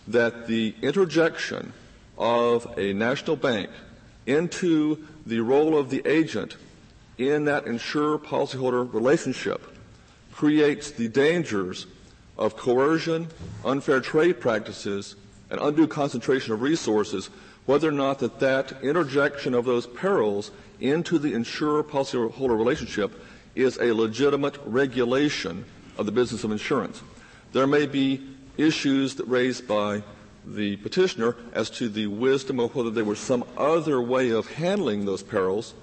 that 0.06 0.46
the 0.46 0.74
interjection 0.82 1.72
of 2.16 2.72
a 2.78 2.92
national 2.92 3.36
bank 3.36 3.70
into 4.26 5.06
the 5.26 5.40
role 5.40 5.76
of 5.76 5.90
the 5.90 6.02
agent 6.06 6.56
in 7.18 7.44
that 7.44 7.66
insurer 7.66 8.18
policyholder 8.18 8.92
relationship 8.92 9.60
creates 10.32 10.92
the 10.92 11.08
dangers 11.08 11.86
of 12.36 12.56
coercion, 12.56 13.26
unfair 13.64 14.00
trade 14.00 14.40
practices, 14.40 15.16
and 15.50 15.60
undue 15.60 15.86
concentration 15.86 16.52
of 16.52 16.62
resources, 16.62 17.30
whether 17.66 17.88
or 17.88 17.92
not 17.92 18.20
that 18.20 18.38
that 18.38 18.72
interjection 18.82 19.54
of 19.54 19.64
those 19.64 19.86
perils 19.86 20.50
into 20.80 21.18
the 21.18 21.34
insurer 21.34 21.82
policyholder 21.82 22.56
relationship 22.56 23.10
is 23.56 23.76
a 23.78 23.92
legitimate 23.92 24.56
regulation 24.64 25.64
of 25.98 26.06
the 26.06 26.12
business 26.12 26.44
of 26.44 26.52
insurance. 26.52 27.02
There 27.52 27.66
may 27.66 27.86
be 27.86 28.22
issues 28.56 29.16
that 29.16 29.26
raised 29.26 29.66
by 29.66 30.02
the 30.46 30.76
petitioner 30.76 31.36
as 31.52 31.68
to 31.70 31.88
the 31.88 32.06
wisdom 32.06 32.58
of 32.60 32.74
whether 32.74 32.90
there 32.90 33.04
was 33.04 33.18
some 33.18 33.44
other 33.56 34.00
way 34.00 34.30
of 34.30 34.46
handling 34.52 35.04
those 35.04 35.22
perils, 35.22 35.74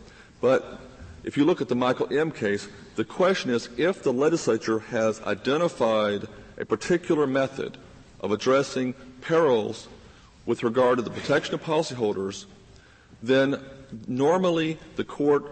but 0.41 0.79
if 1.23 1.37
you 1.37 1.45
look 1.45 1.61
at 1.61 1.69
the 1.69 1.75
Michael 1.75 2.07
M 2.11 2.31
case, 2.31 2.67
the 2.95 3.05
question 3.05 3.49
is 3.49 3.69
if 3.77 4.03
the 4.03 4.13
legislature 4.13 4.79
has 4.79 5.21
identified 5.21 6.27
a 6.57 6.65
particular 6.65 7.27
method 7.27 7.77
of 8.21 8.31
addressing 8.31 8.93
perils 9.21 9.87
with 10.45 10.63
regard 10.63 10.97
to 10.97 11.01
the 11.01 11.09
protection 11.09 11.55
of 11.55 11.63
policyholders, 11.63 12.45
then 13.21 13.59
normally 14.07 14.77
the 14.95 15.03
court 15.03 15.45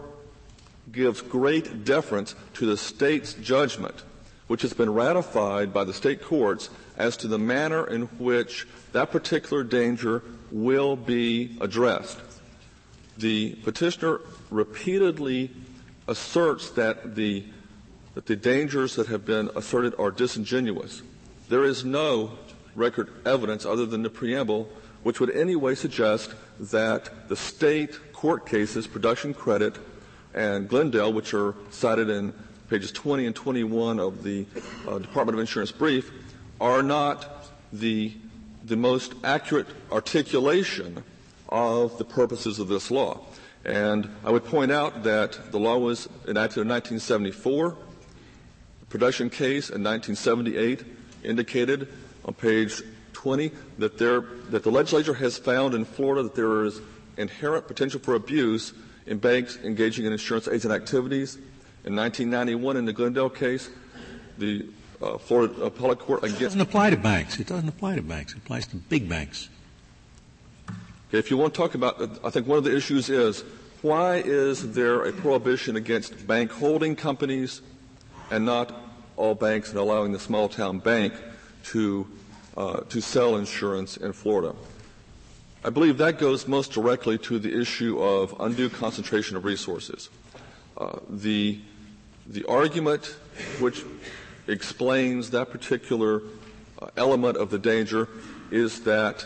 gives 0.92 1.22
great 1.22 1.86
deference 1.86 2.36
to 2.54 2.66
the 2.66 2.78
state's 2.78 3.34
judgment 3.34 4.04
which 4.54 4.62
has 4.62 4.74
been 4.74 4.94
ratified 4.94 5.74
by 5.74 5.84
the 5.84 5.92
state 5.92 6.22
courts 6.22 6.70
as 6.96 7.18
to 7.18 7.28
the 7.28 7.40
manner 7.40 7.88
in 7.88 8.04
which 8.20 8.68
that 8.92 9.10
particular 9.10 9.64
danger 9.64 10.22
will 10.52 10.96
be 10.96 11.58
addressed. 11.60 12.20
The 13.18 13.56
petitioner 13.64 14.20
repeatedly 14.52 15.50
asserts 16.08 16.70
that 16.70 17.16
the, 17.16 17.44
that 18.14 18.28
the 18.28 18.36
dangers 18.36 18.96
that 18.96 19.08
have 19.08 19.26
been 19.26 19.50
asserted 19.56 19.96
are 19.98 20.12
disingenuous. 20.12 21.02
There 21.50 21.64
is 21.64 21.84
no 21.84 22.38
record 22.76 23.10
evidence 23.26 23.66
other 23.66 23.88
than 23.88 24.04
the 24.04 24.12
preamble 24.12 24.70
which 25.02 25.20
would 25.20 25.32
anyway 25.32 25.74
suggest 25.74 26.32
that 26.60 27.28
the 27.28 27.36
state 27.36 28.14
court 28.14 28.46
cases, 28.46 28.86
production 28.86 29.34
credit 29.34 29.78
and 30.36 30.70
Glendale, 30.70 31.12
which 31.12 31.34
are 31.34 31.56
cited 31.72 32.12
in 32.12 32.36
pages 32.70 32.92
20 32.92 33.26
and 33.26 33.36
21 33.36 34.00
of 34.00 34.24
the 34.24 34.46
uh, 34.88 35.00
Department 35.00 35.36
of 35.36 35.40
Insurance 35.40 35.72
brief, 35.72 36.12
are 36.60 36.84
not 36.84 37.48
the, 37.72 38.14
the 38.64 38.76
most 38.76 39.14
accurate 39.24 39.68
articulation 39.92 41.04
of 41.50 41.98
the 41.98 42.06
purposes 42.06 42.60
of 42.60 42.68
this 42.68 42.90
law. 42.90 43.20
And 43.66 44.10
I 44.26 44.32
would 44.32 44.44
point 44.46 44.72
out 44.72 45.04
that 45.04 45.52
the 45.52 45.60
law 45.60 45.78
was 45.78 46.08
enacted 46.28 46.62
in 46.62 46.68
1974. 46.68 47.78
The 48.80 48.86
production 48.88 49.30
case 49.30 49.70
in 49.70 49.84
1978 49.84 50.84
indicated 51.24 51.88
on 52.26 52.34
page 52.34 52.82
20 53.14 53.52
that, 53.78 53.98
there, 53.98 54.22
that 54.50 54.64
the 54.64 54.72
legislature 54.72 55.14
has 55.14 55.38
found 55.38 55.74
in 55.74 55.86
Florida 55.86 56.24
that 56.24 56.36
there 56.36 56.66
is 56.66 56.82
inherent 57.18 57.68
potential 57.68 58.00
for 58.00 58.16
abuse 58.16 58.74
in 59.06 59.18
banks 59.18 59.58
engaging 59.64 60.06
in 60.06 60.12
insurance 60.12 60.48
agent 60.48 60.74
activities. 60.74 61.38
In 61.86 61.96
1991, 61.96 62.78
in 62.78 62.86
the 62.86 62.94
Glendale 62.94 63.30
case, 63.30 63.70
the 64.38 64.66
uh, 65.02 65.18
Florida 65.18 65.64
appellate 65.64 66.00
court 66.00 66.24
against. 66.24 66.42
It 66.42 66.44
doesn't 66.46 66.62
apply 66.62 66.92
to 66.92 66.98
banks. 66.98 67.40
It 67.40 67.48
doesn't 67.48 67.68
apply 67.68 67.96
to 67.96 68.02
banks. 68.02 68.34
It 68.34 68.38
applies 68.38 68.68
to 68.68 68.78
big 68.78 69.10
banks. 69.10 69.50
Okay, 71.10 71.20
if 71.20 71.30
you 71.30 71.38
want 71.38 71.54
to 71.54 71.58
talk 71.58 71.76
about, 71.76 72.20
I 72.24 72.30
think 72.30 72.48
one 72.48 72.58
of 72.58 72.64
the 72.64 72.76
issues 72.76 73.10
is 73.10 73.44
why 73.82 74.16
is 74.16 74.74
there 74.74 75.04
a 75.04 75.12
prohibition 75.12 75.76
against 75.76 76.26
bank 76.26 76.52
holding 76.52 76.96
companies 76.96 77.62
and 78.32 78.46
not 78.46 78.74
all 79.18 79.36
banks 79.36 79.70
and 79.70 79.78
allowing 79.78 80.14
the 80.14 80.20
small 80.20 80.48
town 80.48 80.80
bank 80.80 81.14
to 81.66 82.08
uh, 82.56 82.80
to 82.82 83.02
sell 83.02 83.36
insurance 83.36 83.98
in 83.98 84.14
Florida? 84.14 84.56
I 85.66 85.70
believe 85.70 85.98
that 85.98 86.18
goes 86.18 86.48
most 86.48 86.72
directly 86.72 87.18
to 87.20 87.40
the 87.40 87.60
issue 87.60 88.02
of 88.02 88.36
undue 88.40 88.70
concentration 88.70 89.38
of 89.38 89.46
resources. 89.46 90.10
Uh, 90.78 91.00
the 91.10 91.60
the 92.28 92.46
argument 92.46 93.16
which 93.60 93.84
explains 94.48 95.30
that 95.32 95.52
particular 95.52 96.22
uh, 96.82 96.88
element 96.98 97.38
of 97.38 97.50
the 97.50 97.60
danger 97.60 98.08
is 98.52 98.82
that 98.84 99.26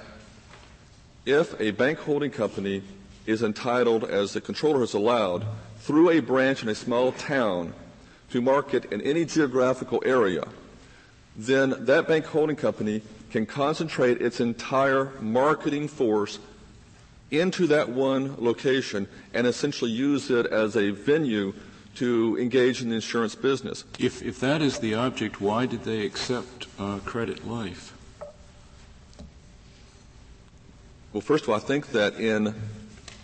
if 1.26 1.60
a 1.60 1.72
bank 1.72 2.00
holding 2.00 2.32
company 2.32 2.82
is 3.26 3.44
entitled, 3.44 4.04
as 4.06 4.34
the 4.34 4.42
comptroller 4.42 4.80
has 4.80 4.94
allowed, 4.94 5.46
through 5.80 6.10
a 6.10 6.20
branch 6.20 6.64
in 6.64 6.70
a 6.70 6.76
small 6.76 7.12
town 7.12 7.74
to 8.30 8.42
market 8.42 8.86
in 8.92 9.02
any 9.02 9.26
geographical 9.26 10.02
area, 10.06 10.48
then 11.36 11.74
that 11.86 12.08
bank 12.08 12.26
holding 12.26 12.56
company 12.56 13.02
can 13.32 13.46
concentrate 13.46 14.22
its 14.22 14.40
entire 14.40 15.12
marketing 15.20 15.88
force 15.88 16.40
into 17.30 17.68
that 17.68 17.90
one 17.90 18.36
location 18.38 19.08
and 19.34 19.46
essentially 19.46 19.92
use 19.92 20.32
it 20.32 20.46
as 20.46 20.78
a 20.78 20.92
venue 20.92 21.54
to 21.98 22.38
engage 22.40 22.82
in 22.82 22.90
the 22.90 22.96
insurance 22.96 23.34
business. 23.34 23.84
If, 23.98 24.22
if 24.22 24.40
that 24.40 24.62
is 24.62 24.80
the 24.80 24.94
object, 24.94 25.42
why 25.42 25.66
did 25.66 25.84
they 25.84 26.06
accept 26.06 26.68
uh, 26.78 27.00
Credit 27.00 27.48
Life? 27.48 27.94
Well, 31.12 31.22
first 31.22 31.46
of 31.46 31.50
all, 31.50 31.56
I 31.56 31.60
think 31.60 31.88
that 31.94 32.16
in, 32.16 32.54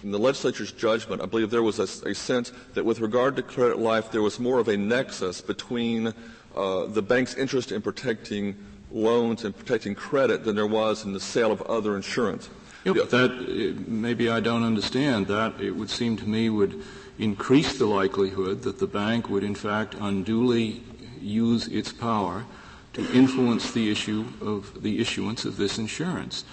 in 0.01 0.11
the 0.11 0.17
legislature's 0.17 0.71
judgment, 0.71 1.21
I 1.21 1.27
believe 1.27 1.51
there 1.51 1.61
was 1.61 1.77
a, 1.77 2.09
a, 2.09 2.15
sense 2.15 2.51
that 2.73 2.83
with 2.83 2.99
regard 2.99 3.35
to 3.35 3.43
Credit 3.43 3.77
Life, 3.77 4.11
there 4.11 4.23
was 4.23 4.39
more 4.39 4.57
of 4.57 4.67
a 4.67 4.75
nexus 4.75 5.41
between 5.41 6.13
uh, 6.55 6.85
the 6.87 7.03
bank's 7.03 7.35
interest 7.35 7.71
in 7.71 7.81
protecting 7.81 8.57
loans 8.91 9.43
and 9.43 9.55
protecting 9.55 9.93
credit 9.93 10.45
than 10.45 10.55
there 10.55 10.67
was 10.67 11.05
in 11.05 11.13
the 11.13 11.19
sale 11.19 11.51
of 11.51 11.61
other 11.63 11.95
insurance. 11.95 12.49
Yeah, 12.85 12.93
that 12.93 13.85
maybe 13.87 14.29
I 14.29 14.39
don't 14.39 14.63
understand. 14.63 15.27
That 15.27 15.61
it 15.61 15.71
would 15.71 15.89
seem 15.89 16.17
to 16.17 16.27
me 16.27 16.49
would 16.49 16.83
increase 17.19 17.77
the 17.77 17.85
likelihood 17.85 18.63
that 18.63 18.79
the 18.79 18.87
bank 18.87 19.29
would 19.29 19.43
in 19.43 19.55
fact 19.55 19.95
unduly 19.99 20.81
use 21.21 21.67
its 21.67 21.91
power 21.91 22.45
to 22.93 23.01
influence 23.13 23.71
the 23.71 23.91
issue 23.91 24.25
of 24.41 24.83
the 24.83 24.99
issuance 24.99 25.45
of 25.45 25.57
this 25.57 25.77
insurance. 25.77 26.43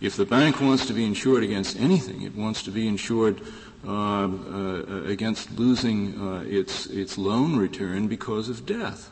If 0.00 0.16
the 0.16 0.24
bank 0.24 0.60
wants 0.60 0.86
to 0.86 0.94
be 0.94 1.04
insured 1.04 1.42
against 1.42 1.78
anything, 1.78 2.22
it 2.22 2.34
wants 2.34 2.62
to 2.62 2.70
be 2.70 2.88
insured 2.88 3.42
uh, 3.86 4.24
uh, 4.24 5.02
against 5.06 5.58
losing 5.58 6.20
uh, 6.20 6.44
its 6.46 6.86
its 6.86 7.18
loan 7.18 7.56
return 7.56 8.08
because 8.08 8.48
of 8.48 8.64
death. 8.66 9.10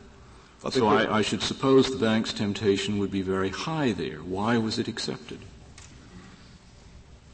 so 0.69 0.87
I, 0.87 1.19
I 1.19 1.21
should 1.21 1.41
suppose 1.41 1.89
the 1.89 1.97
bank's 1.97 2.33
temptation 2.33 2.97
would 2.99 3.11
be 3.11 3.21
very 3.21 3.49
high 3.49 3.91
there. 3.91 4.17
Why 4.17 4.57
was 4.57 4.79
it 4.79 4.87
accepted? 4.87 5.39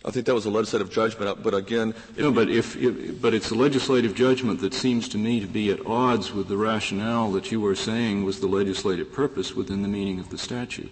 I 0.05 0.11
think 0.11 0.27
that 0.27 0.35
was 0.35 0.45
a 0.45 0.51
legislative 0.51 0.91
judgment. 0.91 1.41
But 1.41 1.55
again, 1.55 1.95
no. 2.15 2.31
But 2.31 2.49
if, 2.49 2.75
if, 2.75 3.19
but 3.19 3.33
it's 3.33 3.49
a 3.49 3.55
legislative 3.55 4.13
judgment 4.13 4.61
that 4.61 4.73
seems 4.73 5.09
to 5.09 5.17
me 5.17 5.39
to 5.39 5.47
be 5.47 5.71
at 5.71 5.83
odds 5.85 6.31
with 6.31 6.47
the 6.47 6.57
rationale 6.57 7.31
that 7.31 7.51
you 7.51 7.59
were 7.59 7.75
saying 7.75 8.23
was 8.23 8.39
the 8.39 8.47
legislative 8.47 9.11
purpose 9.11 9.55
within 9.55 9.81
the 9.81 9.87
meaning 9.87 10.19
of 10.19 10.29
the 10.29 10.37
statute. 10.37 10.91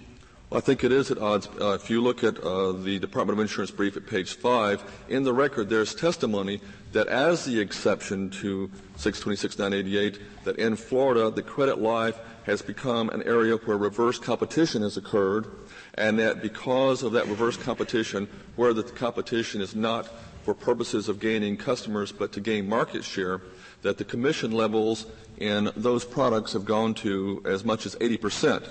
Well, 0.49 0.57
I 0.57 0.61
think 0.61 0.83
it 0.83 0.91
is 0.91 1.11
at 1.11 1.19
odds. 1.19 1.47
Uh, 1.61 1.73
if 1.73 1.91
you 1.91 2.01
look 2.01 2.23
at 2.23 2.39
uh, 2.39 2.71
the 2.71 2.97
Department 2.97 3.37
of 3.37 3.43
Insurance 3.43 3.69
brief 3.69 3.97
at 3.97 4.07
page 4.07 4.33
five, 4.33 4.83
in 5.09 5.23
the 5.23 5.33
record 5.33 5.69
there's 5.69 5.93
testimony 5.93 6.59
that 6.91 7.07
as 7.07 7.45
the 7.45 7.59
exception 7.59 8.29
to 8.29 8.69
626.988, 8.97 10.19
that 10.43 10.57
in 10.57 10.75
Florida 10.75 11.29
the 11.29 11.41
credit 11.41 11.79
life 11.79 12.19
has 12.45 12.61
become 12.61 13.09
an 13.09 13.23
area 13.23 13.55
where 13.57 13.77
reverse 13.77 14.19
competition 14.19 14.81
has 14.81 14.97
occurred 14.97 15.47
and 15.95 16.19
that 16.19 16.41
because 16.41 17.03
of 17.03 17.11
that 17.13 17.27
reverse 17.27 17.57
competition, 17.57 18.27
where 18.55 18.73
the 18.73 18.83
competition 18.83 19.61
is 19.61 19.75
not 19.75 20.09
for 20.43 20.53
purposes 20.53 21.07
of 21.07 21.19
gaining 21.19 21.55
customers 21.55 22.11
but 22.11 22.31
to 22.33 22.41
gain 22.41 22.67
market 22.67 23.03
share, 23.03 23.41
that 23.81 23.97
the 23.97 24.03
commission 24.03 24.51
levels 24.51 25.05
in 25.37 25.71
those 25.75 26.05
products 26.05 26.53
have 26.53 26.65
gone 26.65 26.93
to 26.93 27.41
as 27.45 27.63
much 27.63 27.85
as 27.85 27.95
80%. 27.95 28.67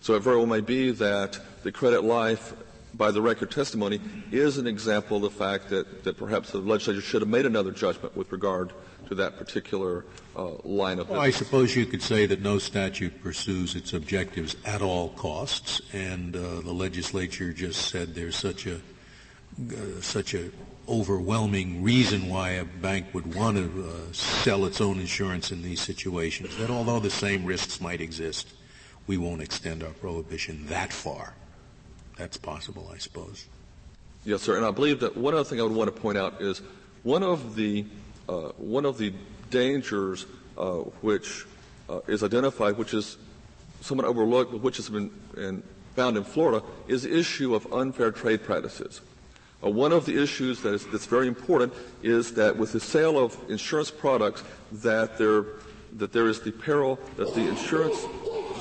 So 0.00 0.14
it 0.14 0.22
very 0.22 0.36
well 0.36 0.46
may 0.46 0.60
be 0.60 0.90
that 0.92 1.38
the 1.62 1.72
credit 1.72 2.04
life 2.04 2.54
by 2.94 3.10
the 3.10 3.22
record 3.22 3.50
testimony 3.50 4.00
is 4.30 4.58
an 4.58 4.66
example 4.66 5.18
of 5.18 5.22
the 5.22 5.30
fact 5.30 5.68
that, 5.70 6.04
that 6.04 6.16
perhaps 6.16 6.50
the 6.50 6.58
legislature 6.58 7.00
should 7.00 7.22
have 7.22 7.28
made 7.28 7.46
another 7.46 7.70
judgment 7.70 8.16
with 8.16 8.30
regard 8.32 8.72
to 9.12 9.22
that 9.22 9.36
particular 9.36 10.04
uh, 10.36 10.52
line 10.64 10.98
of 10.98 11.10
well, 11.10 11.20
I 11.20 11.30
suppose 11.30 11.76
you 11.76 11.86
could 11.86 12.02
say 12.02 12.26
that 12.26 12.40
no 12.40 12.58
statute 12.58 13.22
pursues 13.22 13.74
its 13.76 13.92
objectives 13.92 14.56
at 14.64 14.82
all 14.82 15.10
costs, 15.10 15.80
and 15.92 16.34
uh, 16.34 16.60
the 16.60 16.72
legislature 16.72 17.52
just 17.52 17.88
said 17.88 18.14
there's 18.14 18.36
such 18.36 18.66
a 18.66 18.76
uh, 18.76 20.00
such 20.00 20.34
a 20.34 20.50
overwhelming 20.88 21.82
reason 21.82 22.28
why 22.28 22.50
a 22.50 22.64
bank 22.64 23.06
would 23.12 23.34
want 23.34 23.56
to 23.56 23.86
uh, 23.86 24.12
sell 24.12 24.64
its 24.64 24.80
own 24.80 24.98
insurance 24.98 25.52
in 25.52 25.62
these 25.62 25.80
situations 25.80 26.56
that 26.56 26.70
although 26.70 26.98
the 26.98 27.10
same 27.10 27.44
risks 27.44 27.80
might 27.80 28.00
exist, 28.00 28.48
we 29.06 29.16
won't 29.16 29.42
extend 29.42 29.82
our 29.82 29.92
prohibition 29.92 30.66
that 30.66 30.92
far. 30.92 31.34
That's 32.16 32.36
possible, 32.36 32.90
I 32.92 32.98
suppose. 32.98 33.46
Yes, 34.24 34.42
sir. 34.42 34.56
And 34.56 34.64
I 34.64 34.70
believe 34.70 35.00
that 35.00 35.16
one 35.16 35.34
other 35.34 35.44
thing 35.44 35.60
I 35.60 35.64
would 35.64 35.72
want 35.72 35.94
to 35.94 36.00
point 36.00 36.18
out 36.18 36.40
is 36.40 36.62
one 37.02 37.22
of 37.22 37.54
the 37.54 37.84
one 38.26 38.84
of 38.84 38.98
the 38.98 39.12
dangers 39.50 40.26
uh, 40.56 40.78
which 41.02 41.46
uh, 41.88 42.00
is 42.08 42.22
identified, 42.22 42.76
which 42.76 42.94
is 42.94 43.16
somewhat 43.80 44.06
overlooked, 44.06 44.52
but 44.52 44.60
which 44.62 44.76
has 44.76 44.88
been 44.88 45.10
in, 45.36 45.62
found 45.94 46.16
in 46.16 46.24
Florida, 46.24 46.64
is 46.88 47.02
the 47.02 47.16
issue 47.16 47.54
of 47.54 47.70
unfair 47.72 48.10
trade 48.10 48.42
practices. 48.44 49.00
Uh, 49.64 49.70
one 49.70 49.92
of 49.92 50.06
the 50.06 50.20
issues 50.20 50.60
that 50.62 50.74
is, 50.74 50.86
that's 50.86 51.06
very 51.06 51.28
important 51.28 51.72
is 52.02 52.34
that 52.34 52.56
with 52.56 52.72
the 52.72 52.80
sale 52.80 53.18
of 53.18 53.36
insurance 53.48 53.90
products, 53.90 54.42
that 54.72 55.18
there 55.18 55.44
that 55.98 56.12
there 56.12 56.26
is 56.26 56.40
the 56.40 56.50
peril 56.50 56.98
that 57.16 57.34
the 57.34 57.46
insurance 57.46 58.06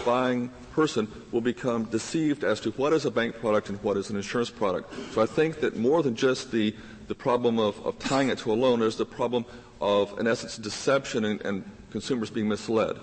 buying 0.06 0.52
person 0.74 1.08
will 1.32 1.42
become 1.42 1.86
deceived 1.86 2.44
as 2.44 2.60
to 2.60 2.72
what 2.72 2.94
is 2.94 3.06
a 3.06 3.12
bank 3.12 3.36
product 3.40 3.70
and 3.70 3.82
what 3.84 3.98
is 3.98 4.10
an 4.10 4.16
insurance 4.16 4.50
product. 4.50 4.94
So 5.14 5.22
I 5.22 5.26
think 5.26 5.60
that 5.62 5.78
more 5.78 6.04
than 6.04 6.16
just 6.16 6.52
the 6.52 6.76
the 7.12 7.16
problem 7.16 7.60
of, 7.60 7.78
of 7.86 8.00
tying 8.00 8.30
it 8.30 8.38
to 8.38 8.54
a 8.54 8.56
loan. 8.56 8.80
There's 8.80 8.96
the 8.96 9.06
problem 9.06 9.44
of, 9.82 10.18
in 10.18 10.28
essence, 10.28 10.56
deception 10.56 11.26
and, 11.26 11.42
and 11.42 11.70
consumers 11.92 12.30
being 12.30 12.48
misled. 12.48 12.98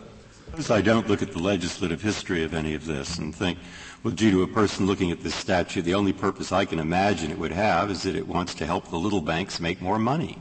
I 0.70 0.80
don't 0.80 1.06
look 1.08 1.20
at 1.20 1.32
the 1.32 1.40
legislative 1.40 2.00
history 2.00 2.42
of 2.42 2.54
any 2.54 2.72
of 2.72 2.86
this 2.86 3.18
and 3.18 3.34
think, 3.34 3.58
well, 4.02 4.14
due 4.14 4.30
to 4.30 4.42
a 4.44 4.46
person 4.46 4.86
looking 4.86 5.10
at 5.10 5.22
this 5.22 5.34
statute, 5.34 5.82
the 5.82 5.92
only 5.92 6.14
purpose 6.14 6.52
I 6.52 6.64
can 6.64 6.78
imagine 6.78 7.30
it 7.30 7.38
would 7.38 7.52
have 7.52 7.90
is 7.90 8.04
that 8.04 8.16
it 8.16 8.26
wants 8.26 8.54
to 8.54 8.64
help 8.64 8.88
the 8.88 8.96
little 8.96 9.20
banks 9.20 9.60
make 9.60 9.82
more 9.82 9.98
money. 9.98 10.38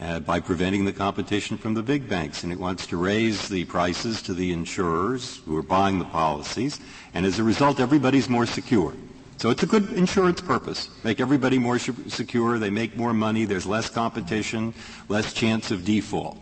Uh, 0.00 0.20
by 0.20 0.38
preventing 0.38 0.84
the 0.84 0.92
competition 0.92 1.56
from 1.56 1.72
the 1.74 1.82
big 1.82 2.06
banks. 2.06 2.44
And 2.44 2.52
it 2.52 2.60
wants 2.60 2.86
to 2.88 2.98
raise 2.98 3.48
the 3.48 3.64
prices 3.64 4.22
to 4.22 4.34
the 4.34 4.52
insurers 4.52 5.38
who 5.38 5.56
are 5.56 5.62
buying 5.62 5.98
the 5.98 6.04
policies. 6.04 6.78
And 7.14 7.26
as 7.26 7.38
a 7.38 7.42
result, 7.42 7.80
everybody's 7.80 8.28
more 8.28 8.44
secure. 8.44 8.92
So 9.38 9.50
it's 9.50 9.62
a 9.62 9.66
good 9.66 9.92
insurance 9.92 10.40
purpose. 10.40 10.88
Make 11.04 11.20
everybody 11.20 11.58
more 11.58 11.78
secure. 11.78 12.58
They 12.58 12.70
make 12.70 12.96
more 12.96 13.12
money. 13.12 13.44
There's 13.44 13.66
less 13.66 13.90
competition, 13.90 14.72
less 15.08 15.32
chance 15.34 15.70
of 15.70 15.84
default. 15.84 16.38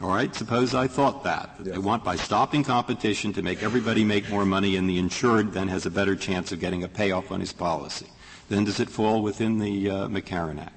All 0.00 0.08
right. 0.08 0.34
Suppose 0.34 0.74
I 0.74 0.86
thought 0.86 1.24
that. 1.24 1.54
that 1.58 1.72
They 1.72 1.78
want 1.78 2.02
by 2.02 2.16
stopping 2.16 2.64
competition 2.64 3.32
to 3.34 3.42
make 3.42 3.62
everybody 3.62 4.04
make 4.04 4.28
more 4.30 4.46
money, 4.46 4.76
and 4.76 4.88
the 4.88 4.98
insured 4.98 5.52
then 5.52 5.68
has 5.68 5.84
a 5.84 5.90
better 5.90 6.16
chance 6.16 6.50
of 6.50 6.60
getting 6.60 6.82
a 6.82 6.88
payoff 6.88 7.30
on 7.30 7.40
his 7.40 7.52
policy. 7.52 8.06
Then 8.48 8.64
does 8.64 8.80
it 8.80 8.88
fall 8.88 9.22
within 9.22 9.58
the 9.58 9.90
uh, 9.90 10.08
McCarran 10.08 10.60
Act? 10.60 10.72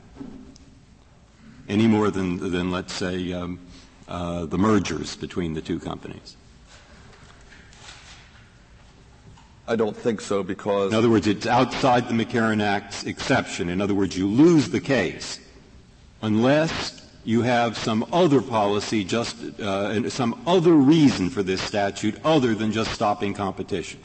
Any 1.70 1.88
more 1.88 2.12
than, 2.12 2.52
than 2.52 2.72
let's 2.72 2.94
say, 2.94 3.34
um, 3.34 3.60
uh, 4.08 4.46
the 4.46 4.58
mergers 4.58 5.16
between 5.16 5.54
the 5.54 5.62
two 5.62 5.80
companies? 5.80 6.38
I 9.68 9.76
don't 9.76 9.96
think 9.96 10.22
so 10.22 10.44
because. 10.44 10.92
In 10.92 10.98
other 10.98 11.10
words, 11.10 11.28
it's 11.28 11.46
outside 11.46 12.08
the 12.08 12.14
McCarran 12.14 12.62
Act's 12.62 13.04
exception. 13.04 13.70
In 13.70 13.82
other 13.82 13.94
words, 13.94 14.18
you 14.18 14.28
lose 14.28 14.70
the 14.70 14.80
case 14.80 15.40
unless 16.22 17.06
you 17.26 17.42
have 17.42 17.78
some 17.78 18.06
other 18.14 18.42
policy, 18.42 19.04
just 19.04 19.60
uh, 19.60 20.10
some 20.10 20.42
other 20.48 20.74
reason 20.74 21.30
for 21.30 21.44
this 21.44 21.62
statute 21.62 22.16
other 22.24 22.56
than 22.56 22.72
just 22.72 22.92
stopping 22.92 23.34
competition. 23.34 24.00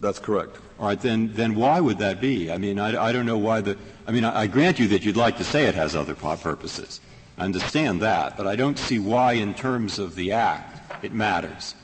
That's 0.00 0.18
correct. 0.18 0.58
All 0.78 0.88
right, 0.88 1.00
then, 1.00 1.32
then 1.32 1.54
why 1.54 1.80
would 1.80 1.98
that 1.98 2.20
be? 2.20 2.52
I 2.52 2.58
mean, 2.58 2.78
I, 2.78 3.02
I 3.02 3.12
don't 3.12 3.24
know 3.24 3.38
why 3.38 3.62
the. 3.62 3.78
I 4.06 4.12
mean, 4.12 4.24
I, 4.24 4.42
I 4.42 4.46
grant 4.46 4.78
you 4.78 4.88
that 4.88 5.04
you'd 5.04 5.16
like 5.16 5.38
to 5.38 5.44
say 5.44 5.64
it 5.64 5.74
has 5.74 5.96
other 5.96 6.14
purposes. 6.14 7.00
I 7.38 7.44
understand 7.44 8.02
that, 8.02 8.36
but 8.36 8.46
I 8.46 8.56
don't 8.56 8.78
see 8.78 8.98
why, 8.98 9.32
in 9.32 9.54
terms 9.54 9.98
of 9.98 10.14
the 10.14 10.32
Act, 10.32 11.04
it 11.04 11.12
matters. 11.12 11.74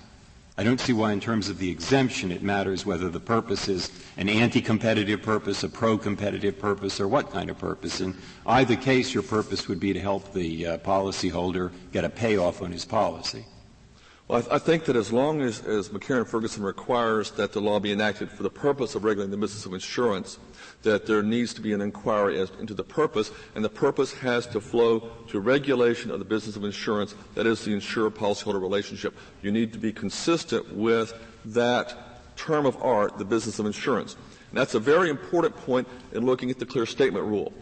I 0.62 0.64
don't 0.64 0.78
see 0.78 0.92
why 0.92 1.10
in 1.10 1.18
terms 1.18 1.48
of 1.48 1.58
the 1.58 1.68
exemption 1.72 2.30
it 2.30 2.40
matters 2.40 2.86
whether 2.86 3.08
the 3.08 3.18
purpose 3.18 3.66
is 3.66 3.90
an 4.16 4.28
anti-competitive 4.28 5.20
purpose, 5.20 5.64
a 5.64 5.68
pro-competitive 5.68 6.56
purpose, 6.56 7.00
or 7.00 7.08
what 7.08 7.32
kind 7.32 7.50
of 7.50 7.58
purpose. 7.58 8.00
In 8.00 8.16
either 8.46 8.76
case, 8.76 9.12
your 9.12 9.24
purpose 9.24 9.66
would 9.66 9.80
be 9.80 9.92
to 9.92 9.98
help 9.98 10.32
the 10.32 10.66
uh, 10.68 10.78
policyholder 10.78 11.72
get 11.90 12.04
a 12.04 12.08
payoff 12.08 12.62
on 12.62 12.70
his 12.70 12.84
policy. 12.84 13.44
Well, 14.28 14.38
I, 14.38 14.40
th- 14.42 14.52
I, 14.52 14.58
think 14.58 14.84
that 14.84 14.96
as 14.96 15.12
long 15.12 15.42
as, 15.42 15.62
as 15.64 15.88
McCarran 15.88 16.26
Ferguson 16.26 16.62
requires 16.62 17.32
that 17.32 17.52
the 17.52 17.60
law 17.60 17.80
be 17.80 17.92
enacted 17.92 18.30
for 18.30 18.44
the 18.44 18.50
purpose 18.50 18.94
of 18.94 19.04
regulating 19.04 19.32
the 19.32 19.36
business 19.36 19.66
of 19.66 19.74
insurance, 19.74 20.38
that 20.82 21.06
there 21.06 21.22
needs 21.22 21.52
to 21.54 21.60
be 21.60 21.72
an 21.72 21.80
inquiry 21.80 22.40
as, 22.40 22.50
into 22.60 22.72
the 22.72 22.84
purpose, 22.84 23.32
and 23.54 23.64
the 23.64 23.68
purpose 23.68 24.12
has 24.12 24.46
to 24.46 24.60
flow 24.60 25.10
to 25.28 25.40
regulation 25.40 26.10
of 26.10 26.18
the 26.20 26.24
business 26.24 26.56
of 26.56 26.64
insurance, 26.64 27.14
that 27.34 27.46
is 27.46 27.64
the 27.64 27.72
insurer-policyholder 27.72 28.60
relationship. 28.60 29.14
You 29.42 29.50
need 29.50 29.72
to 29.72 29.78
be 29.78 29.92
consistent 29.92 30.72
with 30.72 31.12
that 31.46 32.36
term 32.36 32.64
of 32.64 32.80
art, 32.82 33.18
the 33.18 33.24
business 33.24 33.58
of 33.58 33.66
insurance. 33.66 34.16
And 34.50 34.58
that's 34.58 34.74
a 34.74 34.80
very 34.80 35.10
important 35.10 35.56
point 35.56 35.88
in 36.12 36.24
looking 36.24 36.50
at 36.50 36.58
the 36.58 36.66
clear 36.66 36.86
statement 36.86 37.26
rule 37.26 37.52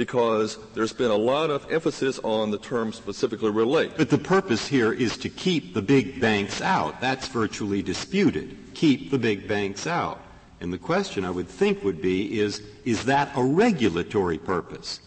because 0.00 0.56
there's 0.72 0.94
been 0.94 1.10
a 1.10 1.14
lot 1.14 1.50
of 1.50 1.70
emphasis 1.70 2.18
on 2.20 2.50
the 2.50 2.56
term 2.56 2.90
specifically 2.90 3.50
relate. 3.50 3.92
But 3.98 4.08
the 4.08 4.16
purpose 4.16 4.66
here 4.66 4.94
is 4.94 5.18
to 5.18 5.28
keep 5.28 5.74
the 5.74 5.82
big 5.82 6.18
banks 6.22 6.62
out. 6.62 7.02
That's 7.02 7.28
virtually 7.28 7.82
disputed. 7.82 8.56
Keep 8.72 9.10
the 9.10 9.18
big 9.18 9.46
banks 9.46 9.86
out. 9.86 10.18
And 10.62 10.72
the 10.72 10.78
question 10.78 11.22
I 11.22 11.30
would 11.30 11.48
think 11.48 11.84
would 11.84 12.00
be 12.00 12.40
is, 12.40 12.62
is 12.86 13.04
that 13.04 13.30
a 13.36 13.44
regulatory 13.44 14.38
purpose? 14.38 15.00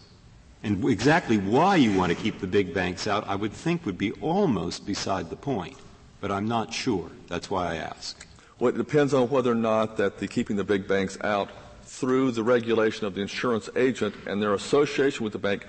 And 0.62 0.88
exactly 0.88 1.38
why 1.38 1.74
you 1.74 1.98
want 1.98 2.16
to 2.16 2.22
keep 2.24 2.38
the 2.38 2.46
big 2.46 2.72
banks 2.72 3.08
out, 3.08 3.26
I 3.26 3.34
would 3.34 3.52
think 3.52 3.84
would 3.86 3.98
be 3.98 4.12
almost 4.20 4.86
beside 4.86 5.28
the 5.28 5.34
point. 5.34 5.76
But 6.20 6.30
I'm 6.30 6.46
not 6.46 6.72
sure. 6.72 7.10
That's 7.26 7.50
why 7.50 7.72
I 7.72 7.76
ask. 7.78 8.28
Well, 8.60 8.68
it 8.68 8.78
depends 8.78 9.12
on 9.12 9.28
whether 9.28 9.50
or 9.50 9.56
not 9.56 9.96
that 9.96 10.20
the 10.20 10.28
keeping 10.28 10.54
the 10.54 10.62
big 10.62 10.86
banks 10.86 11.18
out 11.22 11.50
through 11.84 12.32
the 12.32 12.42
regulation 12.42 13.06
of 13.06 13.14
the 13.14 13.20
insurance 13.20 13.68
agent 13.76 14.14
and 14.26 14.42
their 14.42 14.54
association 14.54 15.24
with 15.24 15.32
the 15.32 15.38
bank 15.38 15.66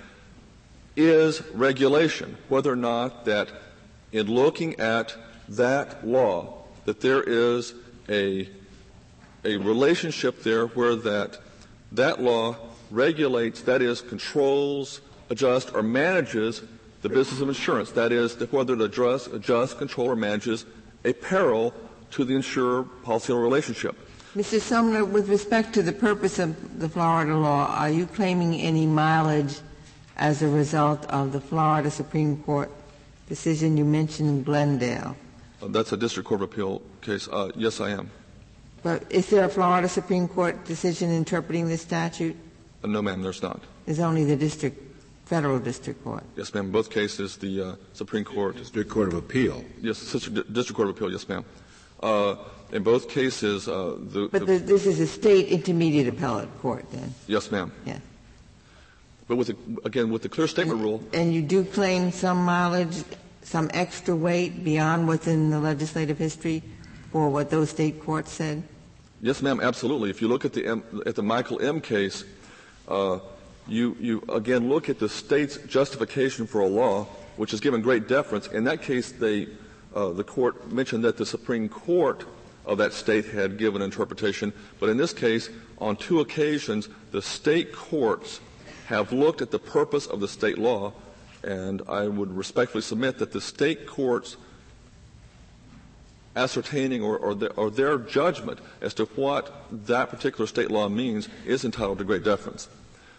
is 0.96 1.42
regulation. 1.54 2.38
Whether 2.50 2.72
or 2.72 2.78
not 2.78 3.26
that 3.26 3.50
in 4.12 4.28
looking 4.28 4.80
at 4.80 5.16
that 5.50 6.08
law, 6.08 6.64
that 6.86 7.02
there 7.02 7.22
is 7.22 7.74
a 8.10 8.50
a 9.46 9.58
relationship 9.58 10.44
there 10.44 10.66
where 10.68 10.96
that, 10.96 11.38
that 11.92 12.22
law 12.22 12.58
regulates, 12.90 13.62
that 13.62 13.82
is, 13.82 14.02
controls, 14.02 15.02
adjusts, 15.30 15.72
or 15.72 15.84
manages 15.84 16.64
the 17.04 17.10
business 17.10 17.40
of 17.40 17.48
insurance. 17.48 17.92
That 17.92 18.12
is, 18.12 18.36
whether 18.52 18.74
it 18.74 18.82
adjusts, 18.82 19.28
adjusts, 19.28 19.76
controls, 19.76 20.10
or 20.10 20.16
manages 20.16 20.66
a 21.06 21.14
peril 21.14 21.74
to 22.12 22.26
the 22.26 22.36
insurer-policyholder 22.36 23.42
relationship. 23.42 23.96
Mr. 24.36 24.60
Sumner, 24.60 25.06
with 25.06 25.30
respect 25.30 25.74
to 25.74 25.82
the 25.82 25.94
purpose 25.94 26.40
of 26.40 26.80
the 26.80 26.90
Florida 26.90 27.38
law, 27.38 27.68
are 27.68 27.90
you 27.90 28.06
claiming 28.06 28.60
any 28.60 28.86
mileage 28.86 29.60
as 30.18 30.42
a 30.42 30.50
result 30.50 31.06
of 31.06 31.32
the 31.32 31.40
Florida 31.40 31.90
Supreme 31.90 32.44
Court 32.44 32.70
decision 33.30 33.78
you 33.78 33.86
mentioned, 33.86 34.28
in 34.30 34.44
Glendale? 34.44 35.16
Uh, 35.64 35.68
that's 35.70 35.94
a 35.94 35.98
district 35.98 36.28
court 36.28 36.42
of 36.42 36.52
appeal 36.52 36.82
case. 37.00 37.30
Uh, 37.30 37.50
yes, 37.56 37.80
I 37.80 37.92
am. 37.92 38.12
But 38.84 39.10
is 39.10 39.30
there 39.30 39.46
a 39.46 39.50
Florida 39.50 39.88
Supreme 39.88 40.28
Court 40.28 40.66
decision 40.66 41.12
interpreting 41.12 41.70
this 41.70 41.82
statute? 41.82 42.36
Uh, 42.84 42.88
no, 42.88 43.02
ma'am, 43.02 43.22
there's 43.22 43.42
not. 43.42 43.62
There's 43.86 44.02
only 44.02 44.26
the 44.26 44.36
district, 44.36 44.78
federal 45.24 45.60
district 45.60 46.04
court. 46.04 46.26
Yes, 46.36 46.54
ma'am. 46.54 46.72
Both 46.72 46.90
cases, 46.90 47.38
the 47.38 47.62
uh, 47.62 47.76
Supreme 47.94 48.26
Court, 48.26 48.58
district 48.58 48.90
court 48.90 49.08
of 49.08 49.14
appeal. 49.14 49.64
Yes, 49.82 50.12
district, 50.12 50.52
district 50.52 50.76
court 50.76 50.90
of 50.90 50.98
appeal. 50.98 51.10
Yes, 51.10 51.26
ma'am. 51.30 51.46
In 52.76 52.84
both 52.84 53.08
cases, 53.08 53.70
uh, 53.70 53.96
the, 53.98 54.28
but 54.28 54.46
the, 54.46 54.58
this 54.58 54.86
is 54.86 55.00
a 55.00 55.08
state 55.08 55.48
intermediate 55.48 56.10
appellate 56.10 56.50
court, 56.60 56.84
then. 56.92 57.16
Yes, 57.26 57.50
ma'am. 57.50 57.72
Yeah. 57.86 58.00
But 59.30 59.38
with 59.38 59.48
the, 59.48 59.56
again, 59.86 60.12
with 60.12 60.24
the 60.24 60.28
clear 60.28 60.46
statement 60.46 60.82
rule. 60.82 61.02
And 61.14 61.34
you 61.34 61.42
do 61.42 61.64
claim 61.64 62.12
some 62.12 62.44
mileage, 62.44 63.06
some 63.44 63.72
extra 63.74 64.14
weight 64.14 64.66
beyond 64.66 65.08
what's 65.08 65.26
in 65.26 65.52
the 65.52 65.60
legislative 65.62 66.18
history 66.18 66.64
for 67.14 67.30
what 67.30 67.50
those 67.50 67.70
state 67.70 68.04
courts 68.04 68.34
said? 68.34 68.62
Yes, 69.22 69.42
ma'am, 69.42 69.62
absolutely. 69.62 70.10
If 70.10 70.22
you 70.22 70.28
look 70.28 70.44
at 70.44 70.52
the, 70.52 70.68
M, 70.68 70.84
at 71.06 71.16
the 71.16 71.24
Michael 71.24 71.62
M. 71.62 71.80
case, 71.80 72.26
uh, 72.90 73.20
you, 73.70 73.96
you 74.02 74.22
again 74.28 74.68
look 74.68 74.90
at 74.90 75.00
the 75.00 75.08
state's 75.08 75.56
justification 75.60 76.46
for 76.46 76.60
a 76.60 76.68
law, 76.68 77.06
which 77.38 77.54
is 77.54 77.62
given 77.62 77.82
great 77.82 78.10
deference. 78.10 78.48
In 78.48 78.66
that 78.66 78.82
case, 78.82 79.14
they, 79.14 79.48
uh, 79.96 80.10
the 80.10 80.26
court 80.26 80.74
mentioned 80.74 81.06
that 81.06 81.16
the 81.16 81.26
Supreme 81.26 81.70
Court 81.70 82.26
of 82.66 82.78
that 82.80 82.94
state 82.94 83.26
had 83.26 83.58
given 83.58 83.82
interpretation. 83.82 84.54
But 84.80 84.90
in 84.90 84.98
this 84.98 85.14
case, 85.14 85.50
on 85.78 85.96
two 85.96 86.20
occasions, 86.20 86.90
the 87.12 87.22
state 87.22 87.74
courts 87.74 88.40
have 88.88 89.12
looked 89.12 89.42
at 89.42 89.52
the 89.52 89.60
purpose 89.60 90.06
of 90.06 90.20
the 90.20 90.28
state 90.28 90.58
law, 90.58 90.94
and 91.44 91.82
I 91.88 92.08
would 92.08 92.36
respectfully 92.36 92.82
submit 92.82 93.18
that 93.20 93.32
the 93.32 93.42
state 93.42 93.88
courts 93.88 94.38
ascertaining 96.36 97.02
or, 97.02 97.18
or, 97.18 97.34
the, 97.34 97.52
or, 97.54 97.72
their 97.72 97.98
judgment 97.98 98.60
as 98.82 98.94
to 98.96 99.06
what 99.16 99.66
that 99.72 100.10
particular 100.10 100.46
state 100.48 100.70
law 100.70 100.90
means 100.90 101.30
is 101.46 101.64
entitled 101.64 101.98
to 102.00 102.04
great 102.04 102.24
deference. 102.24 102.68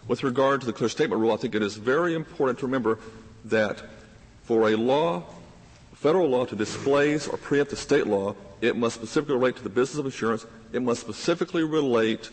With 0.07 0.23
regard 0.23 0.61
to 0.61 0.67
the 0.67 0.73
clear 0.73 0.89
statement 0.89 1.19
rule, 1.19 1.33
I 1.33 1.37
think 1.37 1.55
it 1.55 1.63
is 1.63 1.75
very 1.75 2.13
important 2.13 2.59
to 2.59 2.65
remember 2.65 2.99
that 3.45 3.81
for 4.43 4.69
a 4.69 4.75
law, 4.75 5.23
federal 5.93 6.29
law 6.29 6.45
to 6.45 6.55
displace 6.55 7.27
or 7.27 7.37
preempt 7.37 7.73
a 7.73 7.75
state 7.75 8.07
law, 8.07 8.35
it 8.61 8.75
must 8.75 8.95
specifically 8.95 9.35
relate 9.35 9.55
to 9.57 9.63
the 9.63 9.69
business 9.69 9.99
of 9.99 10.05
insurance. 10.05 10.45
It 10.73 10.81
must 10.81 11.01
specifically 11.01 11.63
relate 11.63 12.29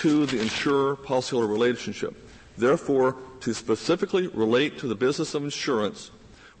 to 0.00 0.26
the 0.26 0.40
insurer 0.40 0.96
policyholder 0.96 1.48
relationship. 1.48 2.14
Therefore, 2.56 3.16
to 3.40 3.52
specifically 3.52 4.28
relate 4.28 4.78
to 4.78 4.86
the 4.88 4.94
business 4.94 5.34
of 5.34 5.44
insurance 5.44 6.10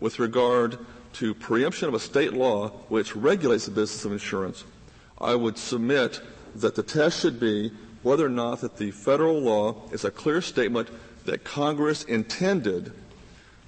with 0.00 0.18
regard 0.18 0.78
to 1.14 1.34
preemption 1.34 1.88
of 1.88 1.94
a 1.94 2.00
state 2.00 2.32
law 2.32 2.68
which 2.88 3.16
regulates 3.16 3.64
the 3.64 3.70
business 3.70 4.04
of 4.04 4.12
insurance, 4.12 4.64
I 5.18 5.34
would 5.34 5.56
submit 5.56 6.20
that 6.56 6.74
the 6.74 6.82
test 6.82 7.20
should 7.20 7.40
be 7.40 7.72
whether 8.02 8.26
or 8.26 8.30
not 8.30 8.60
that 8.60 8.76
the 8.76 8.90
federal 8.90 9.40
law 9.40 9.82
is 9.92 10.04
a 10.04 10.10
clear 10.10 10.42
statement 10.42 10.88
that 11.24 11.44
Congress 11.44 12.04
intended 12.04 12.92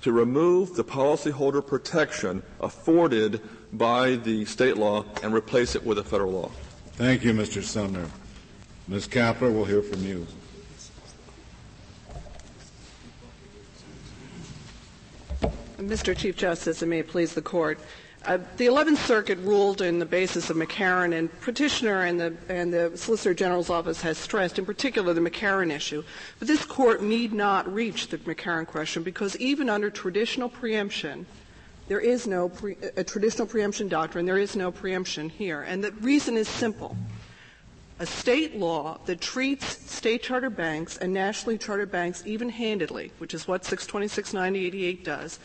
to 0.03 0.13
remove 0.13 0.77
the 0.77 0.85
policyholder 0.85 1.67
protection 1.67 2.43
afforded 2.61 3.41
by 3.73 4.17
the 4.17 4.45
state 4.45 4.77
law 4.77 5.05
and 5.23 5.35
replace 5.35 5.75
it 5.75 5.85
with 5.85 5.99
a 5.99 6.05
federal 6.05 6.33
law. 6.33 6.51
Thank 6.93 7.25
you, 7.25 7.33
Mr. 7.33 7.63
Sumner. 7.63 8.07
Ms. 8.89 9.07
Kapler, 9.07 9.53
we'll 9.53 9.65
hear 9.65 9.83
from 9.83 10.05
you. 10.05 10.27
Mr. 15.79 16.17
Chief 16.17 16.37
Justice, 16.37 16.83
and 16.83 16.91
may 16.91 17.01
it 17.01 17.09
please 17.09 17.35
the 17.35 17.43
Court. 17.43 17.79
Uh, 18.27 18.39
the 18.57 18.67
11th 18.67 18.97
Circuit 18.97 19.39
ruled 19.39 19.81
in 19.81 20.01
the 20.01 20.05
basis 20.05 20.51
of 20.51 20.57
McCarran, 20.57 21.17
and 21.17 21.41
petitioner 21.41 22.03
and 22.03 22.19
the, 22.19 22.37
and 22.49 22.73
the 22.73 22.93
Solicitor 22.97 23.33
General's 23.33 23.71
office 23.71 24.03
has 24.03 24.19
stressed, 24.19 24.59
in 24.59 24.67
particular, 24.67 25.15
the 25.15 25.21
McCarran 25.21 25.71
issue. 25.71 26.03
But 26.39 26.49
this 26.49 26.65
Court 26.65 27.03
need 27.03 27.33
not 27.33 27.73
reach 27.73 28.09
the 28.09 28.19
McCarran 28.19 28.67
question 28.67 29.03
because 29.05 29.37
even 29.37 29.71
under 29.71 29.89
traditional 29.89 30.49
preemption, 30.49 31.27
there 31.89 32.01
is 32.01 32.27
no 32.27 32.51
pre- 32.51 32.77
a 32.97 33.03
traditional 33.03 33.47
preemption 33.47 33.89
doctrine. 33.89 34.27
There 34.27 34.39
is 34.39 34.55
no 34.55 34.71
preemption 34.71 35.29
here, 35.29 35.63
and 35.63 35.83
the 35.83 35.93
reason 35.93 36.37
is 36.37 36.47
simple. 36.47 36.97
A 37.99 38.07
state 38.07 38.57
law 38.57 39.01
that 39.07 39.21
treats 39.21 39.67
state 39.91 40.23
charter 40.23 40.51
banks 40.51 40.99
and 40.99 41.13
nationally 41.13 41.59
chartered 41.59 41.91
banks 41.91 42.23
even-handedly, 42.25 43.11
which 43.19 43.35
is 43.35 43.49
what 43.49 43.65
626-9088 43.65 45.03
does, 45.03 45.41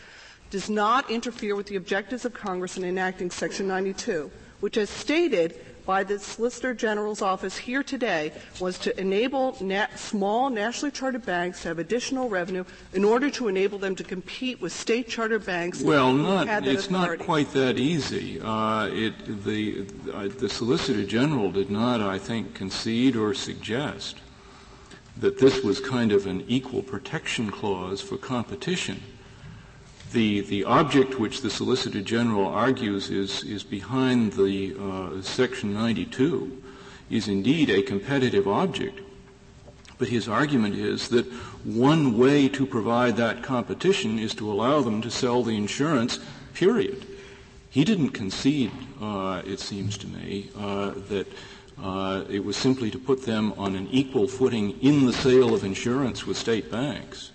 does 0.50 0.70
not 0.70 1.10
interfere 1.10 1.56
with 1.56 1.66
the 1.66 1.76
objectives 1.76 2.24
of 2.24 2.32
Congress 2.32 2.76
in 2.76 2.84
enacting 2.84 3.30
Section 3.30 3.66
92, 3.66 4.30
which, 4.60 4.76
as 4.76 4.88
stated 4.88 5.58
by 5.84 6.04
the 6.04 6.18
Solicitor 6.18 6.74
General's 6.74 7.22
office 7.22 7.56
here 7.56 7.82
today, 7.82 8.32
was 8.60 8.78
to 8.78 8.98
enable 9.00 9.56
nat- 9.60 9.98
small 9.98 10.50
nationally 10.50 10.90
chartered 10.90 11.24
banks 11.26 11.62
to 11.62 11.68
have 11.68 11.78
additional 11.78 12.28
revenue 12.28 12.64
in 12.92 13.04
order 13.04 13.30
to 13.30 13.48
enable 13.48 13.78
them 13.78 13.94
to 13.96 14.04
compete 14.04 14.60
with 14.60 14.72
state 14.72 15.08
chartered 15.08 15.44
banks. 15.44 15.82
Well, 15.82 16.12
not 16.12 16.66
it's 16.66 16.86
authority. 16.86 17.18
not 17.18 17.26
quite 17.26 17.52
that 17.52 17.78
easy. 17.78 18.40
Uh, 18.40 18.86
it, 18.86 19.44
the 19.44 19.86
uh, 20.12 20.28
the 20.28 20.48
Solicitor 20.48 21.04
General 21.04 21.50
did 21.50 21.70
not, 21.70 22.00
I 22.00 22.18
think, 22.18 22.54
concede 22.54 23.16
or 23.16 23.34
suggest 23.34 24.16
that 25.16 25.38
this 25.38 25.62
was 25.62 25.80
kind 25.80 26.12
of 26.12 26.26
an 26.26 26.44
equal 26.48 26.82
protection 26.82 27.50
clause 27.50 28.00
for 28.00 28.16
competition 28.16 29.00
the, 30.12 30.40
the 30.42 30.64
object 30.64 31.18
which 31.18 31.42
the 31.42 31.50
Solicitor 31.50 32.00
General 32.00 32.46
argues 32.46 33.10
is, 33.10 33.42
is 33.42 33.64
behind 33.64 34.34
the 34.34 34.74
uh, 34.78 35.22
Section 35.22 35.74
92 35.74 36.62
is 37.10 37.28
indeed 37.28 37.70
a 37.70 37.82
competitive 37.82 38.48
object. 38.48 39.00
But 39.98 40.08
his 40.08 40.28
argument 40.28 40.74
is 40.74 41.08
that 41.08 41.26
one 41.64 42.18
way 42.18 42.48
to 42.48 42.66
provide 42.66 43.16
that 43.16 43.42
competition 43.42 44.18
is 44.18 44.34
to 44.34 44.50
allow 44.50 44.82
them 44.82 45.00
to 45.02 45.10
sell 45.10 45.42
the 45.42 45.56
insurance, 45.56 46.18
period. 46.52 47.06
He 47.70 47.84
didn't 47.84 48.10
concede, 48.10 48.72
uh, 49.00 49.42
it 49.44 49.60
seems 49.60 49.98
to 49.98 50.06
me, 50.06 50.50
uh, 50.56 50.92
that 51.08 51.26
uh, 51.82 52.24
it 52.28 52.44
was 52.44 52.56
simply 52.56 52.90
to 52.90 52.98
put 52.98 53.24
them 53.24 53.52
on 53.56 53.74
an 53.74 53.88
equal 53.90 54.28
footing 54.28 54.78
in 54.80 55.06
the 55.06 55.12
sale 55.12 55.54
of 55.54 55.64
insurance 55.64 56.26
with 56.26 56.36
state 56.36 56.70
banks. 56.70 57.30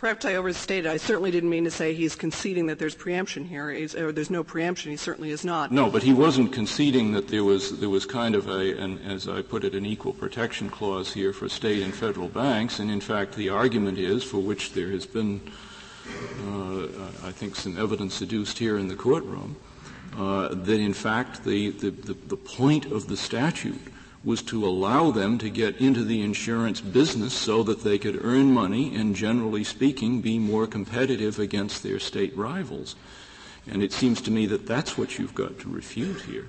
Perhaps 0.00 0.24
I 0.24 0.36
overstated. 0.36 0.90
I 0.90 0.96
certainly 0.96 1.30
didn't 1.30 1.50
mean 1.50 1.64
to 1.64 1.70
say 1.70 1.92
he's 1.92 2.14
conceding 2.14 2.64
that 2.68 2.78
there's 2.78 2.94
preemption 2.94 3.44
here, 3.44 3.70
he's, 3.70 3.94
or 3.94 4.12
there's 4.12 4.30
no 4.30 4.42
preemption. 4.42 4.90
He 4.90 4.96
certainly 4.96 5.30
is 5.30 5.44
not. 5.44 5.70
No, 5.72 5.90
but 5.90 6.02
he 6.02 6.14
wasn't 6.14 6.54
conceding 6.54 7.12
that 7.12 7.28
there 7.28 7.44
was 7.44 7.78
there 7.80 7.90
was 7.90 8.06
kind 8.06 8.34
of 8.34 8.48
a, 8.48 8.78
an, 8.78 8.98
as 9.00 9.28
I 9.28 9.42
put 9.42 9.62
it, 9.62 9.74
an 9.74 9.84
equal 9.84 10.14
protection 10.14 10.70
clause 10.70 11.12
here 11.12 11.34
for 11.34 11.50
state 11.50 11.82
and 11.82 11.94
federal 11.94 12.28
banks. 12.28 12.78
And 12.78 12.90
in 12.90 13.02
fact, 13.02 13.34
the 13.34 13.50
argument 13.50 13.98
is, 13.98 14.24
for 14.24 14.38
which 14.38 14.72
there 14.72 14.88
has 14.88 15.04
been, 15.04 15.38
uh, 16.48 16.84
I 17.22 17.32
think, 17.32 17.54
some 17.54 17.78
evidence 17.78 18.14
seduced 18.14 18.58
here 18.58 18.78
in 18.78 18.88
the 18.88 18.96
courtroom, 18.96 19.54
uh, 20.16 20.48
that 20.48 20.80
in 20.80 20.94
fact 20.94 21.44
the, 21.44 21.72
the, 21.72 21.90
the, 21.90 22.14
the 22.14 22.38
point 22.38 22.86
of 22.86 23.06
the 23.06 23.18
statute 23.18 23.78
was 24.22 24.42
to 24.42 24.66
allow 24.66 25.10
them 25.10 25.38
to 25.38 25.48
get 25.48 25.76
into 25.78 26.04
the 26.04 26.20
insurance 26.20 26.80
business 26.80 27.32
so 27.32 27.62
that 27.62 27.82
they 27.82 27.98
could 27.98 28.22
earn 28.22 28.52
money 28.52 28.94
and, 28.94 29.16
generally 29.16 29.64
speaking, 29.64 30.20
be 30.20 30.38
more 30.38 30.66
competitive 30.66 31.38
against 31.38 31.82
their 31.82 31.98
state 31.98 32.36
rivals. 32.36 32.96
And 33.66 33.82
it 33.82 33.92
seems 33.92 34.20
to 34.22 34.30
me 34.30 34.46
that 34.46 34.66
that's 34.66 34.98
what 34.98 35.18
you've 35.18 35.34
got 35.34 35.58
to 35.60 35.68
refute 35.70 36.22
here. 36.22 36.46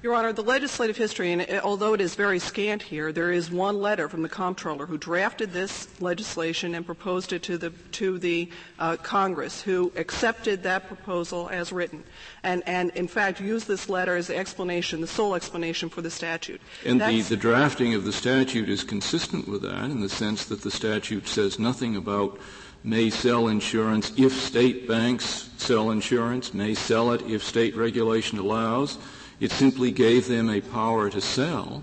Your 0.00 0.14
Honor, 0.14 0.32
the 0.32 0.44
legislative 0.44 0.96
history, 0.96 1.32
and 1.32 1.60
although 1.64 1.92
it 1.92 2.00
is 2.00 2.14
very 2.14 2.38
scant 2.38 2.82
here, 2.82 3.10
there 3.10 3.32
is 3.32 3.50
one 3.50 3.80
letter 3.80 4.08
from 4.08 4.22
the 4.22 4.28
comptroller 4.28 4.86
who 4.86 4.96
drafted 4.96 5.52
this 5.52 5.88
legislation 6.00 6.76
and 6.76 6.86
proposed 6.86 7.32
it 7.32 7.42
to 7.42 7.58
the 7.58 7.70
to 7.92 8.16
the 8.16 8.48
uh, 8.78 8.96
Congress, 8.98 9.60
who 9.60 9.90
accepted 9.96 10.62
that 10.62 10.86
proposal 10.86 11.48
as 11.50 11.72
written, 11.72 12.04
and 12.44 12.62
and 12.64 12.90
in 12.90 13.08
fact 13.08 13.40
used 13.40 13.66
this 13.66 13.88
letter 13.88 14.14
as 14.14 14.28
the 14.28 14.36
explanation, 14.36 15.00
the 15.00 15.06
sole 15.08 15.34
explanation 15.34 15.88
for 15.88 16.00
the 16.00 16.10
statute. 16.10 16.60
And 16.86 17.00
the, 17.00 17.20
the 17.22 17.36
drafting 17.36 17.94
of 17.94 18.04
the 18.04 18.12
statute 18.12 18.68
is 18.68 18.84
consistent 18.84 19.48
with 19.48 19.62
that 19.62 19.86
in 19.86 20.00
the 20.00 20.08
sense 20.08 20.44
that 20.44 20.62
the 20.62 20.70
statute 20.70 21.26
says 21.26 21.58
nothing 21.58 21.96
about 21.96 22.38
may 22.84 23.10
sell 23.10 23.48
insurance 23.48 24.12
if 24.16 24.32
state 24.32 24.86
banks 24.86 25.50
sell 25.56 25.90
insurance, 25.90 26.54
may 26.54 26.72
sell 26.72 27.10
it 27.10 27.22
if 27.22 27.42
state 27.42 27.74
regulation 27.74 28.38
allows 28.38 28.96
it 29.40 29.50
simply 29.50 29.90
gave 29.90 30.26
them 30.26 30.50
a 30.50 30.60
power 30.60 31.10
to 31.10 31.20
sell, 31.20 31.82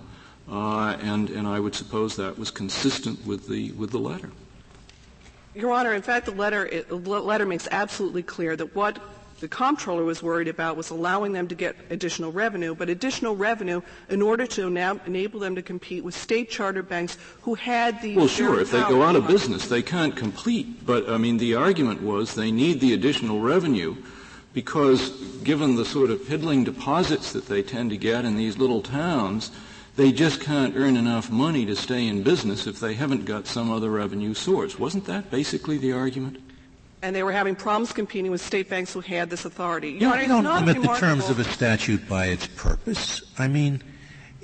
uh, 0.50 0.98
and, 1.02 1.30
and 1.30 1.48
I 1.48 1.60
would 1.60 1.76
suppose 1.76 2.16
that 2.18 2.38
was 2.38 2.52
consistent 2.52 3.26
with 3.26 3.48
the, 3.48 3.72
with 3.72 3.92
the 3.92 4.00
letter. 4.00 4.32
Your 5.54 5.72
Honor, 5.72 5.94
in 5.94 6.02
fact, 6.02 6.26
the 6.26 6.34
letter, 6.34 6.66
it, 6.66 6.90
the 6.90 6.96
letter 6.96 7.46
makes 7.46 7.68
absolutely 7.72 8.24
clear 8.24 8.56
that 8.58 8.76
what 8.76 9.00
the 9.40 9.48
comptroller 9.48 10.04
was 10.04 10.24
worried 10.24 10.48
about 10.48 10.78
was 10.78 10.90
allowing 10.90 11.34
them 11.34 11.48
to 11.48 11.56
get 11.56 11.76
additional 11.90 12.32
revenue, 12.32 12.74
but 12.74 12.90
additional 12.90 13.36
revenue 13.36 13.82
in 14.10 14.22
order 14.22 14.48
to 14.48 14.70
now 14.70 15.00
enable 15.06 15.40
them 15.40 15.56
to 15.56 15.62
compete 15.62 16.04
with 16.04 16.16
state 16.16 16.50
charter 16.50 16.84
banks 16.84 17.18
who 17.42 17.54
had 17.56 18.02
the 18.02 18.16
well, 18.16 18.28
sure. 18.28 18.62
If 18.62 18.72
they 18.72 18.80
go 18.82 19.04
out 19.04 19.16
of 19.16 19.28
business, 19.28 19.68
they 19.68 19.82
can't 19.82 20.16
compete. 20.16 20.86
But 20.86 21.10
I 21.10 21.18
mean, 21.18 21.38
the 21.38 21.56
argument 21.56 22.02
was 22.02 22.36
they 22.36 22.52
need 22.52 22.80
the 22.80 22.94
additional 22.94 23.40
revenue 23.42 23.96
because 24.56 25.10
given 25.44 25.76
the 25.76 25.86
sort 25.86 26.10
of 26.10 26.26
piddling 26.28 26.64
deposits 26.64 27.34
that 27.34 27.46
they 27.46 27.62
tend 27.62 27.92
to 27.92 27.98
get 27.98 28.24
in 28.24 28.38
these 28.38 28.58
little 28.58 28.82
towns, 28.82 29.52
they 29.98 30.14
just 30.14 30.40
can't 30.42 30.76
earn 30.78 30.96
enough 30.96 31.30
money 31.30 31.66
to 31.66 31.76
stay 31.76 32.08
in 32.08 32.24
business 32.24 32.66
if 32.66 32.80
they 32.80 32.94
haven't 32.94 33.26
got 33.26 33.46
some 33.46 33.70
other 33.70 33.92
revenue 33.92 34.34
source. 34.34 34.80
Wasn't 34.80 35.06
that 35.06 35.30
basically 35.30 35.78
the 35.78 35.92
argument? 35.92 36.38
And 37.02 37.14
they 37.14 37.22
were 37.22 37.34
having 37.34 37.56
problems 37.56 37.92
competing 37.92 38.32
with 38.32 38.42
state 38.42 38.70
banks 38.70 38.94
who 38.94 39.02
had 39.02 39.30
this 39.30 39.44
authority. 39.44 39.92
You, 39.92 40.00
know, 40.00 40.16
you 40.16 40.28
don't 40.28 40.46
limit 40.46 40.82
the 40.82 40.96
terms 40.96 41.30
of 41.30 41.38
a 41.38 41.44
statute 41.44 42.08
by 42.08 42.28
its 42.28 42.48
purpose. 42.48 43.22
I 43.38 43.50
mean, 43.50 43.84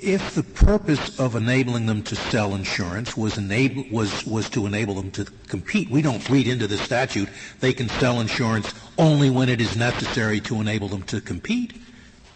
if 0.02 0.34
the 0.34 0.42
purpose 0.42 1.18
of 1.18 1.36
enabling 1.36 1.86
them 1.86 2.02
to 2.02 2.16
sell 2.16 2.54
insurance 2.54 3.16
was, 3.16 3.38
enable, 3.38 3.84
was, 3.90 4.26
was 4.26 4.50
to 4.50 4.66
enable 4.66 4.94
them 4.94 5.10
to 5.12 5.24
compete, 5.46 5.90
we 5.90 6.02
don't 6.02 6.28
read 6.28 6.48
into 6.48 6.66
the 6.66 6.76
statute 6.76 7.28
they 7.60 7.72
can 7.72 7.88
sell 7.88 8.20
insurance 8.20 8.74
only 8.98 9.30
when 9.30 9.48
it 9.48 9.60
is 9.60 9.76
necessary 9.76 10.40
to 10.40 10.60
enable 10.60 10.88
them 10.88 11.02
to 11.04 11.20
compete. 11.20 11.80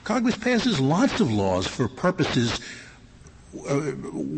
Congress 0.05 0.37
passes 0.37 0.79
lots 0.79 1.21
of 1.21 1.33
laws 1.33 1.67
for 1.67 1.89
purposes 1.89 2.61
uh, 3.69 3.81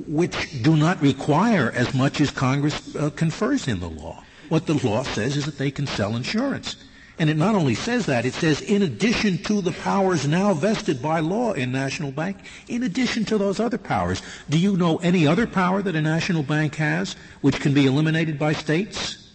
which 0.06 0.62
do 0.62 0.76
not 0.76 1.00
require 1.02 1.70
as 1.72 1.92
much 1.92 2.20
as 2.20 2.30
Congress 2.30 2.94
uh, 2.96 3.10
confers 3.10 3.68
in 3.68 3.80
the 3.80 3.88
law. 3.88 4.22
What 4.48 4.66
the 4.66 4.74
law 4.86 5.02
says 5.02 5.36
is 5.36 5.44
that 5.44 5.58
they 5.58 5.70
can 5.70 5.86
sell 5.86 6.16
insurance. 6.16 6.76
And 7.18 7.28
it 7.28 7.36
not 7.36 7.54
only 7.54 7.74
says 7.74 8.06
that, 8.06 8.24
it 8.24 8.34
says 8.34 8.60
in 8.60 8.82
addition 8.82 9.38
to 9.44 9.60
the 9.60 9.72
powers 9.72 10.26
now 10.26 10.54
vested 10.54 11.02
by 11.02 11.20
law 11.20 11.52
in 11.52 11.72
national 11.72 12.12
bank, 12.12 12.36
in 12.68 12.84
addition 12.84 13.24
to 13.26 13.38
those 13.38 13.58
other 13.58 13.78
powers, 13.78 14.22
do 14.48 14.58
you 14.58 14.76
know 14.76 14.98
any 14.98 15.26
other 15.26 15.46
power 15.46 15.82
that 15.82 15.96
a 15.96 16.00
national 16.00 16.44
bank 16.44 16.76
has 16.76 17.16
which 17.40 17.60
can 17.60 17.74
be 17.74 17.86
eliminated 17.86 18.38
by 18.38 18.52
states? 18.52 19.27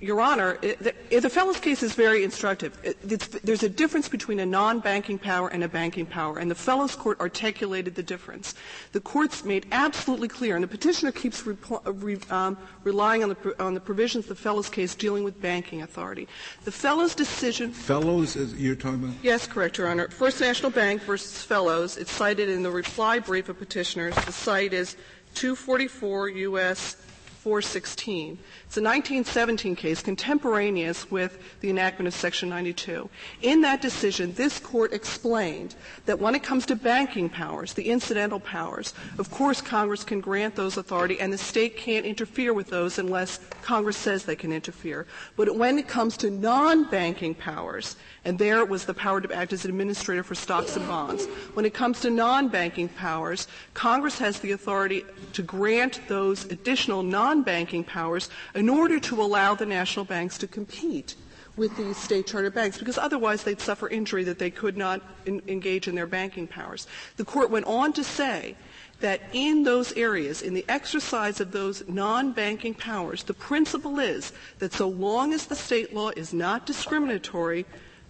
Your 0.00 0.20
Honor, 0.20 0.58
the, 0.60 0.92
the 1.10 1.30
Fellows 1.30 1.60
case 1.60 1.82
is 1.82 1.94
very 1.94 2.24
instructive. 2.24 2.76
There's 3.02 3.62
a 3.62 3.68
difference 3.68 4.08
between 4.08 4.40
a 4.40 4.44
non-banking 4.44 5.18
power 5.18 5.48
and 5.48 5.62
a 5.62 5.68
banking 5.68 6.04
power, 6.04 6.38
and 6.38 6.50
the 6.50 6.54
Fellows 6.56 6.96
Court 6.96 7.18
articulated 7.20 7.94
the 7.94 8.02
difference. 8.02 8.54
The 8.92 9.00
courts 9.00 9.44
made 9.44 9.66
absolutely 9.70 10.28
clear, 10.28 10.56
and 10.56 10.64
the 10.64 10.68
petitioner 10.68 11.12
keeps 11.12 11.46
re, 11.46 12.18
um, 12.28 12.58
relying 12.82 13.22
on 13.22 13.30
the, 13.30 13.62
on 13.62 13.74
the 13.74 13.80
provisions 13.80 14.24
of 14.24 14.30
the 14.30 14.42
Fellows 14.42 14.68
case 14.68 14.94
dealing 14.96 15.22
with 15.22 15.40
banking 15.40 15.82
authority. 15.82 16.28
The 16.64 16.72
Fellows 16.72 17.14
decision. 17.14 17.72
Fellows, 17.72 18.36
you're 18.36 18.74
talking 18.74 19.04
about? 19.04 19.14
Yes, 19.22 19.46
correct, 19.46 19.78
Your 19.78 19.88
Honor. 19.88 20.08
First 20.08 20.40
National 20.40 20.72
Bank 20.72 21.02
versus 21.02 21.42
Fellows. 21.42 21.96
It's 21.96 22.10
cited 22.10 22.48
in 22.48 22.64
the 22.64 22.70
reply 22.70 23.20
brief 23.20 23.48
of 23.48 23.58
petitioners. 23.58 24.14
The 24.26 24.32
site 24.32 24.72
is 24.72 24.96
244 25.34 26.28
U.S. 26.28 26.96
416. 27.44 28.38
It's 28.64 28.78
a 28.78 28.80
1917 28.80 29.76
case 29.76 30.00
contemporaneous 30.00 31.10
with 31.10 31.38
the 31.60 31.68
enactment 31.68 32.08
of 32.08 32.14
Section 32.14 32.48
92. 32.48 33.10
In 33.42 33.60
that 33.60 33.82
decision, 33.82 34.32
this 34.32 34.58
court 34.58 34.94
explained 34.94 35.74
that 36.06 36.18
when 36.18 36.34
it 36.34 36.42
comes 36.42 36.64
to 36.64 36.74
banking 36.74 37.28
powers, 37.28 37.74
the 37.74 37.90
incidental 37.90 38.40
powers, 38.40 38.94
of 39.18 39.30
course 39.30 39.60
Congress 39.60 40.04
can 40.04 40.22
grant 40.22 40.56
those 40.56 40.78
authority 40.78 41.20
and 41.20 41.30
the 41.30 41.36
state 41.36 41.76
can't 41.76 42.06
interfere 42.06 42.54
with 42.54 42.68
those 42.68 42.98
unless 42.98 43.40
Congress 43.60 43.98
says 43.98 44.24
they 44.24 44.36
can 44.36 44.50
interfere. 44.50 45.06
But 45.36 45.54
when 45.54 45.78
it 45.78 45.86
comes 45.86 46.16
to 46.18 46.30
non-banking 46.30 47.34
powers, 47.34 47.96
and 48.24 48.38
there 48.38 48.58
it 48.60 48.68
was 48.68 48.84
the 48.84 48.94
power 48.94 49.20
to 49.20 49.32
act 49.34 49.52
as 49.52 49.64
administrator 49.64 50.22
for 50.22 50.34
stocks 50.34 50.76
and 50.76 50.86
bonds. 50.86 51.26
When 51.54 51.64
it 51.64 51.74
comes 51.74 52.00
to 52.00 52.10
non-banking 52.10 52.88
powers, 52.90 53.46
Congress 53.74 54.18
has 54.18 54.40
the 54.40 54.52
authority 54.52 55.04
to 55.32 55.42
grant 55.42 56.00
those 56.08 56.44
additional 56.46 57.02
non-banking 57.02 57.84
powers 57.84 58.30
in 58.54 58.68
order 58.68 58.98
to 59.00 59.22
allow 59.22 59.54
the 59.54 59.66
national 59.66 60.04
banks 60.04 60.38
to 60.38 60.46
compete 60.46 61.14
with 61.56 61.76
these 61.76 61.96
state 61.96 62.26
charter 62.26 62.50
banks 62.50 62.78
because 62.78 62.98
otherwise 62.98 63.44
they'd 63.44 63.60
suffer 63.60 63.88
injury 63.88 64.24
that 64.24 64.38
they 64.38 64.50
could 64.50 64.76
not 64.76 65.00
in, 65.26 65.40
engage 65.46 65.86
in 65.86 65.94
their 65.94 66.06
banking 66.06 66.46
powers. 66.46 66.86
The 67.16 67.24
court 67.24 67.50
went 67.50 67.66
on 67.66 67.92
to 67.92 68.04
say 68.04 68.56
that 69.00 69.20
in 69.32 69.62
those 69.62 69.92
areas, 69.92 70.42
in 70.42 70.54
the 70.54 70.64
exercise 70.68 71.40
of 71.40 71.52
those 71.52 71.86
non-banking 71.88 72.74
powers, 72.74 73.22
the 73.22 73.34
principle 73.34 73.98
is 73.98 74.32
that 74.58 74.72
so 74.72 74.88
long 74.88 75.32
as 75.32 75.46
the 75.46 75.56
state 75.56 75.94
law 75.94 76.10
is 76.16 76.32
not 76.32 76.66
discriminatory, 76.66 77.66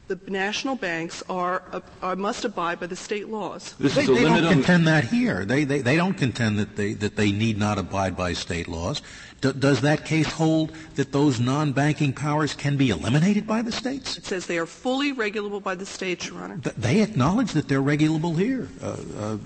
the 0.07 0.19
national 0.29 0.77
banks 0.77 1.23
are, 1.29 1.63
are, 2.03 2.17
must 2.17 2.45
abide 2.45 2.79
by 2.81 2.87
the 2.87 2.97
state 2.97 3.29
laws. 3.29 3.75
This 3.79 3.95
they, 3.95 4.07
they 4.07 4.25
don't 4.25 4.53
contend 4.53 4.87
that 4.87 5.05
here. 5.05 5.45
They, 5.45 5.65
they, 5.65 5.81
they 5.81 5.97
don't 5.97 6.15
contend 6.15 6.59
that 6.59 6.77
they, 6.77 6.93
that 6.95 7.17
they 7.17 7.33
need 7.33 7.57
not 7.59 7.79
abide 7.79 8.17
by 8.17 8.35
state 8.35 8.69
laws. 8.69 9.01
D- 9.41 9.53
does 9.53 9.81
that 9.81 10.05
case 10.05 10.31
hold 10.31 10.73
that 10.97 11.13
those 11.13 11.41
non-banking 11.41 12.13
powers 12.13 12.55
can 12.55 12.77
be 12.77 12.91
eliminated 12.91 13.47
by 13.47 13.63
the 13.63 13.73
states? 13.73 14.19
It 14.19 14.27
says 14.27 14.47
they 14.47 14.59
are 14.59 14.67
fully 14.67 15.13
regulable 15.13 15.61
by 15.61 15.75
the 15.75 15.87
states, 15.87 16.29
Your 16.29 16.43
Honor. 16.43 16.59
Th- 16.59 16.77
they 16.77 17.01
acknowledge 17.01 17.53
that 17.53 17.69
they're 17.69 17.83
regulable 17.83 18.35
here. 18.35 18.69
Uh, 18.83 18.97
uh, 19.19 19.39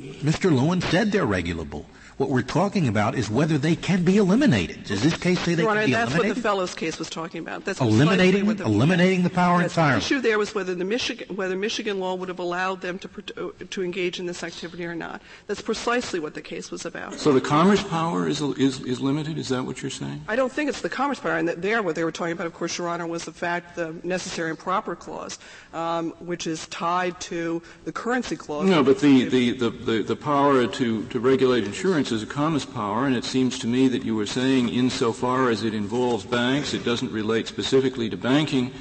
Mr. 0.00 0.50
Lewin 0.50 0.80
said 0.80 1.12
they're 1.12 1.26
regulable. 1.26 1.84
What 2.20 2.28
we're 2.28 2.42
talking 2.42 2.86
about 2.86 3.14
is 3.14 3.30
whether 3.30 3.56
they 3.56 3.74
can 3.74 4.04
be 4.04 4.18
eliminated. 4.18 4.84
Does 4.84 5.02
this 5.02 5.16
case 5.16 5.40
say 5.40 5.54
they 5.54 5.62
Your 5.62 5.70
can 5.70 5.78
Honor, 5.78 5.86
be 5.86 5.92
that's 5.92 6.10
eliminated? 6.10 6.28
what 6.28 6.36
the 6.36 6.42
Fellows 6.42 6.74
case 6.74 6.98
was 6.98 7.08
talking 7.08 7.40
about. 7.40 7.64
That's 7.64 7.80
eliminating 7.80 8.44
the, 8.44 8.62
eliminating 8.62 9.22
the 9.22 9.30
power 9.30 9.62
yes, 9.62 9.70
entirely. 9.70 10.00
The 10.00 10.04
issue 10.04 10.20
there 10.20 10.38
was 10.38 10.54
whether 10.54 10.74
the 10.74 10.84
Michigan 10.84 11.34
whether 11.34 11.56
Michigan 11.56 11.98
law 11.98 12.14
would 12.16 12.28
have 12.28 12.38
allowed 12.38 12.82
them 12.82 12.98
to 12.98 13.54
to 13.70 13.82
engage 13.82 14.20
in 14.20 14.26
this 14.26 14.44
activity 14.44 14.84
or 14.84 14.94
not. 14.94 15.22
That's 15.46 15.62
precisely 15.62 16.20
what 16.20 16.34
the 16.34 16.42
case 16.42 16.70
was 16.70 16.84
about. 16.84 17.14
So 17.14 17.32
the 17.32 17.40
commerce 17.40 17.82
power 17.84 18.28
is 18.28 18.42
is 18.42 18.82
is 18.82 19.00
limited. 19.00 19.38
Is 19.38 19.48
that 19.48 19.64
what 19.64 19.80
you're 19.80 19.90
saying? 19.90 20.22
I 20.28 20.36
don't 20.36 20.52
think 20.52 20.68
it's 20.68 20.82
the 20.82 20.90
commerce 20.90 21.20
power. 21.20 21.38
And 21.38 21.48
there, 21.48 21.82
what 21.82 21.94
they 21.94 22.04
were 22.04 22.12
talking 22.12 22.32
about, 22.32 22.46
of 22.46 22.52
course, 22.52 22.76
Your 22.76 22.88
Honor, 22.88 23.06
was 23.06 23.24
the 23.24 23.32
fact 23.32 23.76
the 23.76 23.94
necessary 24.02 24.50
and 24.50 24.58
proper 24.58 24.94
clause, 24.94 25.38
um, 25.72 26.10
which 26.18 26.46
is 26.46 26.66
tied 26.66 27.18
to 27.22 27.62
the 27.86 27.92
currency 27.92 28.36
clause. 28.36 28.68
No, 28.68 28.84
but 28.84 29.00
the 29.00 29.24
the, 29.24 29.52
the, 29.52 29.70
the, 29.70 30.02
the 30.02 30.16
power 30.16 30.66
to 30.66 31.06
to 31.06 31.18
regulate 31.18 31.64
insurance 31.64 32.09
is 32.12 32.22
a 32.22 32.26
commerce 32.26 32.64
power 32.64 33.06
and 33.06 33.16
it 33.16 33.24
seems 33.24 33.58
to 33.60 33.66
me 33.66 33.88
that 33.88 34.04
you 34.04 34.14
were 34.14 34.26
saying 34.26 34.68
insofar 34.68 35.50
as 35.50 35.62
it 35.64 35.74
involves 35.74 36.24
banks, 36.24 36.74
it 36.74 36.84
doesn't 36.84 37.12
relate 37.12 37.46
specifically 37.46 38.08
to 38.10 38.16
banking, 38.16 38.72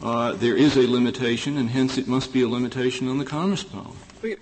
uh, 0.00 0.32
there 0.34 0.56
is 0.56 0.76
a 0.76 0.86
limitation, 0.86 1.56
and 1.56 1.70
hence 1.70 1.98
it 1.98 2.06
must 2.06 2.32
be 2.32 2.42
a 2.42 2.48
limitation 2.48 3.08
on 3.08 3.18
the 3.18 3.24
commerce 3.24 3.64
power. 3.64 3.92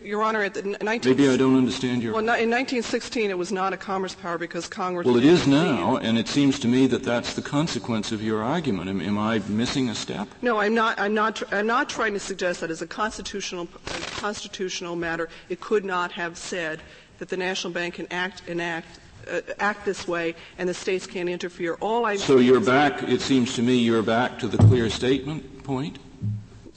Your 0.02 0.22
Honor, 0.22 0.42
at 0.42 0.54
the 0.54 0.62
19- 0.62 1.04
maybe 1.04 1.28
I 1.28 1.36
don't 1.36 1.56
understand 1.56 2.02
your. 2.02 2.14
Well, 2.14 2.20
in 2.20 2.26
1916, 2.26 3.30
it 3.30 3.36
was 3.36 3.52
not 3.52 3.74
a 3.74 3.76
commerce 3.76 4.14
power 4.14 4.38
because 4.38 4.68
Congress. 4.68 5.06
Well, 5.06 5.16
it 5.16 5.24
is 5.24 5.46
now, 5.46 5.98
and 5.98 6.18
it 6.18 6.28
seems 6.28 6.58
to 6.60 6.68
me 6.68 6.86
that 6.86 7.02
that's 7.02 7.34
the 7.34 7.42
consequence 7.42 8.10
of 8.10 8.22
your 8.22 8.42
argument. 8.42 8.88
Am, 8.88 9.02
am 9.02 9.18
I 9.18 9.40
missing 9.48 9.90
a 9.90 9.94
step? 9.94 10.28
No, 10.40 10.58
I'm 10.58 10.74
not. 10.74 10.98
I'm 10.98 11.12
not. 11.12 11.42
I'm 11.52 11.66
not 11.66 11.90
trying 11.90 12.14
to 12.14 12.20
suggest 12.20 12.62
that 12.62 12.70
as 12.70 12.80
a 12.80 12.86
constitutional 12.86 13.68
a 13.88 14.00
constitutional 14.18 14.96
matter, 14.96 15.28
it 15.50 15.60
could 15.60 15.84
not 15.84 16.12
have 16.12 16.38
said 16.38 16.80
that 17.18 17.28
the 17.28 17.36
national 17.36 17.72
bank 17.72 17.94
can 17.94 18.06
act 18.10 18.42
enact 18.48 18.86
uh, 19.30 19.40
act 19.58 19.84
this 19.84 20.06
way 20.06 20.34
and 20.58 20.68
the 20.68 20.74
states 20.74 21.06
can't 21.06 21.28
interfere. 21.28 21.74
All 21.80 22.06
I 22.06 22.16
so 22.16 22.38
you're 22.38 22.60
back. 22.60 23.02
It 23.02 23.20
seems 23.20 23.54
to 23.56 23.62
me 23.62 23.76
you're 23.76 24.02
back 24.02 24.38
to 24.40 24.48
the 24.48 24.58
clear 24.58 24.88
statement 24.90 25.64
point. 25.64 25.98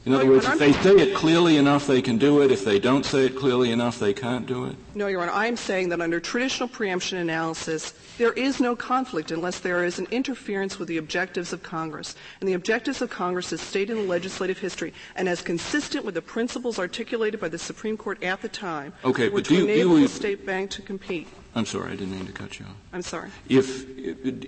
In 0.06 0.14
other 0.14 0.24
no, 0.24 0.32
words, 0.32 0.45
if 0.45 0.58
they 0.60 0.72
say 0.72 0.95
it 0.95 1.14
clearly 1.14 1.58
enough, 1.58 1.86
they 1.86 2.02
can 2.02 2.18
do 2.18 2.41
it. 2.41 2.52
If 2.52 2.64
they 2.64 2.80
don't 2.80 3.06
say 3.06 3.26
it 3.26 3.36
clearly 3.36 3.72
enough, 3.72 4.00
they 4.00 4.14
can't 4.14 4.45
do 4.45 4.66
it. 4.66 4.76
No, 4.95 5.08
Your 5.08 5.22
Honor. 5.22 5.34
I'm 5.34 5.58
saying 5.58 5.89
that 5.89 6.00
under 6.00 6.22
traditional 6.22 6.70
preemption 6.70 7.18
analysis, 7.18 7.93
there 8.18 8.32
is 8.32 8.62
no 8.62 8.78
conflict 8.78 9.32
unless 9.32 9.60
there 9.60 9.84
is 9.84 10.00
an 10.00 10.08
interference 10.10 10.80
with 10.80 10.88
the 10.88 10.97
objectives 10.97 11.52
of 11.52 11.64
Congress. 11.64 12.16
And 12.39 12.47
the 12.47 12.54
objectives 12.54 13.02
of 13.02 13.10
Congress, 13.10 13.52
as 13.52 13.60
stated 13.60 13.97
in 13.97 14.04
the 14.04 14.10
legislative 14.10 14.58
history, 14.58 14.93
and 15.18 15.28
as 15.28 15.41
consistent 15.41 16.06
with 16.06 16.16
the 16.16 16.22
principles 16.22 16.80
articulated 16.80 17.41
by 17.41 17.50
the 17.50 17.60
Supreme 17.60 17.97
Court 17.97 18.24
at 18.24 18.41
the 18.41 18.50
time, 18.50 18.93
okay, 19.04 19.28
but 19.28 19.45
to 19.45 19.56
you, 19.56 19.64
enable 19.66 19.95
the 19.95 20.08
state 20.08 20.45
bank 20.45 20.72
to 20.72 20.82
compete. 20.82 21.28
I'm 21.56 21.66
sorry, 21.66 21.91
I 21.91 21.95
didn't 21.97 22.12
mean 22.12 22.26
to 22.26 22.32
cut 22.32 22.58
you 22.58 22.66
off. 22.66 22.76
I'm 22.93 23.02
sorry. 23.02 23.32
If 23.50 23.86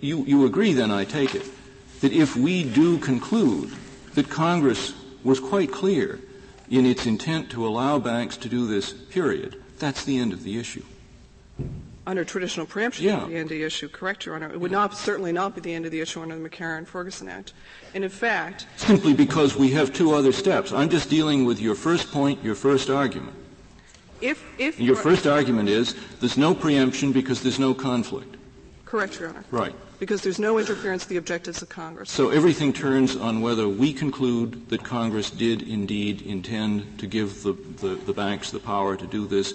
you, 0.02 0.24
you 0.24 0.46
agree, 0.46 0.72
then 0.72 0.92
I 0.92 1.04
take 1.04 1.36
it, 1.36 1.46
that 2.00 2.14
if 2.14 2.38
we 2.38 2.64
do 2.64 2.98
conclude 3.00 3.72
that 4.16 4.30
Congress 4.30 4.94
was 5.24 5.40
quite 5.40 5.72
clear 5.72 6.20
in 6.70 6.86
its 6.86 7.06
intent 7.06 7.50
to 7.52 7.68
allow 7.68 8.00
banks 8.00 8.38
to 8.38 8.50
do 8.50 8.66
this, 8.66 8.94
period, 8.94 9.62
that's 9.78 10.06
the 10.06 10.18
end 10.18 10.32
of 10.34 10.44
the 10.44 10.58
issue. 10.58 10.84
Under 12.08 12.26
traditional 12.26 12.66
preemption, 12.66 13.06
yeah. 13.06 13.26
the 13.26 13.36
end 13.36 13.44
of 13.44 13.50
the 13.50 13.64
issue, 13.64 13.88
correct, 13.88 14.26
Your 14.26 14.36
Honor. 14.36 14.52
It 14.52 14.60
would 14.60 14.72
not, 14.72 14.98
certainly 14.98 15.32
not 15.32 15.54
be 15.54 15.62
the 15.62 15.74
end 15.74 15.86
of 15.86 15.92
the 15.92 16.02
issue 16.02 16.22
under 16.22 16.38
the 16.38 16.50
McCarran-Ferguson 16.50 17.30
Act. 17.30 17.54
And 17.94 18.04
in 18.04 18.10
fact... 18.10 18.66
Simply 18.78 19.14
because 19.14 19.56
we 19.56 19.70
have 19.72 19.94
two 19.94 20.14
other 20.14 20.32
steps. 20.32 20.72
I'm 20.72 20.90
just 20.90 21.10
dealing 21.10 21.46
with 21.46 21.60
your 21.60 21.76
first 21.76 22.12
point, 22.12 22.44
your 22.44 22.56
first 22.56 22.90
argument. 22.90 23.36
If, 24.20 24.44
if 24.60 24.80
your 24.80 24.96
first 24.96 25.28
argument 25.28 25.70
is 25.70 25.96
there's 26.20 26.38
no 26.38 26.54
preemption 26.56 27.12
because 27.12 27.42
there's 27.42 27.60
no 27.60 27.74
conflict. 27.74 28.38
Correct, 28.92 29.22
Your 29.22 29.30
Honor. 29.30 29.46
Right. 29.52 29.74
Because 30.00 30.22
there's 30.22 30.38
no 30.38 30.58
interference 30.58 31.04
with 31.04 31.08
the 31.08 31.16
objectives 31.16 31.62
of 31.62 31.70
Congress. 31.70 32.12
So 32.12 32.30
everything 32.30 32.74
turns 32.74 33.16
on 33.16 33.40
whether 33.40 33.70
we 33.70 33.94
conclude 33.94 34.68
that 34.68 34.84
Congress 34.84 35.32
did 35.32 35.62
indeed 35.62 36.22
intend 36.24 37.00
to 37.00 37.08
give 37.08 37.42
the, 37.42 37.54
the, 37.54 37.96
the 37.96 38.12
banks 38.12 38.52
the 38.52 38.60
power 38.60 38.98
to 38.98 39.08
do 39.08 39.28
this 39.28 39.54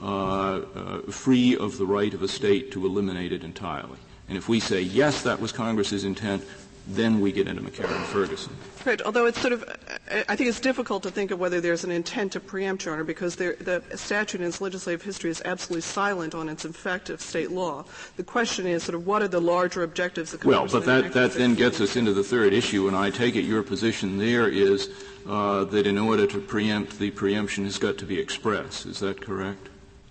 uh, 0.00 0.58
uh, 0.60 1.00
free 1.10 1.56
of 1.56 1.76
the 1.76 1.86
right 1.86 2.14
of 2.14 2.22
a 2.22 2.28
state 2.28 2.70
to 2.70 2.86
eliminate 2.86 3.32
it 3.32 3.42
entirely. 3.42 3.98
And 4.28 4.38
if 4.38 4.48
we 4.48 4.60
say, 4.60 4.80
yes, 4.80 5.22
that 5.22 5.40
was 5.40 5.50
Congress's 5.50 6.04
intent, 6.04 6.44
then 6.88 7.20
we 7.20 7.32
get 7.32 7.46
into 7.46 7.62
McCarran-Ferguson. 7.62 8.56
Right. 8.86 9.02
Although 9.02 9.26
it's 9.26 9.38
sort 9.40 9.52
of, 9.52 9.64
I 10.28 10.34
think 10.34 10.48
it's 10.48 10.60
difficult 10.60 11.02
to 11.02 11.10
think 11.10 11.30
of 11.30 11.38
whether 11.38 11.60
there's 11.60 11.84
an 11.84 11.90
intent 11.90 12.32
to 12.32 12.40
preempt, 12.40 12.86
Your 12.86 12.94
Honor, 12.94 13.04
because 13.04 13.36
there, 13.36 13.54
the 13.56 13.82
statute 13.94 14.40
in 14.40 14.46
its 14.46 14.62
legislative 14.62 15.02
history 15.02 15.30
is 15.30 15.42
absolutely 15.44 15.82
silent 15.82 16.34
on 16.34 16.48
its 16.48 16.64
effect 16.64 17.10
of 17.10 17.20
state 17.20 17.50
law. 17.50 17.84
The 18.16 18.24
question 18.24 18.66
is 18.66 18.82
sort 18.82 18.94
of 18.94 19.06
what 19.06 19.22
are 19.22 19.28
the 19.28 19.40
larger 19.40 19.82
objectives 19.82 20.32
of 20.32 20.40
Congress? 20.40 20.72
Well, 20.72 20.80
but 20.80 20.86
that, 20.86 21.12
that 21.12 21.32
then 21.32 21.54
gets 21.54 21.80
us 21.80 21.96
into 21.96 22.14
the 22.14 22.24
third 22.24 22.54
issue, 22.54 22.88
and 22.88 22.96
I 22.96 23.10
take 23.10 23.36
it 23.36 23.42
your 23.42 23.62
position 23.62 24.16
there 24.16 24.48
is 24.48 24.88
uh, 25.26 25.64
that 25.64 25.86
in 25.86 25.98
order 25.98 26.26
to 26.26 26.40
preempt, 26.40 26.98
the 26.98 27.10
preemption 27.10 27.64
has 27.64 27.78
got 27.78 27.98
to 27.98 28.06
be 28.06 28.18
express. 28.18 28.86
Is 28.86 29.00
that 29.00 29.20
correct? 29.20 29.68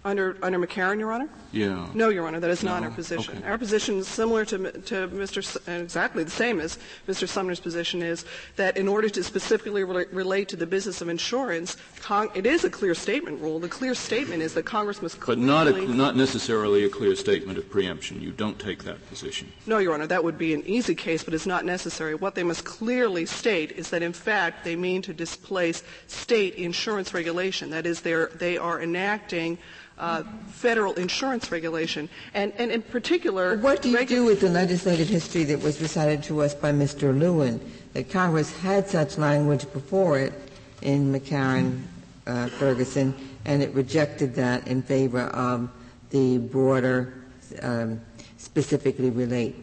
Under, 0.08 0.38
under 0.42 0.58
McCarran, 0.58 1.00
Your 1.00 1.12
Honor? 1.12 1.28
Yeah. 1.52 1.86
No, 1.94 2.08
Your 2.08 2.26
Honor, 2.26 2.40
that 2.40 2.50
is 2.50 2.64
not 2.64 2.82
our 2.82 2.92
position. 2.92 3.40
Okay. 3.40 3.46
Our 3.46 3.58
position 3.58 3.98
is 3.98 4.08
similar 4.08 4.46
to, 4.46 4.58
to 4.72 5.10
Mr. 5.10 5.40
S- 5.40 5.58
exactly 5.68 6.24
the 6.24 6.32
same 6.32 6.62
as 6.62 6.80
Mr. 7.10 7.28
Sumner's 7.28 7.60
position 7.60 8.02
is 8.02 8.24
that 8.56 8.78
in 8.78 8.88
order 8.88 9.10
to 9.10 9.22
specifically 9.22 9.84
re- 9.84 10.06
relate 10.14 10.48
to 10.48 10.56
the 10.56 10.66
business 10.66 11.02
of 11.02 11.10
insurance, 11.10 11.76
Cong- 12.00 12.32
it 12.36 12.46
is 12.46 12.64
a 12.64 12.70
clear 12.70 12.96
statement 12.96 13.42
rule. 13.42 13.60
The 13.60 13.68
clear 13.68 13.94
statement 13.94 14.42
is 14.42 14.54
that 14.54 14.64
Congress 14.64 15.02
must 15.02 15.20
But 15.26 15.40
not, 15.40 15.68
a, 15.68 15.86
not 15.94 16.16
necessarily 16.16 16.86
a 16.86 16.90
clear 16.90 17.14
statement 17.14 17.58
of 17.58 17.70
preemption. 17.70 18.22
You 18.22 18.32
don't 18.32 18.58
take 18.58 18.86
that 18.86 19.06
position. 19.10 19.52
No, 19.66 19.80
Your 19.80 19.94
Honor, 19.94 20.08
that 20.08 20.24
would 20.24 20.38
be 20.38 20.54
an 20.54 20.64
easy 20.66 20.96
case, 20.96 21.22
but 21.22 21.34
it's 21.34 21.46
not 21.46 21.66
necessary. 21.66 22.16
What 22.16 22.34
they 22.34 22.44
must 22.44 22.64
clearly 22.64 23.26
state 23.26 23.74
is 23.74 23.90
that 23.90 24.02
in 24.02 24.14
fact 24.14 24.64
they 24.64 24.78
mean 24.78 25.02
to 25.02 25.14
displace 25.14 25.84
state 26.08 26.56
insurance 26.56 27.14
regulation. 27.14 27.72
That 27.72 27.86
is, 27.86 28.00
they 28.00 28.58
are 28.58 28.82
enacting 28.82 29.58
uh, 30.00 30.24
federal 30.48 30.94
insurance 30.94 31.52
regulation. 31.52 32.10
And, 32.34 32.54
and 32.58 32.72
in 32.72 32.82
particular, 32.82 33.58
what 33.58 33.82
do 33.82 33.90
you 33.90 33.98
regu- 33.98 34.08
do 34.08 34.26
with 34.26 34.42
the 34.42 34.50
legislative 34.50 35.08
history 35.08 35.44
that 35.46 35.62
was 35.62 35.82
recited 35.82 36.24
to 36.24 36.42
us 36.42 36.54
by 36.54 36.72
Mr. 36.72 37.18
Lewin 37.18 37.60
that 37.94 38.10
Congress 38.10 38.56
had 38.58 38.88
such 38.88 39.18
language 39.18 39.72
before 39.74 40.20
it 40.20 40.34
in 40.82 41.12
McCarran 41.12 41.82
uh, 42.28 42.48
Ferguson, 42.48 43.14
and 43.46 43.64
it 43.64 43.74
rejected 43.74 44.36
that 44.36 44.68
in 44.68 44.82
favor 44.82 45.22
of 45.22 45.70
the 46.12 46.38
broader, 46.38 47.14
um, 47.62 48.00
specifically 48.38 49.10
relate 49.10 49.56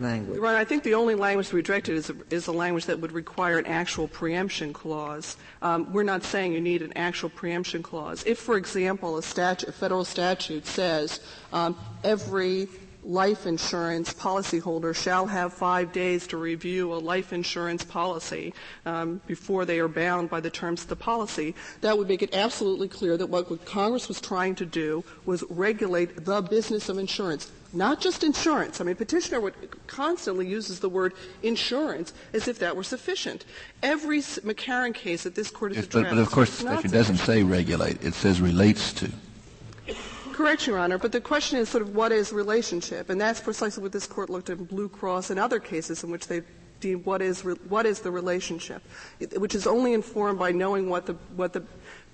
language. 0.00 0.38
Right. 0.38 0.56
I 0.56 0.64
think 0.64 0.82
the 0.82 0.94
only 0.94 1.14
language 1.14 1.52
rejected 1.52 1.96
is 1.96 2.12
is 2.30 2.46
a 2.46 2.52
language 2.52 2.86
that 2.86 3.00
would 3.00 3.12
require 3.12 3.58
an 3.58 3.66
actual 3.66 4.08
preemption 4.08 4.72
clause. 4.72 5.36
Um, 5.62 5.92
we're 5.92 6.02
not 6.02 6.22
saying 6.22 6.52
you 6.52 6.60
need 6.60 6.82
an 6.82 6.92
actual 6.96 7.30
preemption 7.30 7.82
clause. 7.82 8.24
If, 8.26 8.38
for 8.38 8.56
example, 8.56 9.16
a, 9.16 9.22
statute, 9.22 9.68
a 9.68 9.72
federal 9.72 10.04
statute 10.04 10.66
says 10.66 11.20
um, 11.52 11.76
every 12.04 12.68
life 13.02 13.46
insurance 13.46 14.12
policyholder 14.12 14.94
shall 14.94 15.26
have 15.26 15.52
five 15.52 15.92
days 15.92 16.26
to 16.26 16.36
review 16.36 16.92
a 16.92 16.96
life 16.96 17.32
insurance 17.32 17.82
policy 17.82 18.52
um, 18.84 19.20
before 19.26 19.64
they 19.64 19.78
are 19.78 19.88
bound 19.88 20.28
by 20.28 20.40
the 20.40 20.50
terms 20.50 20.82
of 20.82 20.88
the 20.88 20.96
policy. 20.96 21.54
That 21.80 21.96
would 21.96 22.08
make 22.08 22.22
it 22.22 22.34
absolutely 22.34 22.88
clear 22.88 23.16
that 23.16 23.28
what 23.28 23.64
Congress 23.64 24.08
was 24.08 24.20
trying 24.20 24.54
to 24.56 24.66
do 24.66 25.04
was 25.24 25.44
regulate 25.48 26.24
the 26.24 26.42
business 26.42 26.88
of 26.88 26.98
insurance 26.98 27.50
not 27.72 28.00
just 28.00 28.24
insurance. 28.24 28.80
I 28.80 28.84
mean, 28.84 28.96
petitioner 28.96 29.40
would 29.40 29.54
constantly 29.86 30.46
uses 30.46 30.80
the 30.80 30.88
word 30.88 31.14
insurance 31.42 32.12
as 32.32 32.48
if 32.48 32.58
that 32.58 32.76
were 32.76 32.82
sufficient. 32.82 33.44
Every 33.82 34.18
McCarran 34.18 34.94
case 34.94 35.22
that 35.22 35.34
this 35.34 35.50
court 35.50 35.72
has 35.72 35.84
yes, 35.84 35.86
addressed, 35.86 36.10
but, 36.10 36.16
but 36.16 36.20
of 36.20 36.30
course, 36.30 36.50
statute 36.50 36.92
doesn't 36.92 37.18
say 37.18 37.42
regulate; 37.42 38.02
it 38.04 38.14
says 38.14 38.40
relates 38.40 38.92
to. 38.94 39.10
Correct, 40.32 40.66
Your 40.66 40.78
Honor. 40.78 40.96
But 40.96 41.12
the 41.12 41.20
question 41.20 41.58
is 41.58 41.68
sort 41.68 41.82
of 41.82 41.94
what 41.94 42.12
is 42.12 42.32
relationship, 42.32 43.10
and 43.10 43.20
that's 43.20 43.40
precisely 43.40 43.82
what 43.82 43.92
this 43.92 44.06
court 44.06 44.30
looked 44.30 44.48
at 44.48 44.58
in 44.58 44.64
Blue 44.64 44.88
Cross 44.88 45.30
and 45.30 45.38
other 45.38 45.60
cases 45.60 46.02
in 46.02 46.10
which 46.10 46.28
they 46.28 46.42
deemed 46.80 47.04
what 47.04 47.20
is 47.20 47.44
re- 47.44 47.56
what 47.68 47.84
is 47.84 48.00
the 48.00 48.10
relationship, 48.10 48.82
which 49.36 49.54
is 49.54 49.66
only 49.66 49.92
informed 49.92 50.38
by 50.38 50.50
knowing 50.50 50.88
what 50.88 51.06
the 51.06 51.12
what 51.36 51.52
the 51.52 51.62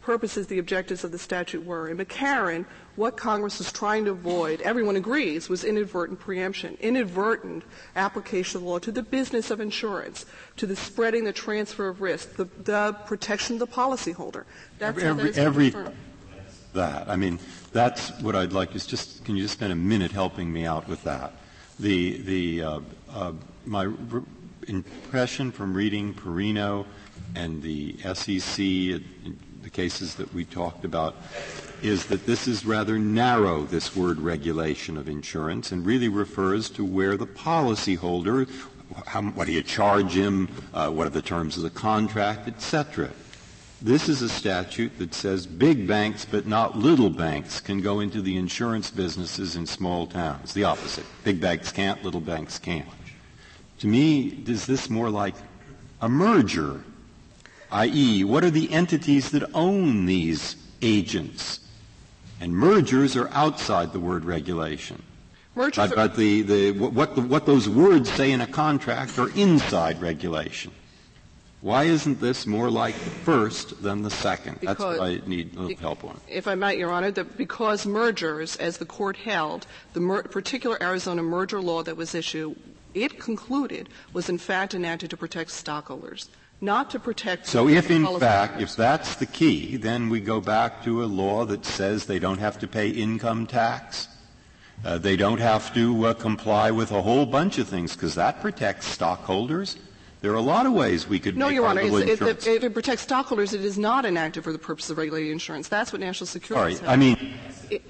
purposes, 0.06 0.46
the 0.46 0.60
objectives 0.60 1.02
of 1.02 1.10
the 1.10 1.18
statute 1.18 1.66
were. 1.66 1.88
In 1.88 1.98
McCarran, 1.98 2.64
what 2.94 3.16
Congress 3.16 3.58
was 3.58 3.72
trying 3.72 4.04
to 4.04 4.12
avoid, 4.12 4.60
everyone 4.60 4.94
agrees, 4.94 5.48
was 5.48 5.64
inadvertent 5.64 6.20
preemption, 6.20 6.78
inadvertent 6.80 7.64
application 7.96 8.58
of 8.58 8.62
the 8.62 8.68
law 8.68 8.78
to 8.78 8.92
the 8.92 9.02
business 9.02 9.50
of 9.50 9.60
insurance, 9.60 10.24
to 10.56 10.64
the 10.64 10.76
spreading, 10.76 11.24
the 11.24 11.32
transfer 11.32 11.88
of 11.88 12.00
risk, 12.00 12.36
the, 12.36 12.44
the 12.62 12.96
protection 13.04 13.56
of 13.56 13.58
the 13.58 13.66
policyholder. 13.66 14.44
That's 14.78 15.02
every, 15.02 15.34
every 15.34 15.74
that. 16.72 17.08
I 17.08 17.16
mean, 17.16 17.40
that's 17.72 18.10
what 18.20 18.36
I'd 18.36 18.52
like. 18.52 18.76
Is 18.76 18.86
just 18.86 19.24
can 19.24 19.34
you 19.34 19.42
just 19.42 19.54
spend 19.54 19.72
a 19.72 19.76
minute 19.76 20.12
helping 20.12 20.52
me 20.52 20.64
out 20.64 20.86
with 20.86 21.02
that? 21.02 21.32
The 21.80 22.18
the 22.18 22.62
uh, 22.62 22.80
uh, 23.10 23.32
my 23.64 23.82
re- 23.82 24.22
impression 24.68 25.50
from 25.50 25.74
reading 25.74 26.14
Pireno 26.14 26.86
and 27.34 27.60
the 27.62 27.96
SEC 28.14 29.00
cases 29.76 30.14
that 30.14 30.32
we 30.32 30.44
talked 30.46 30.86
about, 30.86 31.14
is 31.82 32.06
that 32.06 32.24
this 32.24 32.48
is 32.48 32.64
rather 32.64 32.98
narrow, 32.98 33.64
this 33.64 33.94
word 33.94 34.18
regulation 34.18 34.96
of 34.96 35.06
insurance, 35.06 35.70
and 35.70 35.84
really 35.84 36.08
refers 36.08 36.70
to 36.70 36.82
where 36.82 37.18
the 37.18 37.26
policyholder, 37.26 38.48
how, 39.06 39.22
what 39.22 39.46
do 39.46 39.52
you 39.52 39.62
charge 39.62 40.12
him, 40.12 40.48
uh, 40.72 40.90
what 40.90 41.06
are 41.06 41.10
the 41.10 41.20
terms 41.20 41.58
of 41.58 41.62
the 41.62 41.70
contract, 41.70 42.48
etc. 42.48 43.10
This 43.82 44.08
is 44.08 44.22
a 44.22 44.28
statute 44.30 44.98
that 44.98 45.12
says 45.12 45.46
big 45.46 45.86
banks 45.86 46.24
but 46.24 46.46
not 46.46 46.78
little 46.78 47.10
banks 47.10 47.60
can 47.60 47.82
go 47.82 48.00
into 48.00 48.22
the 48.22 48.38
insurance 48.38 48.90
businesses 48.90 49.54
in 49.54 49.66
small 49.66 50.06
towns. 50.06 50.54
The 50.54 50.64
opposite. 50.64 51.04
Big 51.24 51.42
banks 51.42 51.70
can't, 51.70 52.02
little 52.02 52.22
banks 52.22 52.58
can't. 52.58 52.88
To 53.80 53.86
me, 53.86 54.42
is 54.46 54.64
this 54.64 54.88
more 54.88 55.10
like 55.10 55.34
a 56.00 56.08
merger 56.08 56.80
i.e., 57.72 58.24
what 58.24 58.44
are 58.44 58.50
the 58.50 58.72
entities 58.72 59.30
that 59.30 59.48
own 59.54 60.06
these 60.06 60.56
agents? 60.82 61.60
And 62.40 62.54
mergers 62.54 63.16
are 63.16 63.28
outside 63.30 63.92
the 63.92 64.00
word 64.00 64.24
regulation. 64.24 65.02
Mergers 65.54 65.88
but, 65.88 65.96
but 65.96 66.16
the, 66.16 66.42
the, 66.42 66.70
what, 66.72 67.14
the, 67.14 67.22
what 67.22 67.46
those 67.46 67.68
words 67.68 68.10
say 68.10 68.30
in 68.32 68.42
a 68.42 68.46
contract 68.46 69.18
are 69.18 69.30
inside 69.30 70.00
regulation. 70.02 70.70
Why 71.62 71.84
isn't 71.84 72.20
this 72.20 72.46
more 72.46 72.70
like 72.70 72.94
the 72.94 73.10
first 73.10 73.82
than 73.82 74.02
the 74.02 74.10
second? 74.10 74.60
Because, 74.60 74.76
That's 74.76 75.00
what 75.00 75.00
I 75.00 75.20
need 75.26 75.78
help 75.80 76.04
on. 76.04 76.20
If 76.28 76.46
I 76.46 76.54
might, 76.54 76.78
Your 76.78 76.92
Honor, 76.92 77.10
the, 77.10 77.24
because 77.24 77.86
mergers, 77.86 78.56
as 78.56 78.76
the 78.76 78.84
court 78.84 79.16
held, 79.16 79.66
the 79.94 80.00
mer- 80.00 80.22
particular 80.22 80.80
Arizona 80.82 81.22
merger 81.22 81.60
law 81.60 81.82
that 81.82 81.96
was 81.96 82.14
issued, 82.14 82.56
it 82.94 83.18
concluded 83.18 83.88
was 84.12 84.28
in 84.28 84.38
fact 84.38 84.74
enacted 84.74 85.10
to 85.10 85.16
protect 85.16 85.50
stockholders 85.50 86.28
not 86.60 86.90
to 86.90 86.98
protect. 86.98 87.46
So 87.46 87.68
if 87.68 87.90
in 87.90 88.18
fact, 88.18 88.60
if 88.60 88.76
that's 88.76 89.16
the 89.16 89.26
key, 89.26 89.76
then 89.76 90.08
we 90.08 90.20
go 90.20 90.40
back 90.40 90.82
to 90.84 91.04
a 91.04 91.06
law 91.06 91.44
that 91.44 91.64
says 91.64 92.06
they 92.06 92.18
don't 92.18 92.38
have 92.38 92.58
to 92.60 92.68
pay 92.68 92.88
income 92.88 93.46
tax. 93.46 94.08
Uh, 94.84 94.98
they 94.98 95.16
don't 95.16 95.40
have 95.40 95.72
to 95.74 96.06
uh, 96.06 96.14
comply 96.14 96.70
with 96.70 96.92
a 96.92 97.02
whole 97.02 97.26
bunch 97.26 97.58
of 97.58 97.68
things 97.68 97.94
because 97.94 98.14
that 98.14 98.40
protects 98.40 98.86
stockholders. 98.86 99.76
There 100.22 100.32
are 100.32 100.36
a 100.36 100.40
lot 100.40 100.66
of 100.66 100.72
ways 100.72 101.06
we 101.06 101.18
could 101.18 101.36
no, 101.36 101.46
make 101.46 101.54
Your 101.54 101.66
Honor. 101.66 101.82
If, 101.82 102.22
if, 102.22 102.64
it 102.64 102.74
protects 102.74 103.02
stockholders, 103.02 103.52
it 103.52 103.64
is 103.64 103.78
not 103.78 104.04
enacted 104.04 104.44
for 104.44 104.52
the 104.52 104.58
purpose 104.58 104.90
of 104.90 104.98
regulating 104.98 105.30
insurance. 105.30 105.68
That's 105.68 105.92
what 105.92 106.00
national 106.00 106.26
security. 106.26 106.76
Sorry, 106.76 106.88
I 106.88 106.96
mean, 106.96 107.34
it, 107.70 107.82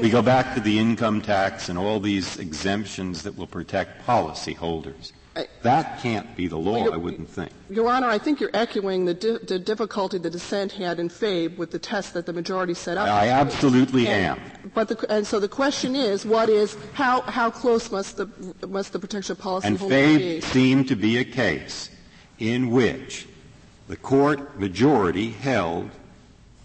we 0.00 0.10
go 0.10 0.22
back 0.22 0.54
to 0.54 0.60
the 0.60 0.78
income 0.78 1.20
tax 1.20 1.68
and 1.68 1.78
all 1.78 2.00
these 2.00 2.38
exemptions 2.38 3.22
that 3.22 3.36
will 3.36 3.46
protect 3.46 4.04
policyholders. 4.06 5.12
That 5.62 6.00
can't 6.00 6.36
be 6.36 6.46
the 6.46 6.58
law, 6.58 6.90
I 6.90 6.96
wouldn't 6.96 7.28
think. 7.28 7.50
Your 7.68 7.88
Honor, 7.88 8.06
I 8.08 8.18
think 8.18 8.38
you're 8.38 8.54
echoing 8.54 9.04
the, 9.04 9.14
di- 9.14 9.38
the, 9.38 9.58
difficulty 9.58 10.18
the 10.18 10.30
dissent 10.30 10.70
had 10.72 11.00
in 11.00 11.08
Fabe 11.08 11.56
with 11.56 11.72
the 11.72 11.78
test 11.78 12.14
that 12.14 12.26
the 12.26 12.32
majority 12.32 12.74
set 12.74 12.96
up. 12.96 13.08
I 13.08 13.30
absolutely 13.30 14.06
and, 14.06 14.38
am. 14.38 14.70
But 14.74 14.88
the, 14.88 15.10
and 15.10 15.26
so 15.26 15.40
the 15.40 15.48
question 15.48 15.96
is, 15.96 16.24
what 16.24 16.48
is 16.48 16.76
how 16.92 17.22
how 17.22 17.50
close 17.50 17.90
must 17.90 18.16
the 18.16 18.28
must 18.68 18.92
the 18.92 18.98
protection 19.00 19.34
policy 19.34 19.68
and 19.68 19.78
Fabe 19.78 20.18
be? 20.18 20.40
seemed 20.40 20.86
to 20.88 20.96
be 20.96 21.18
a 21.18 21.24
case 21.24 21.90
in 22.38 22.70
which 22.70 23.26
the 23.88 23.96
court 23.96 24.58
majority 24.58 25.30
held 25.30 25.90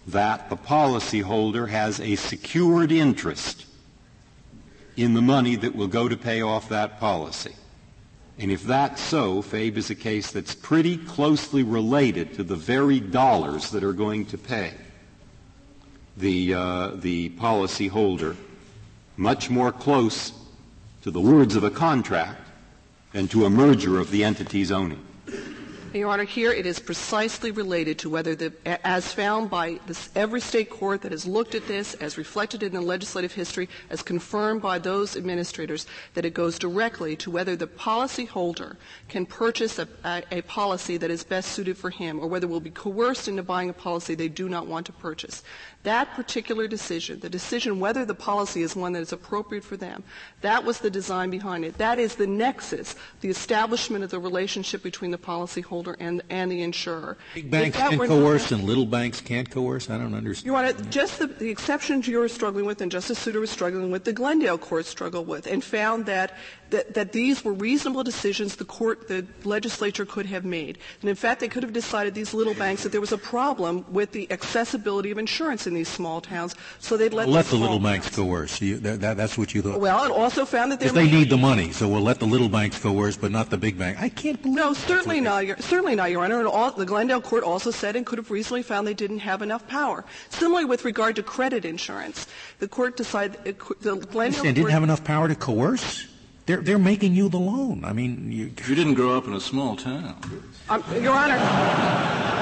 that 0.06 0.48
the 0.48 0.56
policyholder 0.56 1.68
has 1.68 2.00
a 2.00 2.14
secured 2.16 2.92
interest 2.92 3.66
in 4.96 5.14
the 5.14 5.22
money 5.22 5.56
that 5.56 5.74
will 5.74 5.88
go 5.88 6.08
to 6.08 6.16
pay 6.16 6.40
off 6.40 6.68
that 6.68 7.00
policy. 7.00 7.54
And 8.40 8.50
if 8.50 8.62
that's 8.62 9.02
so, 9.02 9.42
FABE 9.42 9.76
is 9.76 9.90
a 9.90 9.94
case 9.94 10.32
that's 10.32 10.54
pretty 10.54 10.96
closely 10.96 11.62
related 11.62 12.32
to 12.34 12.42
the 12.42 12.56
very 12.56 12.98
dollars 12.98 13.70
that 13.72 13.84
are 13.84 13.92
going 13.92 14.24
to 14.26 14.38
pay 14.38 14.72
the, 16.16 16.54
uh, 16.54 16.88
the 16.94 17.28
policy 17.30 17.88
holder, 17.88 18.36
much 19.18 19.50
more 19.50 19.70
close 19.70 20.32
to 21.02 21.10
the 21.10 21.20
words 21.20 21.54
of 21.54 21.64
a 21.64 21.70
contract 21.70 22.40
than 23.12 23.28
to 23.28 23.44
a 23.44 23.50
merger 23.50 23.98
of 23.98 24.10
the 24.10 24.24
entities 24.24 24.72
owning. 24.72 25.04
Your 25.92 26.08
Honor, 26.10 26.22
here 26.22 26.52
it 26.52 26.66
is 26.66 26.78
precisely 26.78 27.50
related 27.50 27.98
to 27.98 28.10
whether 28.10 28.36
the, 28.36 28.52
as 28.86 29.12
found 29.12 29.50
by 29.50 29.80
this, 29.88 30.08
every 30.14 30.40
state 30.40 30.70
court 30.70 31.02
that 31.02 31.10
has 31.10 31.26
looked 31.26 31.56
at 31.56 31.66
this, 31.66 31.94
as 31.94 32.16
reflected 32.16 32.62
in 32.62 32.72
the 32.72 32.80
legislative 32.80 33.32
history, 33.32 33.68
as 33.90 34.00
confirmed 34.00 34.62
by 34.62 34.78
those 34.78 35.16
administrators, 35.16 35.88
that 36.14 36.24
it 36.24 36.32
goes 36.32 36.60
directly 36.60 37.16
to 37.16 37.30
whether 37.32 37.56
the 37.56 37.66
policyholder 37.66 38.76
can 39.08 39.26
purchase 39.26 39.80
a, 39.80 39.88
a, 40.04 40.22
a 40.30 40.42
policy 40.42 40.96
that 40.96 41.10
is 41.10 41.24
best 41.24 41.50
suited 41.50 41.76
for 41.76 41.90
him, 41.90 42.20
or 42.20 42.28
whether 42.28 42.46
will 42.46 42.60
be 42.60 42.70
coerced 42.70 43.26
into 43.26 43.42
buying 43.42 43.68
a 43.68 43.72
policy 43.72 44.14
they 44.14 44.28
do 44.28 44.48
not 44.48 44.68
want 44.68 44.86
to 44.86 44.92
purchase. 44.92 45.42
That 45.82 46.12
particular 46.14 46.68
decision, 46.68 47.20
the 47.20 47.30
decision 47.30 47.80
whether 47.80 48.04
the 48.04 48.14
policy 48.14 48.60
is 48.60 48.76
one 48.76 48.92
that 48.92 49.00
is 49.00 49.12
appropriate 49.12 49.64
for 49.64 49.78
them, 49.78 50.04
that 50.42 50.62
was 50.62 50.80
the 50.80 50.90
design 50.90 51.30
behind 51.30 51.64
it. 51.64 51.78
That 51.78 51.98
is 51.98 52.16
the 52.16 52.26
nexus, 52.26 52.96
the 53.22 53.30
establishment 53.30 54.04
of 54.04 54.10
the 54.10 54.18
relationship 54.18 54.82
between 54.82 55.10
the 55.10 55.18
policyholder 55.18 55.96
and, 55.98 56.20
and 56.28 56.52
the 56.52 56.62
insurer. 56.62 57.16
Big 57.34 57.50
banks 57.50 57.78
can 57.78 57.98
coerce 57.98 58.52
and 58.52 58.64
little 58.64 58.84
banks 58.84 59.22
can't 59.22 59.50
coerce? 59.50 59.88
I 59.88 59.96
don't 59.96 60.14
understand. 60.14 60.46
Your 60.46 60.56
Honor, 60.56 60.74
just 60.90 61.18
the, 61.18 61.28
the 61.28 61.48
exceptions 61.48 62.06
you're 62.06 62.28
struggling 62.28 62.66
with 62.66 62.82
and 62.82 62.92
Justice 62.92 63.18
Souter 63.18 63.40
was 63.40 63.50
struggling 63.50 63.90
with, 63.90 64.04
the 64.04 64.12
Glendale 64.12 64.58
court 64.58 64.84
struggled 64.84 65.28
with 65.28 65.46
and 65.46 65.64
found 65.64 66.04
that 66.06 66.36
that, 66.70 66.94
that 66.94 67.12
these 67.12 67.44
were 67.44 67.52
reasonable 67.52 68.04
decisions 68.04 68.56
the 68.56 68.64
court, 68.64 69.08
the 69.08 69.26
legislature 69.44 70.04
could 70.04 70.26
have 70.26 70.44
made. 70.44 70.78
And 71.00 71.10
in 71.10 71.16
fact, 71.16 71.40
they 71.40 71.48
could 71.48 71.62
have 71.62 71.72
decided 71.72 72.14
these 72.14 72.32
little 72.34 72.54
banks 72.54 72.82
that 72.82 72.92
there 72.92 73.00
was 73.00 73.12
a 73.12 73.18
problem 73.18 73.84
with 73.90 74.12
the 74.12 74.30
accessibility 74.30 75.10
of 75.10 75.18
insurance 75.18 75.66
in 75.66 75.74
these 75.74 75.88
small 75.88 76.20
towns, 76.20 76.54
so 76.78 76.96
they'd 76.96 77.12
let, 77.12 77.28
let 77.28 77.46
the, 77.46 77.56
little 77.56 77.78
banks 77.78 78.14
coerce. 78.14 78.60
You, 78.60 78.78
that, 78.78 79.00
that, 79.00 79.16
that's 79.16 79.36
what 79.36 79.54
you 79.54 79.62
thought. 79.62 79.80
Well, 79.80 80.04
and 80.04 80.12
also 80.12 80.44
found 80.44 80.72
that 80.72 80.80
they 80.80 81.10
need 81.10 81.30
the 81.30 81.36
money, 81.36 81.72
so 81.72 81.88
we'll 81.88 82.02
let 82.02 82.18
the 82.18 82.26
little 82.26 82.48
banks 82.48 82.78
go 82.78 82.92
worse, 82.92 83.16
but 83.16 83.30
not 83.30 83.50
the 83.50 83.58
big 83.58 83.78
bank. 83.78 84.00
I 84.00 84.08
can't 84.08 84.40
believe. 84.40 84.56
No, 84.56 84.72
certainly 84.72 85.20
not. 85.20 85.46
Your, 85.46 85.56
certainly 85.58 85.94
not, 85.94 86.10
Your 86.10 86.24
Honor. 86.24 86.40
And 86.40 86.48
all, 86.48 86.70
the 86.72 86.86
Glendale 86.86 87.20
court 87.20 87.44
also 87.44 87.70
said 87.70 87.96
and 87.96 88.06
could 88.06 88.18
have 88.18 88.30
reasonably 88.30 88.62
found 88.62 88.86
they 88.86 88.94
didn't 88.94 89.20
have 89.20 89.42
enough 89.42 89.66
power. 89.68 90.04
Similarly, 90.30 90.66
with 90.66 90.84
regard 90.84 91.16
to 91.16 91.22
credit 91.22 91.64
insurance, 91.64 92.26
the 92.58 92.68
court 92.68 92.96
decided 92.96 93.58
the 93.80 93.96
Glendale 93.96 94.44
and 94.44 94.54
didn't 94.54 94.70
have 94.70 94.82
enough 94.82 95.04
power 95.04 95.28
to 95.28 95.34
coerce. 95.34 96.06
They're, 96.50 96.60
they're 96.60 96.78
making 96.80 97.14
you 97.14 97.28
the 97.28 97.38
loan. 97.38 97.84
I 97.84 97.92
mean, 97.92 98.32
you, 98.32 98.50
you 98.66 98.74
didn't 98.74 98.94
grow 98.94 99.16
up 99.16 99.28
in 99.28 99.34
a 99.34 99.40
small 99.40 99.76
town. 99.76 100.16
Um, 100.68 100.82
Your 101.00 101.14
Honor. 101.14 102.39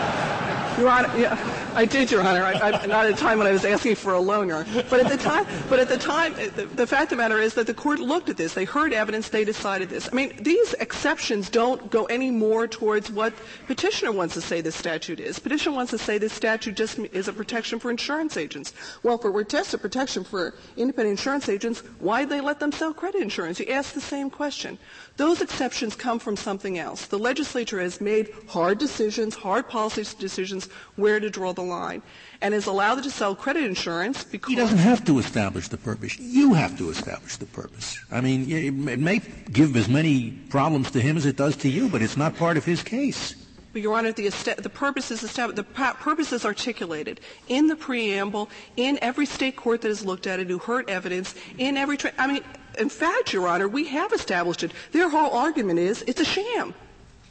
Your 0.79 0.91
Honor, 0.91 1.11
yeah, 1.19 1.73
I 1.75 1.85
did, 1.85 2.11
Your 2.11 2.23
Honor. 2.23 2.45
I, 2.45 2.53
I, 2.53 2.87
not 2.87 3.07
at 3.07 3.13
a 3.13 3.17
time 3.17 3.39
when 3.39 3.49
I 3.49 3.53
was 3.53 3.65
asking 3.65 3.97
for 3.97 4.13
a 4.13 4.21
loan, 4.21 4.47
Your 4.47 4.59
Honor. 4.59 4.85
But 4.89 5.01
at 5.01 5.09
the 5.09 5.17
time, 5.17 5.45
but 5.69 5.81
at 5.81 5.89
the 5.89 5.99
time, 5.99 6.35
the, 6.35 6.67
the, 6.67 6.87
fact 6.87 7.05
of 7.05 7.11
the 7.11 7.17
matter 7.17 7.39
is 7.39 7.55
that 7.55 7.67
the 7.67 7.75
court 7.75 7.99
looked 7.99 8.29
at 8.29 8.37
this. 8.37 8.55
They 8.55 8.65
heard 8.65 8.93
evidence. 8.93 9.29
They 9.29 9.45
decided 9.45 9.89
this. 9.89 10.09
I 10.11 10.15
mean, 10.15 10.41
these 10.41 10.75
exceptions 10.75 11.51
don't 11.51 11.91
go 11.91 12.05
any 12.05 12.31
more 12.31 12.69
towards 12.69 13.11
what 13.11 13.35
petitioner 13.67 14.13
wants 14.13 14.35
to 14.35 14.41
say 14.41 14.61
this 14.61 14.77
statute 14.77 15.19
is. 15.19 15.41
Petitioner 15.41 15.75
wants 15.75 15.91
to 15.91 15.99
say 15.99 16.17
this 16.17 16.33
statute 16.33 16.77
just 16.77 16.99
is 16.99 17.27
a 17.27 17.33
protection 17.33 17.81
for 17.81 17.91
insurance 17.91 18.37
agents. 18.37 18.73
Well, 19.03 19.19
for 19.19 19.33
we're 19.33 19.45
tested 19.45 19.81
protection 19.81 20.23
for 20.23 20.55
independent 20.77 21.19
insurance 21.19 21.49
agents, 21.49 21.81
why 21.99 22.21
did 22.21 22.31
they 22.31 22.41
let 22.41 22.61
them 22.61 22.71
sell 22.71 22.95
credit 22.95 23.21
insurance? 23.21 23.59
You 23.59 23.67
ask 23.67 23.95
the 23.95 24.01
same 24.01 24.31
question. 24.31 24.79
Those 25.19 25.43
exceptions 25.43 25.97
come 25.97 26.21
from 26.21 26.37
something 26.37 26.79
else. 26.79 27.07
The 27.07 27.19
legislature 27.19 27.81
has 27.81 28.01
made 28.01 28.31
hard 28.47 28.79
decisions, 28.79 29.35
hard 29.35 29.69
policy 29.69 30.05
decisions 30.17 30.69
where 30.95 31.19
to 31.19 31.29
draw 31.29 31.53
the 31.53 31.63
line, 31.63 32.03
and 32.41 32.55
has 32.55 32.67
allowed 32.67 32.99
it 32.99 33.03
to 33.03 33.11
sell 33.11 33.35
credit 33.35 33.65
insurance 33.65 34.23
because 34.23 34.49
he 34.49 34.55
doesn't 34.55 34.79
have 34.79 35.05
to 35.07 35.19
establish 35.19 35.67
the 35.67 35.77
purpose. 35.77 36.17
You 36.21 36.55
have 36.55 36.79
to 36.79 36.89
establish 36.91 37.37
the 37.37 37.47
purpose. 37.47 37.99
I 38.13 38.21
mean, 38.21 38.49
it 38.49 39.01
may 39.01 39.21
give 39.51 39.77
as 39.77 39.89
many 39.89 40.31
problems 40.51 40.93
to 40.93 41.01
him 41.01 41.17
as 41.17 41.27
it 41.27 41.35
does 41.35 41.57
to 41.57 41.69
you, 41.69 41.89
but 41.89 42.01
it's 42.01 42.17
not 42.17 42.37
part 42.37 42.57
of 42.57 42.65
his 42.65 42.85
case. 42.85 43.35
But 43.73 43.83
Your 43.83 43.97
Honor, 43.97 44.13
the, 44.13 44.29
the 44.57 44.71
purpose 44.71 45.11
is 45.11 45.25
established. 45.25 45.57
The 45.57 45.65
purpose 45.65 46.33
is 46.33 46.45
articulated 46.45 47.21
in 47.49 47.67
the 47.67 47.77
preamble, 47.77 48.51
in 48.77 48.99
every 49.03 49.27
state 49.27 49.57
court 49.57 49.83
that 49.83 49.89
has 49.89 50.05
looked 50.05 50.29
at 50.29 50.39
it, 50.39 50.49
who 50.49 50.59
heard 50.59 50.89
evidence, 50.89 51.35
in 51.59 51.77
every. 51.77 51.97
Tra- 51.97 52.13
I 52.19 52.29
mean, 52.29 52.45
in 52.79 52.89
fact, 52.89 53.33
Your 53.33 53.49
Honor, 53.49 53.69
we 53.69 53.87
have 53.89 54.13
established 54.13 54.63
it. 54.63 54.73
Their 54.93 55.09
whole 55.09 55.31
argument 55.33 55.79
is 55.79 56.03
it's 56.07 56.21
a 56.21 56.25
sham. 56.25 56.75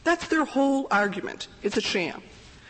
That's 0.04 0.28
their 0.28 0.46
whole 0.46 0.88
argument. 0.92 1.48
It's 1.64 1.78
a 1.78 1.82
sham. 1.82 2.22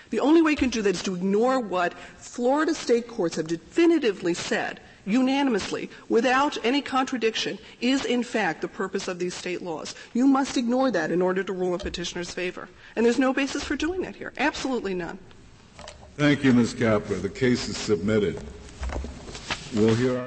The 0.10 0.20
only 0.22 0.42
way 0.42 0.52
you 0.52 0.58
can 0.58 0.70
do 0.70 0.82
that 0.82 0.96
is 0.96 1.04
to 1.04 1.16
ignore 1.16 1.60
what 1.60 1.94
Florida 2.18 2.74
state 2.74 3.08
courts 3.08 3.36
have 3.36 3.48
definitively 3.48 4.34
said, 4.34 4.80
unanimously, 5.06 5.90
without 6.10 6.58
any 6.66 6.82
contradiction, 6.82 7.60
is 7.82 8.06
in 8.06 8.24
fact 8.24 8.62
the 8.62 8.68
purpose 8.68 9.08
of 9.08 9.20
these 9.20 9.34
state 9.34 9.62
laws. 9.62 9.96
You 10.14 10.26
must 10.28 10.58
ignore 10.58 10.92
that 10.92 11.12
in 11.12 11.22
order 11.22 11.44
to 11.44 11.54
rule 11.54 11.74
in 11.74 11.80
petitioner's 11.80 12.34
favor. 12.34 12.70
And 12.96 13.06
there's 13.06 13.20
no 13.20 13.34
basis 13.34 13.64
for 13.64 13.76
doing 13.76 14.02
that 14.02 14.16
here. 14.16 14.34
Absolutely 14.38 14.94
none. 14.94 15.20
Thank 16.16 16.44
you, 16.44 16.54
Ms. 16.54 16.74
Kapler. 16.74 17.22
The 17.22 17.30
case 17.30 17.70
is 17.70 17.78
submitted. 17.78 18.42
We'll 19.76 19.94
hear 19.94 20.18
our 20.18 20.26